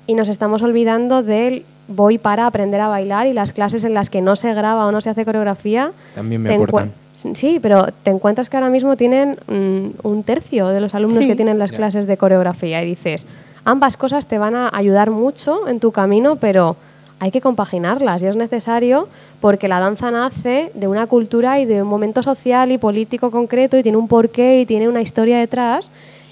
y 0.06 0.14
nos 0.14 0.28
estamos 0.28 0.62
olvidando 0.62 1.22
del 1.22 1.64
voy 1.88 2.18
para 2.18 2.46
aprender 2.46 2.80
a 2.80 2.88
bailar 2.88 3.26
y 3.26 3.32
las 3.32 3.52
clases 3.52 3.84
en 3.84 3.94
las 3.94 4.10
que 4.10 4.20
no 4.22 4.36
se 4.36 4.54
graba 4.54 4.86
o 4.86 4.92
no 4.92 5.00
se 5.00 5.10
hace 5.10 5.24
coreografía. 5.24 5.92
También 6.14 6.42
me 6.42 6.54
aportan. 6.54 6.92
Sí, 7.12 7.58
pero 7.60 7.86
te 8.02 8.10
encuentras 8.10 8.48
que 8.48 8.56
ahora 8.56 8.70
mismo 8.70 8.96
tienen 8.96 9.36
mm, 9.46 10.06
un 10.06 10.22
tercio 10.22 10.68
de 10.68 10.80
los 10.80 10.94
alumnos 10.94 11.18
Sí. 11.20 11.28
que 11.28 11.36
tienen 11.36 11.58
las 11.58 11.72
clases 11.72 12.06
de 12.06 12.16
coreografía 12.16 12.82
y 12.82 12.86
dices, 12.86 13.26
ambas 13.64 13.96
cosas 13.96 14.26
te 14.26 14.38
van 14.38 14.54
a 14.54 14.70
ayudar 14.72 15.10
mucho 15.10 15.68
en 15.68 15.80
tu 15.80 15.92
camino, 15.92 16.36
pero 16.36 16.76
hay 17.20 17.30
que 17.30 17.40
compaginarlas 17.40 18.22
y 18.22 18.26
es 18.26 18.36
necesario 18.36 19.08
porque 19.40 19.68
la 19.68 19.80
danza 19.80 20.10
nace 20.10 20.70
de 20.74 20.88
una 20.88 21.06
cultura 21.06 21.58
y 21.60 21.64
de 21.64 21.82
un 21.82 21.88
momento 21.88 22.22
social 22.22 22.72
y 22.72 22.78
político 22.78 23.30
concreto 23.30 23.78
y 23.78 23.82
tiene 23.82 23.98
un 23.98 24.08
porqué 24.08 24.60
y 24.60 24.66
tiene 24.66 24.88
una 24.88 25.00
historia 25.00 25.38
detrás. 25.38 25.90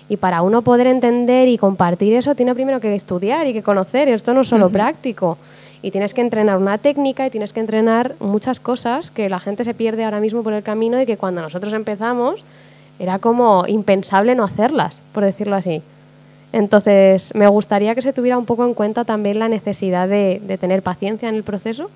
Y 0.08 0.18
para 0.18 0.42
uno 0.42 0.60
poder 0.60 0.88
entender 0.88 1.48
y 1.48 1.56
compartir 1.56 2.14
eso, 2.14 2.34
tiene 2.34 2.54
primero 2.54 2.80
que 2.80 2.94
estudiar 2.94 3.46
y 3.46 3.54
que 3.54 3.62
conocer. 3.62 4.08
Y 4.08 4.12
esto 4.12 4.34
no 4.34 4.42
es 4.42 4.48
solo 4.48 4.68
práctico. 4.68 5.38
Y 5.80 5.90
tienes 5.90 6.12
que 6.12 6.20
entrenar 6.20 6.58
una 6.58 6.76
técnica 6.76 7.26
y 7.26 7.30
tienes 7.30 7.52
que 7.52 7.60
entrenar 7.60 8.14
muchas 8.20 8.60
cosas 8.60 9.10
que 9.10 9.30
la 9.30 9.40
gente 9.40 9.64
se 9.64 9.72
pierde 9.72 10.04
ahora 10.04 10.20
mismo 10.20 10.42
por 10.42 10.52
el 10.52 10.62
camino 10.62 11.00
y 11.00 11.06
que 11.06 11.16
cuando 11.16 11.40
nosotros 11.40 11.72
empezamos 11.72 12.44
era 12.98 13.18
como 13.18 13.64
impensable 13.66 14.34
no 14.34 14.44
hacerlas, 14.44 15.00
por 15.12 15.24
decirlo 15.24 15.56
así. 15.56 15.82
Entonces, 16.52 17.34
me 17.34 17.48
gustaría 17.48 17.94
que 17.94 18.02
se 18.02 18.12
tuviera 18.12 18.36
un 18.38 18.46
poco 18.46 18.64
en 18.64 18.74
cuenta 18.74 19.04
también 19.04 19.38
la 19.38 19.48
necesidad 19.48 20.08
de, 20.08 20.40
de 20.44 20.58
tener 20.58 20.82
paciencia 20.82 21.28
en 21.28 21.34
el 21.34 21.42
proceso, 21.42 21.90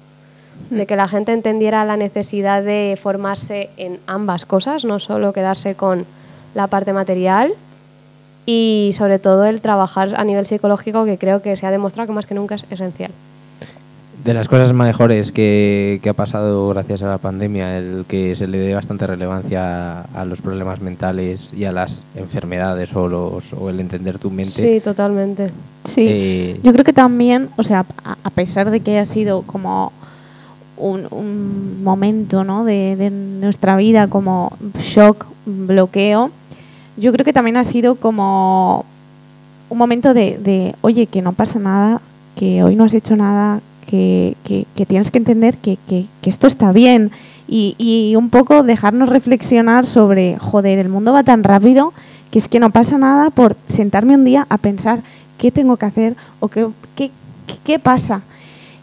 de 0.70 0.86
que 0.86 0.96
la 0.96 1.07
gente 1.07 1.32
entendiera 1.32 1.84
la 1.84 1.98
necesidad 1.98 2.62
de 2.62 2.98
formarse 3.00 3.68
en 3.76 4.00
ambas 4.07 4.46
cosas, 4.46 4.84
no 4.84 4.98
solo 4.98 5.34
quedarse 5.34 5.74
con 5.74 6.07
la 6.54 6.66
parte 6.66 6.94
material 6.94 7.52
y 8.46 8.92
sobre 8.96 9.18
todo 9.18 9.44
el 9.44 9.61
trabajar 9.61 10.14
a 10.16 10.24
nivel 10.24 10.46
psicológico, 10.46 11.04
que 11.04 11.18
creo 11.18 11.42
que 11.42 11.57
se 11.57 11.66
ha 11.66 11.70
demostrado 11.70 12.07
que 12.07 12.14
más 12.14 12.26
que 12.26 12.34
nunca 12.34 12.54
es 12.54 12.64
esencial. 12.70 13.11
De 14.27 14.35
las 14.35 14.49
cosas 14.49 14.72
mejores 14.72 15.31
que, 15.31 16.01
que 16.03 16.09
ha 16.09 16.14
pasado 16.14 16.68
gracias 16.70 17.03
a 17.03 17.07
la 17.09 17.18
pandemia, 17.18 17.79
el 17.79 18.05
que 18.09 18.35
se 18.35 18.49
le 18.49 18.59
dé 18.59 18.74
bastante 18.74 19.07
relevancia 19.07 20.01
a 20.03 20.24
los 20.24 20.41
problemas 20.41 20.81
mentales 20.81 21.53
y 21.57 21.64
a 21.64 21.70
las 21.70 22.01
enfermedades 22.16 22.95
o, 22.97 23.07
los, 23.07 23.53
o 23.53 23.70
el 23.70 23.79
entender 23.79 24.18
tu 24.18 24.31
mente. 24.31 24.61
Sí, 24.61 24.81
totalmente. 24.81 25.51
Sí, 25.85 26.07
Eh, 26.09 26.61
yo 26.64 26.72
creo 26.72 26.85
que 26.85 26.93
también, 26.93 27.49
o 27.57 27.62
sea, 27.62 27.87
a, 28.05 28.16
a 28.24 28.31
pesar 28.31 28.70
de 28.72 28.81
que 28.81 28.99
ha 28.99 29.07
sido 29.07 29.43
como 29.43 29.93
un, 30.77 31.07
un 31.12 31.85
momento 31.85 32.43
¿no? 32.43 32.64
de, 32.64 32.97
de 32.97 33.11
nuestra 33.11 33.77
vida 33.77 34.09
como 34.09 34.53
shock, 34.81 35.24
bloqueo, 35.47 36.31
yo 36.97 37.12
creo 37.12 37.24
que 37.24 37.33
también 37.33 37.57
ha 37.59 37.64
sido 37.64 37.95
como 37.95 38.85
un 39.70 39.79
momento 39.79 40.14
de, 40.14 40.37
de, 40.39 40.74
oye, 40.81 41.07
que 41.07 41.22
no 41.22 41.33
pasa 41.33 41.61
nada, 41.61 42.01
que 42.35 42.64
hoy 42.64 42.74
no 42.74 42.85
has 42.85 42.93
hecho 42.95 43.14
nada, 43.14 43.61
que, 43.87 44.34
que- 44.45 44.66
que 44.74 44.87
tienes 44.87 45.11
que 45.11 45.18
entender 45.18 45.57
que, 45.57 45.78
esto 46.22 46.47
está 46.47 46.72
bien 46.72 47.11
y, 47.49 47.74
y 47.78 48.16
un 48.16 48.30
poco 48.30 48.62
dejarnos 48.64 49.09
reflexionar 49.09 49.87
sobre, 49.87 50.37
joder, 50.39 50.78
el 50.78 50.89
mundo 50.89 51.12
va 51.12 51.22
tan 51.22 51.45
rápido 51.45 51.93
que 52.30 52.39
es 52.41 52.49
que 52.49 52.59
no 52.61 52.70
pasa 52.70 52.99
nada 52.99 53.30
por 53.30 53.57
sentarme 53.68 54.14
un 54.16 54.24
día 54.24 54.47
a 54.51 54.59
pensar 54.59 55.01
qué 55.39 55.51
tengo 55.53 55.76
que 55.76 55.87
hacer 55.87 56.16
o 56.41 56.49
qué, 56.49 56.66
qué, 57.64 57.78
pasa. 57.78 58.22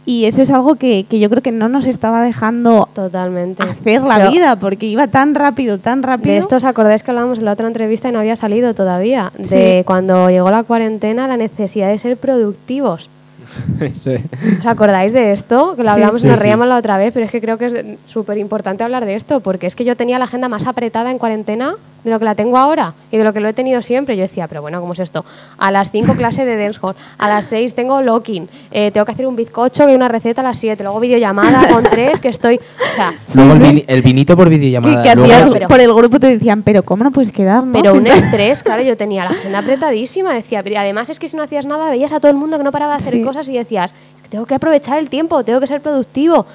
Y 0.05 0.25
eso 0.25 0.41
es 0.41 0.49
algo 0.51 0.75
que, 0.75 1.05
que 1.09 1.19
yo 1.19 1.29
creo 1.29 1.41
que 1.41 1.51
no 1.51 1.67
nos 1.69 1.85
estaba 1.85 2.21
dejando 2.23 2.87
Totalmente. 2.93 3.63
hacer 3.63 4.01
la 4.03 4.17
Pero 4.17 4.31
vida 4.31 4.55
porque 4.57 4.85
iba 4.85 5.07
tan 5.07 5.33
rápido, 5.35 5.77
tan 5.77 6.03
rápido. 6.03 6.33
De 6.33 6.37
esto 6.39 6.55
os 6.57 6.63
acordáis 6.63 7.03
que 7.03 7.11
hablábamos 7.11 7.39
en 7.39 7.45
la 7.45 7.53
otra 7.53 7.67
entrevista 7.67 8.09
y 8.09 8.11
no 8.11 8.19
había 8.19 8.35
salido 8.35 8.73
todavía. 8.73 9.31
De 9.37 9.83
cuando 9.85 10.29
llegó 10.29 10.51
la 10.51 10.63
cuarentena, 10.63 11.27
la 11.27 11.37
necesidad 11.37 11.89
de 11.89 11.99
ser 11.99 12.17
productivos. 12.17 13.09
sí. 13.99 14.15
¿Os 14.59 14.65
acordáis 14.65 15.13
de 15.13 15.31
esto? 15.31 15.75
Que 15.75 15.83
lo 15.83 15.89
Sí, 15.89 15.93
hablamos 15.93 16.21
sí, 16.21 16.27
y 16.27 16.29
nos 16.29 16.37
sí. 16.39 16.43
reíamos 16.43 16.67
la 16.67 16.77
otra 16.77 16.97
vez, 16.97 17.11
pero 17.13 17.25
es 17.25 17.31
que 17.31 17.41
creo 17.41 17.57
que 17.57 17.65
es 17.67 17.73
súper 18.05 18.37
importante 18.37 18.83
hablar 18.83 19.05
de 19.05 19.15
esto, 19.15 19.39
porque 19.39 19.67
es 19.67 19.75
que 19.75 19.85
yo 19.85 19.95
tenía 19.95 20.17
la 20.19 20.25
agenda 20.25 20.49
más 20.49 20.65
apretada 20.67 21.11
en 21.11 21.17
cuarentena 21.17 21.75
de 22.03 22.11
lo 22.11 22.19
que 22.19 22.25
la 22.25 22.35
tengo 22.35 22.57
ahora 22.57 22.93
y 23.11 23.17
de 23.17 23.23
lo 23.23 23.31
que 23.31 23.39
lo 23.39 23.47
he 23.47 23.53
tenido 23.53 23.81
siempre. 23.81 24.17
Yo 24.17 24.23
decía, 24.23 24.47
pero 24.49 24.61
bueno, 24.61 24.81
¿cómo 24.81 24.91
es 24.91 24.99
esto? 24.99 25.23
A 25.57 25.71
las 25.71 25.89
5 25.89 26.13
clase 26.15 26.43
de 26.43 26.57
dancehall, 26.57 26.95
a 27.17 27.29
las 27.29 27.45
6 27.45 27.75
tengo 27.75 28.01
locking, 28.01 28.49
eh, 28.71 28.91
tengo 28.91 29.05
que 29.05 29.13
hacer 29.13 29.25
un 29.25 29.37
bizcocho 29.37 29.85
que 29.87 29.95
una 29.95 30.09
receta 30.09 30.41
a 30.41 30.43
las 30.43 30.57
7, 30.57 30.83
luego 30.83 30.99
videollamada 30.99 31.67
con 31.69 31.83
3 31.83 32.19
que 32.19 32.27
estoy... 32.27 32.55
O 32.57 32.95
sea, 32.95 33.13
Luego 33.35 33.53
el, 33.53 33.75
sí. 33.75 33.85
el 33.87 34.01
vinito 34.01 34.35
por 34.35 34.49
videollamada. 34.49 35.01
que 35.01 35.15
luego- 35.15 35.53
pero- 35.53 35.67
por 35.69 35.79
el 35.79 35.93
grupo 35.93 36.19
te 36.19 36.27
decían, 36.27 36.61
pero 36.63 36.83
¿cómo 36.83 37.05
no 37.05 37.11
puedes 37.11 37.31
quedar? 37.31 37.63
no? 37.63 37.71
Pero 37.71 37.91
Si 37.93 37.97
un 37.99 38.07
estrés, 38.07 38.63
claro, 38.63 38.81
yo 38.83 38.97
tenía 38.97 39.23
la 39.23 39.29
agenda 39.31 39.59
apretadísima, 39.59 40.33
decía, 40.33 40.61
pero 40.61 40.77
además 40.79 41.09
es 41.09 41.19
que 41.19 41.29
si 41.29 41.37
no 41.37 41.43
hacías 41.43 41.65
nada, 41.65 41.89
veías 41.89 42.11
a 42.11 42.19
todo 42.19 42.29
el 42.31 42.37
mundo 42.37 42.57
que 42.57 42.63
no 42.65 42.71
paraba 42.73 42.93
de 42.93 42.97
hacer 42.97 43.13
Sí. 43.13 43.19
Cosas 43.33 43.49
y 43.49 43.57
decías, 43.57 43.93
tengo 44.29 44.45
que 44.45 44.55
aprovechar 44.55 44.99
el 44.99 45.09
tiempo, 45.09 45.43
tengo 45.43 45.59
que 45.59 45.67
ser 45.67 45.81
productivo. 45.81 46.45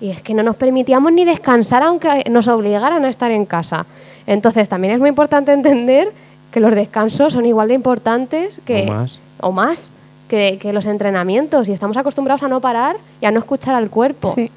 Y 0.00 0.10
es 0.10 0.20
que 0.22 0.34
no 0.34 0.42
nos 0.42 0.56
permitíamos 0.56 1.12
ni 1.12 1.24
descansar 1.24 1.82
aunque 1.82 2.24
nos 2.30 2.48
obligaran 2.48 3.04
a 3.04 3.08
estar 3.08 3.30
en 3.30 3.46
casa. 3.46 3.86
Entonces 4.26 4.68
también 4.68 4.94
es 4.94 5.00
muy 5.00 5.08
importante 5.08 5.52
entender 5.52 6.12
que 6.50 6.60
los 6.60 6.74
descansos 6.74 7.32
son 7.32 7.46
igual 7.46 7.68
de 7.68 7.74
importantes 7.74 8.60
que, 8.64 8.86
O 8.88 8.92
más. 8.92 9.20
o 9.40 9.52
más 9.52 9.90
que, 10.28 10.58
que 10.60 10.72
los 10.72 10.86
entrenamientos 10.86 11.68
y 11.68 11.72
estamos 11.72 11.96
acostumbrados 11.96 12.42
a 12.42 12.48
no 12.48 12.60
parar 12.60 12.96
y 13.20 13.26
a 13.26 13.30
no 13.30 13.38
escuchar 13.38 13.74
al 13.74 13.90
cuerpo. 13.90 14.32
Sí. 14.34 14.50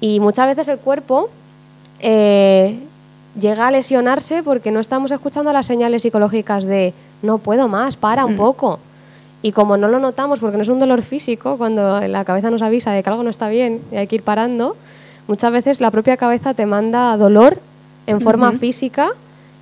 Y 0.00 0.20
muchas 0.20 0.46
veces 0.46 0.68
el 0.68 0.78
cuerpo 0.78 1.28
eh, 2.00 2.78
llega 3.38 3.66
a 3.66 3.70
lesionarse 3.70 4.42
porque 4.42 4.70
no 4.70 4.80
estamos 4.80 5.10
escuchando 5.10 5.52
las 5.52 5.66
señales 5.66 6.02
psicológicas 6.02 6.64
de 6.64 6.94
no 7.22 7.38
puedo 7.38 7.68
más, 7.68 7.96
para 7.96 8.24
un 8.24 8.36
poco. 8.36 8.78
Y 9.42 9.52
como 9.52 9.76
no 9.76 9.86
lo 9.88 10.00
notamos 10.00 10.40
porque 10.40 10.56
no 10.56 10.62
es 10.64 10.68
un 10.68 10.80
dolor 10.80 11.02
físico, 11.02 11.56
cuando 11.58 12.00
la 12.00 12.24
cabeza 12.24 12.50
nos 12.50 12.62
avisa 12.62 12.90
de 12.92 13.02
que 13.02 13.10
algo 13.10 13.22
no 13.22 13.30
está 13.30 13.48
bien 13.48 13.80
y 13.92 13.96
hay 13.96 14.06
que 14.08 14.16
ir 14.16 14.22
parando, 14.22 14.76
muchas 15.28 15.52
veces 15.52 15.80
la 15.80 15.90
propia 15.92 16.16
cabeza 16.16 16.54
te 16.54 16.66
manda 16.66 17.16
dolor 17.16 17.56
en 18.08 18.20
forma 18.20 18.50
física, 18.58 19.10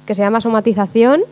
que 0.07 0.15
se 0.15 0.23
llama 0.23 0.41
somatización, 0.41 1.23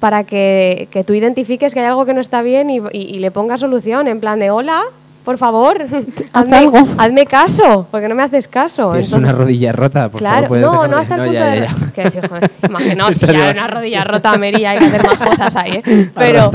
para 0.00 0.24
que, 0.24 0.88
que 0.90 1.04
tú 1.04 1.14
identifiques 1.14 1.72
que 1.72 1.80
hay 1.80 1.86
algo 1.86 2.04
que 2.04 2.12
no 2.12 2.20
está 2.20 2.42
bien 2.42 2.68
y, 2.68 2.78
y- 2.92 3.14
y 3.14 3.18
le 3.18 3.30
pongas 3.30 3.60
solución, 3.60 4.08
en 4.08 4.20
plan 4.20 4.38
de 4.40 4.50
hola, 4.50 4.82
por 5.26 5.36
favor, 5.36 5.84
hazme, 6.32 6.56
algo. 6.56 6.78
hazme 6.96 7.26
caso, 7.26 7.86
porque 7.90 8.08
no 8.08 8.14
me 8.14 8.22
haces 8.22 8.48
caso. 8.48 8.84
Entonces- 8.94 9.12
una 9.12 9.32
rodilla 9.32 9.72
rota, 9.72 10.08
por 10.08 10.20
claro, 10.20 10.34
favor. 10.46 10.48
¿puedes 10.48 10.64
no, 10.66 10.86
no 10.86 10.96
hasta 10.96 11.16
el 11.16 11.20
punto 11.22 11.34
ya, 11.34 11.46
de... 11.50 11.60
ya, 11.60 11.74
ya. 11.96 12.02
decir, 12.04 12.28
joder, 12.28 12.50
imaginaos 12.68 13.16
si 13.16 13.26
ya 13.26 13.50
una 13.50 13.66
rodilla 13.66 14.04
rota, 14.04 14.38
Mary, 14.38 14.64
hay 14.64 14.78
que 14.78 14.84
hacer 14.86 15.04
más 15.04 15.20
cosas 15.20 15.54
ahí, 15.56 15.82
¿eh? 15.84 16.10
Pero, 16.14 16.50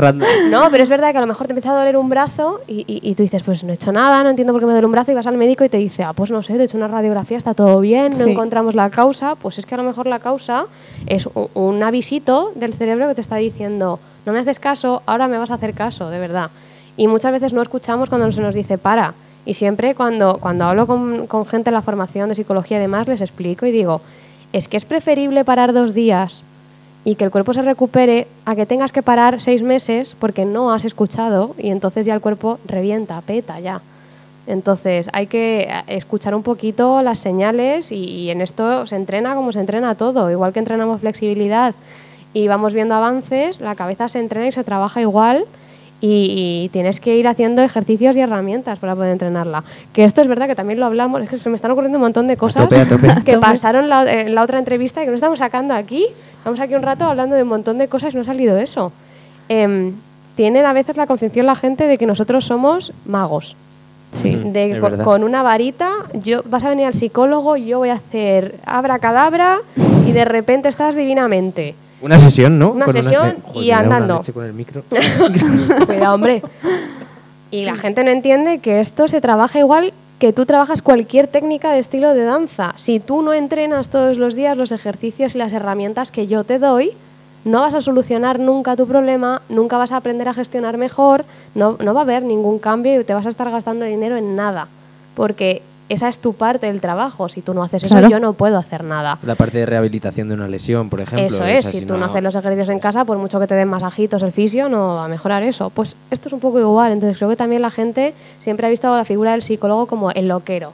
no, 0.49 0.69
pero 0.71 0.81
es 0.83 0.89
verdad 0.89 1.11
que 1.11 1.17
a 1.17 1.21
lo 1.21 1.27
mejor 1.27 1.45
te 1.47 1.53
empieza 1.53 1.71
a 1.71 1.77
doler 1.79 1.97
un 1.97 2.09
brazo 2.09 2.61
y, 2.67 2.79
y- 2.87 3.01
y 3.11 3.13
tú 3.15 3.23
dices, 3.23 3.43
pues 3.43 3.63
no 3.63 3.71
he 3.71 3.75
hecho 3.75 3.91
nada, 3.91 4.23
no 4.23 4.29
entiendo 4.29 4.53
por 4.53 4.61
qué 4.61 4.65
me 4.65 4.71
duele 4.71 4.85
un 4.85 4.91
brazo 4.93 5.11
y 5.11 5.15
vas 5.15 5.27
al 5.27 5.37
médico 5.37 5.63
y 5.65 5.69
te 5.69 5.77
dice, 5.77 6.03
ah, 6.03 6.13
pues 6.13 6.31
no 6.31 6.41
sé, 6.41 6.53
te 6.53 6.61
he 6.61 6.65
hecho 6.65 6.77
una 6.77 6.87
radiografía, 6.87 7.37
está 7.37 7.53
todo 7.53 7.79
bien, 7.81 8.11
no 8.17 8.23
Sí. 8.23 8.31
encontramos 8.31 8.73
la 8.73 8.89
causa, 8.89 9.35
pues 9.35 9.59
es 9.59 9.65
que 9.65 9.75
a 9.75 9.77
lo 9.77 9.83
mejor 9.83 10.07
la 10.07 10.19
causa 10.19 10.65
es 11.07 11.27
un, 11.27 11.49
un 11.53 11.83
avisito 11.83 12.53
del 12.55 12.73
cerebro 12.73 13.07
que 13.09 13.15
te 13.15 13.21
está 13.21 13.35
diciendo, 13.35 13.99
no 14.25 14.31
me 14.33 14.39
haces 14.39 14.59
caso, 14.59 15.01
ahora 15.05 15.27
me 15.27 15.37
vas 15.37 15.51
a 15.51 15.55
hacer 15.55 15.73
caso, 15.73 16.09
de 16.09 16.19
verdad. 16.19 16.49
Y 16.97 17.07
muchas 17.07 17.31
veces 17.31 17.53
no 17.53 17.61
escuchamos 17.61 18.09
cuando 18.09 18.31
se 18.31 18.41
nos 18.41 18.55
dice 18.55 18.77
para. 18.77 19.13
Y 19.45 19.55
siempre 19.55 19.95
cuando, 19.95 20.37
cuando 20.39 20.65
hablo 20.65 20.87
con, 20.87 21.27
con 21.27 21.45
gente 21.45 21.69
en 21.69 21.73
la 21.73 21.81
formación 21.81 22.29
de 22.29 22.35
psicología 22.35 22.77
y 22.77 22.81
demás, 22.81 23.07
les 23.07 23.21
explico 23.21 23.65
y 23.65 23.71
digo, 23.71 24.01
es 24.53 24.67
que 24.67 24.77
es 24.77 24.85
preferible 24.85 25.43
parar 25.45 25.73
dos 25.73 25.93
días 25.93 26.43
y 27.03 27.15
que 27.15 27.23
el 27.23 27.31
cuerpo 27.31 27.53
se 27.53 27.61
recupere 27.61 28.27
a 28.45 28.55
que 28.55 28.65
tengas 28.65 28.91
que 28.91 29.01
parar 29.01 29.41
seis 29.41 29.63
meses 29.63 30.15
porque 30.19 30.45
no 30.45 30.71
has 30.71 30.85
escuchado 30.85 31.55
y 31.57 31.69
entonces 31.69 32.05
ya 32.05 32.13
el 32.13 32.21
cuerpo 32.21 32.59
revienta, 32.65 33.19
peta 33.21 33.59
ya. 33.59 33.81
Entonces 34.47 35.09
hay 35.13 35.27
que 35.27 35.61
eh, 35.61 35.83
escuchar 35.87 36.35
un 36.35 36.43
poquito 36.43 37.01
las 37.01 37.19
señales 37.19 37.91
y, 37.91 38.03
y 38.03 38.29
en 38.29 38.41
esto 38.41 38.85
se 38.85 38.95
entrena 38.95 39.35
como 39.35 39.51
se 39.51 39.59
entrena 39.59 39.95
todo, 39.95 40.29
igual 40.29 40.53
que 40.53 40.59
entrenamos 40.59 41.01
flexibilidad 41.01 41.73
y 42.33 42.47
vamos 42.47 42.73
viendo 42.73 42.95
avances, 42.95 43.59
la 43.61 43.75
cabeza 43.75 44.07
se 44.07 44.19
entrena 44.19 44.47
y 44.47 44.51
se 44.51 44.63
trabaja 44.63 45.01
igual 45.01 45.45
y, 46.01 46.63
y 46.65 46.69
tienes 46.69 46.99
que 46.99 47.15
ir 47.15 47.27
haciendo 47.27 47.61
ejercicios 47.61 48.17
y 48.17 48.21
herramientas 48.21 48.79
para 48.79 48.95
poder 48.95 49.11
entrenarla. 49.11 49.63
Que 49.93 50.03
esto 50.03 50.21
es 50.21 50.27
verdad 50.27 50.47
que 50.47 50.55
también 50.55 50.79
lo 50.79 50.87
hablamos, 50.87 51.21
es 51.21 51.29
que 51.29 51.37
se 51.37 51.49
me 51.49 51.55
están 51.55 51.71
ocurriendo 51.71 51.97
un 51.99 52.03
montón 52.03 52.27
de 52.27 52.37
cosas 52.37 52.63
tope, 52.63 52.81
a 52.81 52.87
tope. 52.89 53.07
que 53.23 53.37
pasaron 53.39 53.87
la- 53.87 54.11
en 54.11 54.33
la 54.35 54.41
otra 54.41 54.57
entrevista 54.59 55.01
y 55.01 55.05
que 55.05 55.11
no 55.11 55.15
estamos 55.15 55.39
sacando 55.39 55.73
aquí. 55.75 56.07
Estamos 56.39 56.59
aquí 56.59 56.73
un 56.73 56.81
rato 56.81 57.05
hablando 57.05 57.35
de 57.35 57.43
un 57.43 57.49
montón 57.49 57.77
de 57.77 57.87
cosas 57.87 58.13
y 58.13 58.17
no 58.17 58.23
ha 58.23 58.25
salido 58.25 58.57
eso. 58.57 58.91
Em, 59.47 59.93
tienen 60.35 60.65
a 60.65 60.73
veces 60.73 60.97
la 60.97 61.05
concepción 61.05 61.45
la 61.45 61.55
gente 61.55 61.85
de 61.87 61.97
que 61.99 62.07
nosotros 62.07 62.45
somos 62.45 62.93
magos. 63.05 63.55
Sí. 64.13 64.35
De 64.35 64.71
es 64.71 64.77
co- 64.79 64.89
verdad. 64.89 65.03
con 65.05 65.23
una 65.23 65.43
varita, 65.43 65.89
yo 66.13 66.41
vas 66.45 66.63
a 66.65 66.69
venir 66.69 66.85
al 66.85 66.93
psicólogo, 66.95 67.55
yo 67.57 67.77
voy 67.77 67.89
a 67.89 67.93
hacer 67.93 68.55
abracadabra 68.65 69.59
y 70.07 70.11
de 70.13 70.25
repente 70.25 70.67
estás 70.67 70.95
divinamente. 70.95 71.75
Una 72.01 72.17
sesión, 72.17 72.57
¿no? 72.57 72.71
Una 72.71 72.85
Con 72.85 72.93
sesión 72.93 73.35
Joder, 73.43 73.63
y 73.63 73.71
andando. 73.71 74.23
con 74.33 74.45
el 74.45 74.53
micro. 74.53 74.83
Cuidado, 75.85 76.15
hombre. 76.15 76.41
Y 77.51 77.65
la 77.65 77.75
gente 77.75 78.03
no 78.03 78.11
entiende 78.11 78.59
que 78.59 78.79
esto 78.79 79.07
se 79.07 79.21
trabaja 79.21 79.59
igual 79.59 79.93
que 80.19 80.33
tú 80.33 80.45
trabajas 80.45 80.81
cualquier 80.81 81.27
técnica 81.27 81.71
de 81.71 81.79
estilo 81.79 82.13
de 82.13 82.23
danza. 82.23 82.73
Si 82.75 82.99
tú 82.99 83.21
no 83.23 83.33
entrenas 83.33 83.89
todos 83.89 84.17
los 84.17 84.35
días 84.35 84.55
los 84.55 84.71
ejercicios 84.71 85.35
y 85.35 85.39
las 85.39 85.51
herramientas 85.51 86.11
que 86.11 86.27
yo 86.27 86.43
te 86.43 86.59
doy, 86.59 86.91
no 87.43 87.61
vas 87.61 87.73
a 87.73 87.81
solucionar 87.81 88.39
nunca 88.39 88.75
tu 88.75 88.87
problema, 88.87 89.41
nunca 89.49 89.77
vas 89.77 89.91
a 89.91 89.97
aprender 89.97 90.27
a 90.29 90.33
gestionar 90.33 90.77
mejor, 90.77 91.25
no, 91.55 91.75
no 91.83 91.93
va 91.93 92.01
a 92.01 92.03
haber 92.03 92.21
ningún 92.23 92.59
cambio 92.59 93.01
y 93.01 93.03
te 93.03 93.15
vas 93.15 93.25
a 93.25 93.29
estar 93.29 93.49
gastando 93.49 93.85
dinero 93.85 94.15
en 94.15 94.35
nada. 94.35 94.67
Porque 95.15 95.63
esa 95.93 96.07
es 96.09 96.19
tu 96.19 96.33
parte 96.33 96.67
del 96.67 96.81
trabajo. 96.81 97.29
Si 97.29 97.41
tú 97.41 97.53
no 97.53 97.63
haces 97.63 97.83
eso, 97.83 97.93
Claro. 97.95 98.09
yo 98.09 98.19
no 98.19 98.33
puedo 98.33 98.57
hacer 98.57 98.83
nada. 98.83 99.17
La 99.23 99.35
parte 99.35 99.57
de 99.59 99.65
rehabilitación 99.65 100.27
de 100.29 100.35
una 100.35 100.47
lesión, 100.47 100.89
por 100.89 101.01
ejemplo. 101.01 101.25
Eso 101.27 101.45
es, 101.45 101.65
si 101.65 101.85
tú 101.85 101.97
no 101.97 102.05
haces 102.05 102.21
los 102.23 102.35
ejercicios 102.35 102.69
en 102.69 102.79
casa, 102.79 103.05
por 103.05 103.17
mucho 103.17 103.39
que 103.39 103.47
te 103.47 103.55
den 103.55 103.67
masajitos 103.67 104.21
el 104.23 104.31
fisio, 104.31 104.69
no 104.69 104.95
va 104.95 105.05
a 105.05 105.07
mejorar 105.07 105.43
eso. 105.43 105.69
Pues 105.69 105.95
esto 106.09 106.29
es 106.29 106.33
un 106.33 106.39
poco 106.39 106.59
igual, 106.59 106.91
entonces 106.91 107.17
creo 107.17 107.29
que 107.29 107.35
también 107.35 107.61
la 107.61 107.71
gente 107.71 108.13
siempre 108.39 108.67
ha 108.67 108.69
visto 108.69 108.95
la 108.95 109.05
figura 109.05 109.31
del 109.31 109.41
psicólogo 109.43 109.85
como 109.85 110.11
el 110.11 110.27
loquero. 110.27 110.73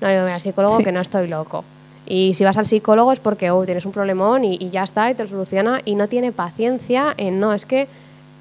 No, 0.00 0.10
yo 0.12 0.22
voy 0.22 0.32
al 0.32 0.40
psicólogo 0.40 0.76
Sí. 0.78 0.84
que 0.84 0.92
no 0.92 1.00
estoy 1.00 1.28
loco. 1.28 1.64
Y 2.06 2.34
si 2.34 2.44
vas 2.44 2.56
al 2.58 2.66
psicólogo 2.66 3.12
es 3.12 3.20
porque 3.20 3.50
oh, 3.50 3.64
tienes 3.64 3.86
un 3.86 3.92
problemón 3.92 4.44
y, 4.44 4.56
y 4.58 4.70
ya 4.70 4.82
está, 4.82 5.10
y 5.10 5.14
te 5.14 5.22
lo 5.24 5.28
soluciona, 5.28 5.80
y 5.84 5.94
no 5.94 6.08
tiene 6.08 6.32
paciencia 6.32 7.14
en, 7.16 7.38
no, 7.38 7.52
es 7.52 7.66
que 7.66 7.86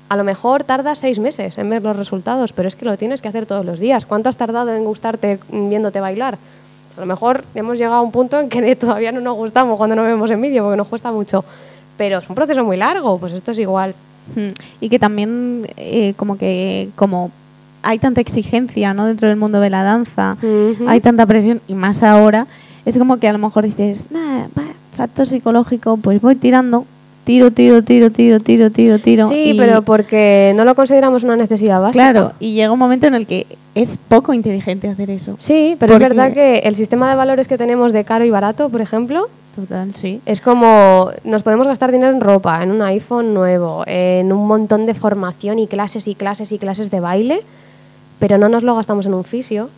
a 0.10 0.16
lo 0.16 0.24
mejor 0.24 0.64
tardas 0.64 0.97
seis 0.97 1.20
meses 1.20 1.57
en 1.57 1.70
ver 1.70 1.84
los 1.84 1.95
resultados, 1.95 2.51
pero 2.51 2.68
es 2.68 2.76
que 2.76 2.86
lo 2.86 2.97
tienes 2.97 3.22
que 3.22 3.28
hacer 3.28 3.45
todos 3.45 3.66
los 3.66 3.80
días. 3.80 4.05
¿Cuánto 4.05 4.28
has 4.28 4.38
tardado 4.38 4.74
en 4.74 4.84
gustarte 4.84 5.39
mm, 5.51 5.70
viéndote 5.70 5.99
bailar? 5.99 6.38
A 6.97 6.99
lo 6.99 7.05
mejor 7.05 7.45
hemos 7.53 7.78
llegado 7.78 7.95
a 7.97 8.01
un 8.01 8.12
punto 8.12 8.39
en 8.39 8.49
que 8.49 8.76
todavía 8.76 9.12
no 9.12 9.22
nos 9.22 9.36
gustamos 9.36 9.78
cuando 9.78 9.95
nos 9.95 10.07
vemos 10.07 10.30
en 10.32 10.41
vídeo 10.41 10.64
porque 10.64 10.78
nos 10.78 10.88
cuesta 10.88 11.12
mucho. 11.12 11.45
Pero 11.95 12.20
es 12.20 12.30
un 12.30 12.36
proceso 12.36 12.64
muy 12.64 12.78
largo, 12.78 13.20
pues 13.20 13.34
esto 13.34 13.51
es 13.51 13.60
igual. 13.60 13.93
Mm. 14.36 14.49
Y 14.82 14.89
que 14.89 14.99
también 14.99 15.68
eh, 15.78 16.14
como 16.18 16.38
que 16.38 16.89
como 16.95 17.32
hay 17.84 17.99
tanta 17.99 18.20
exigencia 18.20 18.93
¿no? 18.93 19.05
dentro 19.05 19.28
del 19.28 19.38
mundo 19.38 19.60
de 19.60 19.70
la 19.70 19.84
danza, 19.84 20.38
hay 20.88 20.99
tanta 21.01 21.26
presión 21.26 21.62
y 21.68 21.76
más 21.76 22.03
ahora, 22.03 22.47
es 22.86 22.97
como 22.97 23.18
que 23.18 23.30
a 23.30 23.34
lo 23.34 23.39
mejor 23.39 23.64
dices, 23.64 24.12
nah, 24.12 24.47
factor 24.97 25.28
psicológico, 25.28 25.97
pues 25.97 26.20
voy 26.22 26.36
tirando, 26.36 26.86
tiro, 27.30 27.51
tiro, 27.51 27.84
tiro, 27.84 28.09
tiro, 28.09 28.39
tiro, 28.39 28.71
tiro, 28.71 28.97
tiro. 28.97 29.27
Sí, 29.27 29.51
y- 29.51 29.53
pero 29.53 29.84
porque 29.84 30.51
no 30.55 30.65
lo 30.65 30.73
consideramos 30.73 31.23
una 31.23 31.36
necesidad 31.36 31.80
básica. 31.80 32.11
Claro, 32.11 32.32
y 32.39 32.53
llega 32.53 32.71
un 32.71 32.80
momento 32.80 33.05
en 33.05 33.13
el 33.13 33.27
que 33.27 33.45
es 33.75 33.99
poco 34.07 34.34
inteligente 34.34 34.88
hacer 34.89 35.11
eso. 35.11 35.36
Sí, 35.38 35.75
pero 35.80 35.93
es 35.93 35.99
Porque- 35.99 36.09
verdad 36.15 36.34
que 36.34 36.59
el 36.65 36.75
sistema 36.75 37.07
de 37.07 37.15
valores 37.15 37.47
que 37.47 37.55
tenemos 37.55 37.93
de 37.93 38.03
caro 38.03 38.25
y 38.25 38.32
barato, 38.32 38.69
por 38.69 38.82
ejemplo, 38.82 39.27
Total, 39.55 39.93
sí. 39.93 40.21
es 40.25 40.41
como 40.41 41.11
nos 41.23 41.43
podemos 41.43 41.67
gastar 41.67 41.91
dinero 41.91 42.11
en 42.11 42.19
ropa, 42.19 42.63
en 42.63 42.71
un 42.71 42.82
iPhone 42.82 43.36
nuevo, 43.36 43.84
en 43.86 44.34
un 44.34 44.47
montón 44.47 44.88
de 44.88 44.95
formación 44.95 45.59
y 45.59 45.67
clases 45.67 46.07
y 46.07 46.15
clases 46.15 46.51
y 46.51 46.57
clases 46.57 46.89
de 46.89 46.99
baile, 46.99 47.41
pero 48.17 48.39
no 48.39 48.49
nos 48.49 48.63
lo 48.63 48.73
gastamos 48.75 49.05
en 49.05 49.13
un 49.13 49.23
fisio, 49.23 49.69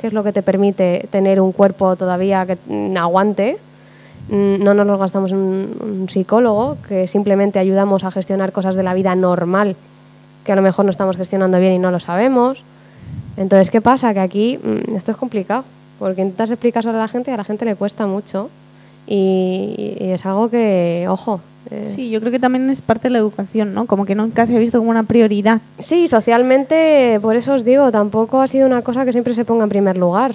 que 0.00 0.08
es 0.08 0.12
lo 0.12 0.24
que 0.24 0.32
te 0.32 0.42
permite 0.42 1.06
tener 1.12 1.40
un 1.40 1.52
cuerpo 1.52 1.94
todavía 1.94 2.44
que 2.46 2.56
mm, 2.66 2.96
aguante. 2.96 3.58
Mm, 4.30 4.62
No 4.62 4.74
nos 4.74 4.86
lo 4.86 4.96
gastamos 4.98 5.32
en 5.32 5.38
un, 5.38 6.06
psicólogo, 6.08 6.76
que 6.88 7.06
simplemente 7.08 7.58
ayudamos 7.58 8.04
a 8.04 8.10
gestionar 8.10 8.52
cosas 8.52 8.76
de 8.76 8.82
la 8.82 8.94
vida 8.94 9.14
normal, 9.14 9.76
que 10.44 10.52
a 10.52 10.56
lo 10.56 10.62
mejor 10.62 10.84
no 10.84 10.90
estamos 10.90 11.16
gestionando 11.16 11.58
bien 11.58 11.72
y 11.72 11.78
no 11.78 11.90
lo 11.90 12.00
sabemos. 12.00 12.62
Entonces, 13.36 13.70
¿qué 13.70 13.80
pasa? 13.80 14.12
Que 14.14 14.20
aquí 14.20 14.58
mm, 14.62 14.94
esto 14.96 15.12
es 15.12 15.16
complicado, 15.18 15.64
porque 15.98 16.22
intentas 16.22 16.50
explicar 16.50 16.86
a 16.86 16.92
la 16.92 17.08
gente 17.08 17.30
y 17.30 17.34
a 17.34 17.36
la 17.36 17.44
gente 17.44 17.64
le 17.64 17.74
cuesta 17.74 18.06
mucho. 18.06 18.48
Y, 19.06 19.96
y 19.98 20.10
es 20.10 20.24
algo 20.24 20.48
que, 20.48 21.06
ojo. 21.08 21.40
eh, 21.70 21.90
Sí, 21.92 22.10
yo 22.10 22.20
creo 22.20 22.30
que 22.30 22.38
también 22.38 22.70
es 22.70 22.80
parte 22.80 23.08
de 23.08 23.10
la 23.10 23.18
educación, 23.18 23.74
¿no? 23.74 23.86
Como 23.86 24.04
que 24.04 24.14
nunca 24.14 24.46
se 24.46 24.54
ha 24.54 24.58
visto 24.60 24.78
como 24.78 24.90
una 24.90 25.02
prioridad. 25.02 25.60
Sí, 25.80 26.06
socialmente, 26.06 27.18
por 27.20 27.34
eso 27.34 27.54
os 27.54 27.64
digo, 27.64 27.90
tampoco 27.90 28.40
ha 28.40 28.46
sido 28.46 28.66
una 28.66 28.82
cosa 28.82 29.04
que 29.04 29.12
siempre 29.12 29.34
se 29.34 29.44
ponga 29.44 29.64
en 29.64 29.70
primer 29.70 29.96
lugar. 29.96 30.34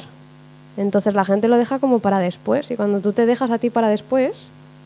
Entonces 0.77 1.13
la 1.13 1.25
gente 1.25 1.47
lo 1.47 1.57
deja 1.57 1.79
como 1.79 1.99
para 1.99 2.19
después. 2.19 2.69
Y 2.71 2.75
cuando 2.75 2.99
tú 2.99 3.13
te 3.13 3.25
dejas 3.25 3.51
a 3.51 3.57
ti 3.57 3.69
para 3.69 3.87
después, 3.87 4.33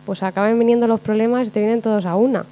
pues 0.05 0.23
acaban 0.23 0.57
viniendo 0.57 0.87
los 0.87 0.99
problemas 0.99 1.47
y 1.47 1.51
te 1.51 1.59
vienen 1.59 1.81
todos 1.81 2.05
a 2.05 2.15
una. 2.15 2.45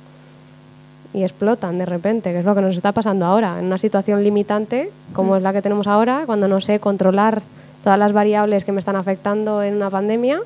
Y 1.13 1.23
explotan 1.23 1.77
de 1.77 1.85
repente, 1.85 2.31
que 2.31 2.39
es 2.39 2.45
lo 2.45 2.55
que 2.55 2.61
nos 2.61 2.75
está 2.75 2.91
pasando 2.91 3.25
ahora. 3.25 3.59
En 3.59 3.65
una 3.65 3.77
situación 3.77 4.23
limitante, 4.23 4.89
como 5.13 5.35
es 5.35 5.43
la 5.43 5.53
que 5.53 5.61
tenemos 5.61 5.87
ahora, 5.87 6.23
cuando 6.25 6.47
no 6.47 6.61
sé 6.61 6.79
controlar 6.79 7.41
todas 7.83 7.97
las 7.97 8.11
variables 8.11 8.65
que 8.65 8.71
me 8.71 8.79
están 8.79 8.95
afectando 8.95 9.63
en 9.63 9.75
una 9.75 9.89
pandemia, 9.89 10.39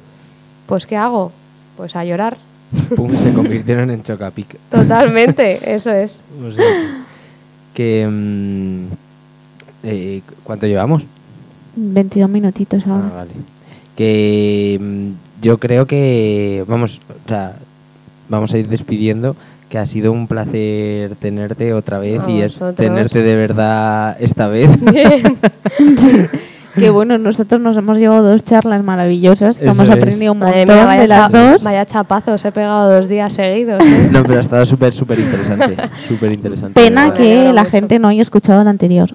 pues 0.67 0.85
¿qué 0.85 0.97
hago? 0.97 1.31
Pues 1.77 1.95
a 1.95 2.05
llorar. 2.05 2.37
Pum, 2.95 3.17
se 3.17 3.33
convirtieron 3.33 3.89
en 3.89 4.03
chocapic. 4.03 4.57
Totalmente, 4.69 5.73
eso 5.73 5.91
es. 5.91 6.21
O 6.45 6.51
sea, 6.51 6.65
que... 7.73 8.07
mm, 8.09 8.85
eh, 9.83 10.21
¿Cuánto 10.43 10.67
llevamos? 10.67 11.03
22 11.93 12.29
minutitos 12.29 12.85
ahora. 12.87 13.05
Ah, 13.11 13.15
vale. 13.17 13.31
Que 13.95 14.79
mm, 14.81 15.41
yo 15.43 15.57
creo 15.57 15.85
que 15.87 16.63
vamos, 16.67 16.99
o 17.25 17.27
sea, 17.27 17.53
vamos 18.29 18.53
a 18.53 18.57
ir 18.57 18.67
despidiendo. 18.67 19.35
Que 19.69 19.77
ha 19.77 19.85
sido 19.85 20.11
un 20.11 20.27
placer 20.27 21.15
tenerte 21.15 21.73
otra 21.73 21.97
vez 21.97 22.19
A 22.19 22.29
y 22.29 22.41
es 22.41 22.53
vosotros. 22.55 22.75
tenerte 22.75 23.21
de 23.23 23.35
verdad 23.37 24.17
esta 24.19 24.47
vez. 24.47 24.69
Que 26.73 26.89
bueno, 26.89 27.17
nosotros 27.17 27.59
nos 27.59 27.75
hemos 27.75 27.97
llevado 27.97 28.31
dos 28.31 28.45
charlas 28.45 28.81
maravillosas, 28.81 29.59
que 29.59 29.65
Eso 29.67 29.73
hemos 29.73 29.89
es. 29.89 29.95
aprendido 29.95 30.31
un 30.31 30.39
Madre 30.39 30.59
montón 30.59 30.75
mía, 30.77 30.85
vaya, 30.85 31.01
de 31.01 31.07
las 31.09 31.29
dos. 31.31 31.63
vaya 31.63 31.85
chapazos, 31.85 32.45
he 32.45 32.51
pegado 32.53 32.95
dos 32.95 33.09
días 33.09 33.33
seguidos. 33.33 33.83
¿eh? 33.83 34.07
no, 34.09 34.23
pero 34.23 34.37
ha 34.37 34.39
estado 34.39 34.65
súper, 34.65 34.93
súper 34.93 35.19
interesante. 35.19 35.75
Súper 36.07 36.31
interesante. 36.31 36.81
Pena 36.81 37.13
que 37.13 37.51
la 37.51 37.63
mucho. 37.63 37.71
gente 37.71 37.99
no 37.99 38.07
haya 38.07 38.21
escuchado 38.21 38.61
el 38.61 38.69
anterior. 38.69 39.09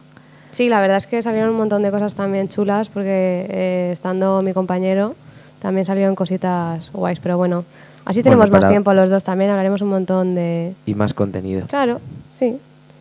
Sí, 0.56 0.70
la 0.70 0.80
verdad 0.80 0.96
es 0.96 1.06
que 1.06 1.20
salieron 1.20 1.50
un 1.50 1.56
montón 1.56 1.82
de 1.82 1.90
cosas 1.90 2.14
también 2.14 2.48
chulas, 2.48 2.88
porque 2.88 3.46
eh, 3.50 3.90
estando 3.92 4.40
mi 4.40 4.54
compañero 4.54 5.14
también 5.60 5.84
salieron 5.84 6.14
cositas 6.14 6.90
guays, 6.94 7.20
pero 7.20 7.36
bueno, 7.36 7.66
así 8.06 8.22
Bueno, 8.22 8.40
tenemos 8.40 8.50
más 8.50 8.70
tiempo 8.70 8.94
los 8.94 9.10
dos 9.10 9.22
también, 9.22 9.50
hablaremos 9.50 9.82
un 9.82 9.90
montón 9.90 10.34
de... 10.34 10.72
Y 10.86 10.94
más 10.94 11.12
contenido. 11.12 11.66
Claro, 11.66 12.00
sí. 12.32 12.56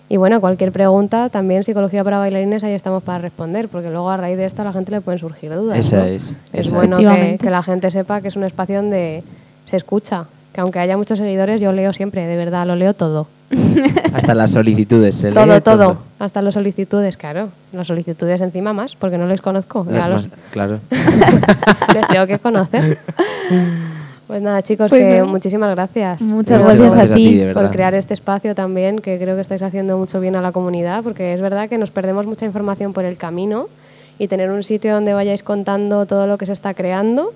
Y 0.09 0.17
bueno, 0.17 0.41
cualquier 0.41 0.73
pregunta, 0.73 1.29
también 1.29 1.63
Psicología 1.63 2.03
para 2.03 2.17
Bailarines, 2.17 2.61
ahí 2.65 2.73
estamos 2.73 3.03
para 3.03 3.19
responder, 3.19 3.69
porque 3.69 3.89
luego 3.89 4.09
a 4.09 4.17
raíz 4.17 4.35
de 4.35 4.43
esto 4.43 4.61
a 4.61 4.65
la 4.65 4.73
gente 4.73 4.91
le 4.91 4.99
pueden 4.99 5.19
surgir 5.19 5.55
dudas. 5.55 5.79
Esa 5.79 5.99
¿no? 5.99 6.03
es, 6.03 6.33
Es 6.51 6.67
esa 6.67 6.75
bueno 6.75 6.97
que, 6.97 7.37
que 7.41 7.49
la 7.49 7.63
gente 7.63 7.89
sepa 7.89 8.19
que 8.19 8.27
es 8.27 8.35
un 8.35 8.43
espacio 8.43 8.75
donde 8.75 9.23
se 9.65 9.77
escucha, 9.77 10.25
que 10.51 10.59
aunque 10.59 10.79
haya 10.79 10.97
muchos 10.97 11.19
seguidores, 11.19 11.61
yo 11.61 11.71
leo 11.71 11.93
siempre, 11.93 12.27
de 12.27 12.35
verdad, 12.35 12.67
lo 12.67 12.75
leo 12.75 12.93
todo. 12.93 13.27
Hasta 14.13 14.33
las 14.35 14.51
solicitudes. 14.51 15.15
Se 15.15 15.31
Todo, 15.31 15.45
lee 15.45 15.61
todo. 15.61 15.97
Hasta 16.19 16.41
las 16.41 16.53
solicitudes, 16.53 17.17
claro. 17.17 17.49
Las 17.73 17.87
solicitudes 17.87 18.41
encima 18.41 18.73
más, 18.73 18.95
porque 18.95 19.17
no 19.17 19.27
les 19.27 19.41
conozco. 19.41 19.85
Las 19.89 20.03
ya 20.03 20.09
los- 20.09 20.27
más- 20.29 20.39
claro. 20.51 20.79
les 21.93 22.07
tengo 22.07 22.27
que 22.27 22.39
conocer. 22.39 22.97
Pues 24.27 24.41
nada, 24.41 24.63
chicos, 24.63 24.89
Pues 24.89 25.03
que 25.07 25.21
muchísimas 25.21 25.69
gracias. 25.75 26.19
Muchas 26.23 26.59
Muchas 26.59 26.61
gracias, 26.63 26.93
gracias 26.95 27.11
a 27.11 27.13
a 27.13 27.15
ti, 27.15 27.27
ti. 27.27 27.37
de 27.37 27.45
verdad. 27.45 27.61
por 27.61 27.71
crear 27.71 27.93
este 27.93 28.15
espacio 28.15 28.55
también, 28.55 28.97
que 28.97 29.19
creo 29.19 29.35
que 29.35 29.41
estáis 29.41 29.61
haciendo 29.61 29.99
mucho 29.99 30.19
bien 30.19 30.35
a 30.35 30.41
la 30.41 30.51
comunidad, 30.51 31.03
porque 31.03 31.35
es 31.35 31.41
verdad 31.41 31.69
que 31.69 31.77
nos 31.77 31.91
perdemos 31.91 32.25
mucha 32.25 32.43
información 32.43 32.91
por 32.91 33.05
el 33.05 33.17
camino 33.17 33.67
y 34.17 34.27
tener 34.27 34.49
un 34.49 34.63
sitio 34.63 34.95
donde 34.95 35.13
vayáis 35.13 35.43
contando 35.43 36.07
todo 36.07 36.25
lo 36.25 36.39
que 36.39 36.47
se 36.47 36.53
está 36.53 36.73
creando 36.73 37.33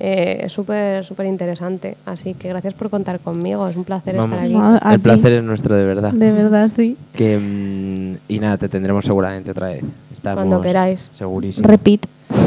eh, 0.00 0.42
es 0.44 0.52
súper, 0.52 1.04
súper 1.04 1.26
interesante. 1.26 1.96
Así 2.06 2.34
que 2.34 2.48
gracias 2.48 2.74
por 2.74 2.88
contar 2.90 3.18
conmigo, 3.20 3.66
es 3.68 3.76
un 3.76 3.84
placer 3.84 4.14
Vamos. 4.16 4.30
estar 4.32 4.44
aquí. 4.44 4.54
No, 4.54 4.78
El 4.92 5.00
placer 5.00 5.32
es 5.32 5.42
nuestro, 5.44 5.74
de 5.74 5.84
verdad. 5.84 6.12
De 6.12 6.32
verdad, 6.32 6.68
sí. 6.68 6.96
Que, 7.14 7.38
mm, 7.38 8.16
y 8.32 8.38
nada, 8.38 8.56
te 8.58 8.68
tendremos 8.68 9.04
seguramente 9.04 9.50
otra 9.50 9.68
vez. 9.68 9.82
Estamos 10.12 10.36
Cuando 10.38 10.60
queráis. 10.60 11.10
Segurísimo. 11.12 11.66
Repeat. 11.68 12.06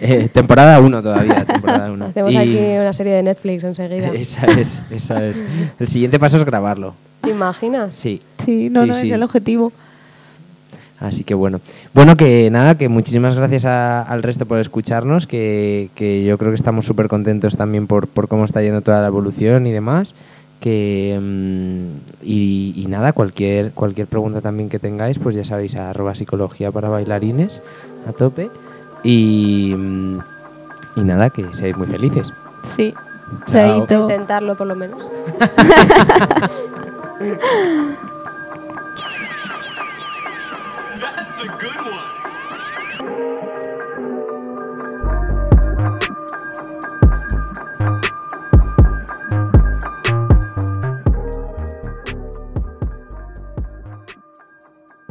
Eh, 0.00 0.28
temporada 0.32 0.80
1 0.80 1.02
todavía. 1.02 1.44
Temporada 1.46 1.90
uno. 1.92 2.06
Hacemos 2.06 2.32
Y- 2.32 2.36
aquí 2.36 2.56
una 2.58 2.92
serie 2.92 3.14
de 3.14 3.22
Netflix 3.24 3.64
enseguida. 3.64 4.08
Esa 4.14 4.46
es, 4.46 4.82
esa 4.90 5.24
es. 5.24 5.42
El 5.80 5.88
siguiente 5.88 6.18
paso 6.20 6.36
es 6.38 6.44
grabarlo. 6.44 6.94
¿Te 7.22 7.30
imaginas? 7.30 7.94
Sí. 7.94 8.20
Sí, 8.44 8.68
no, 8.70 8.82
Sí, 8.82 8.88
no, 8.88 8.94
sí. 8.94 9.06
es 9.08 9.12
el 9.12 9.22
objetivo. 9.22 9.72
Así 11.00 11.22
que 11.24 11.34
bueno. 11.34 11.60
Bueno, 11.94 12.16
que 12.16 12.50
nada, 12.50 12.76
que 12.76 12.88
muchísimas 12.88 13.36
gracias 13.36 13.64
a- 13.66 14.02
al 14.02 14.22
resto 14.22 14.46
por 14.46 14.58
escucharnos, 14.58 15.26
que, 15.28 15.90
que 15.94 16.24
yo 16.24 16.36
creo 16.38 16.50
que 16.50 16.56
estamos 16.56 16.86
súper 16.86 17.08
contentos 17.08 17.56
también 17.56 17.86
por, 17.86 18.08
por 18.08 18.26
cómo 18.28 18.44
está 18.44 18.62
yendo 18.62 18.80
toda 18.80 19.00
la 19.00 19.06
evolución 19.08 19.66
y 19.66 19.72
demás. 19.72 20.14
Que, 20.60 21.16
mm, 21.20 22.24
y, 22.26 22.72
y 22.76 22.86
nada, 22.88 23.12
cualquier, 23.12 23.70
cualquier 23.70 24.08
pregunta 24.08 24.40
también 24.40 24.68
que 24.68 24.80
tengáis, 24.80 25.20
pues 25.20 25.36
ya 25.36 25.44
sabéis, 25.44 25.76
a 25.76 25.90
arroba 25.90 26.16
psicología 26.16 26.72
para 26.72 26.88
bailarines 26.88 27.60
a 28.08 28.12
tope. 28.12 28.50
Y, 29.04 29.72
mm, 29.76 30.18
y 30.96 31.00
nada, 31.02 31.30
que 31.30 31.44
seáis 31.52 31.76
muy 31.76 31.86
felices. 31.86 32.28
Sí. 32.74 32.92
Chao. 33.46 33.86
Chaito. 33.86 34.02
Intentarlo 34.02 34.56
por 34.56 34.66
lo 34.66 34.74
menos. 34.74 34.98
That's 41.38 41.50
a 41.50 41.56
good 41.56 41.76
one. 41.76 43.47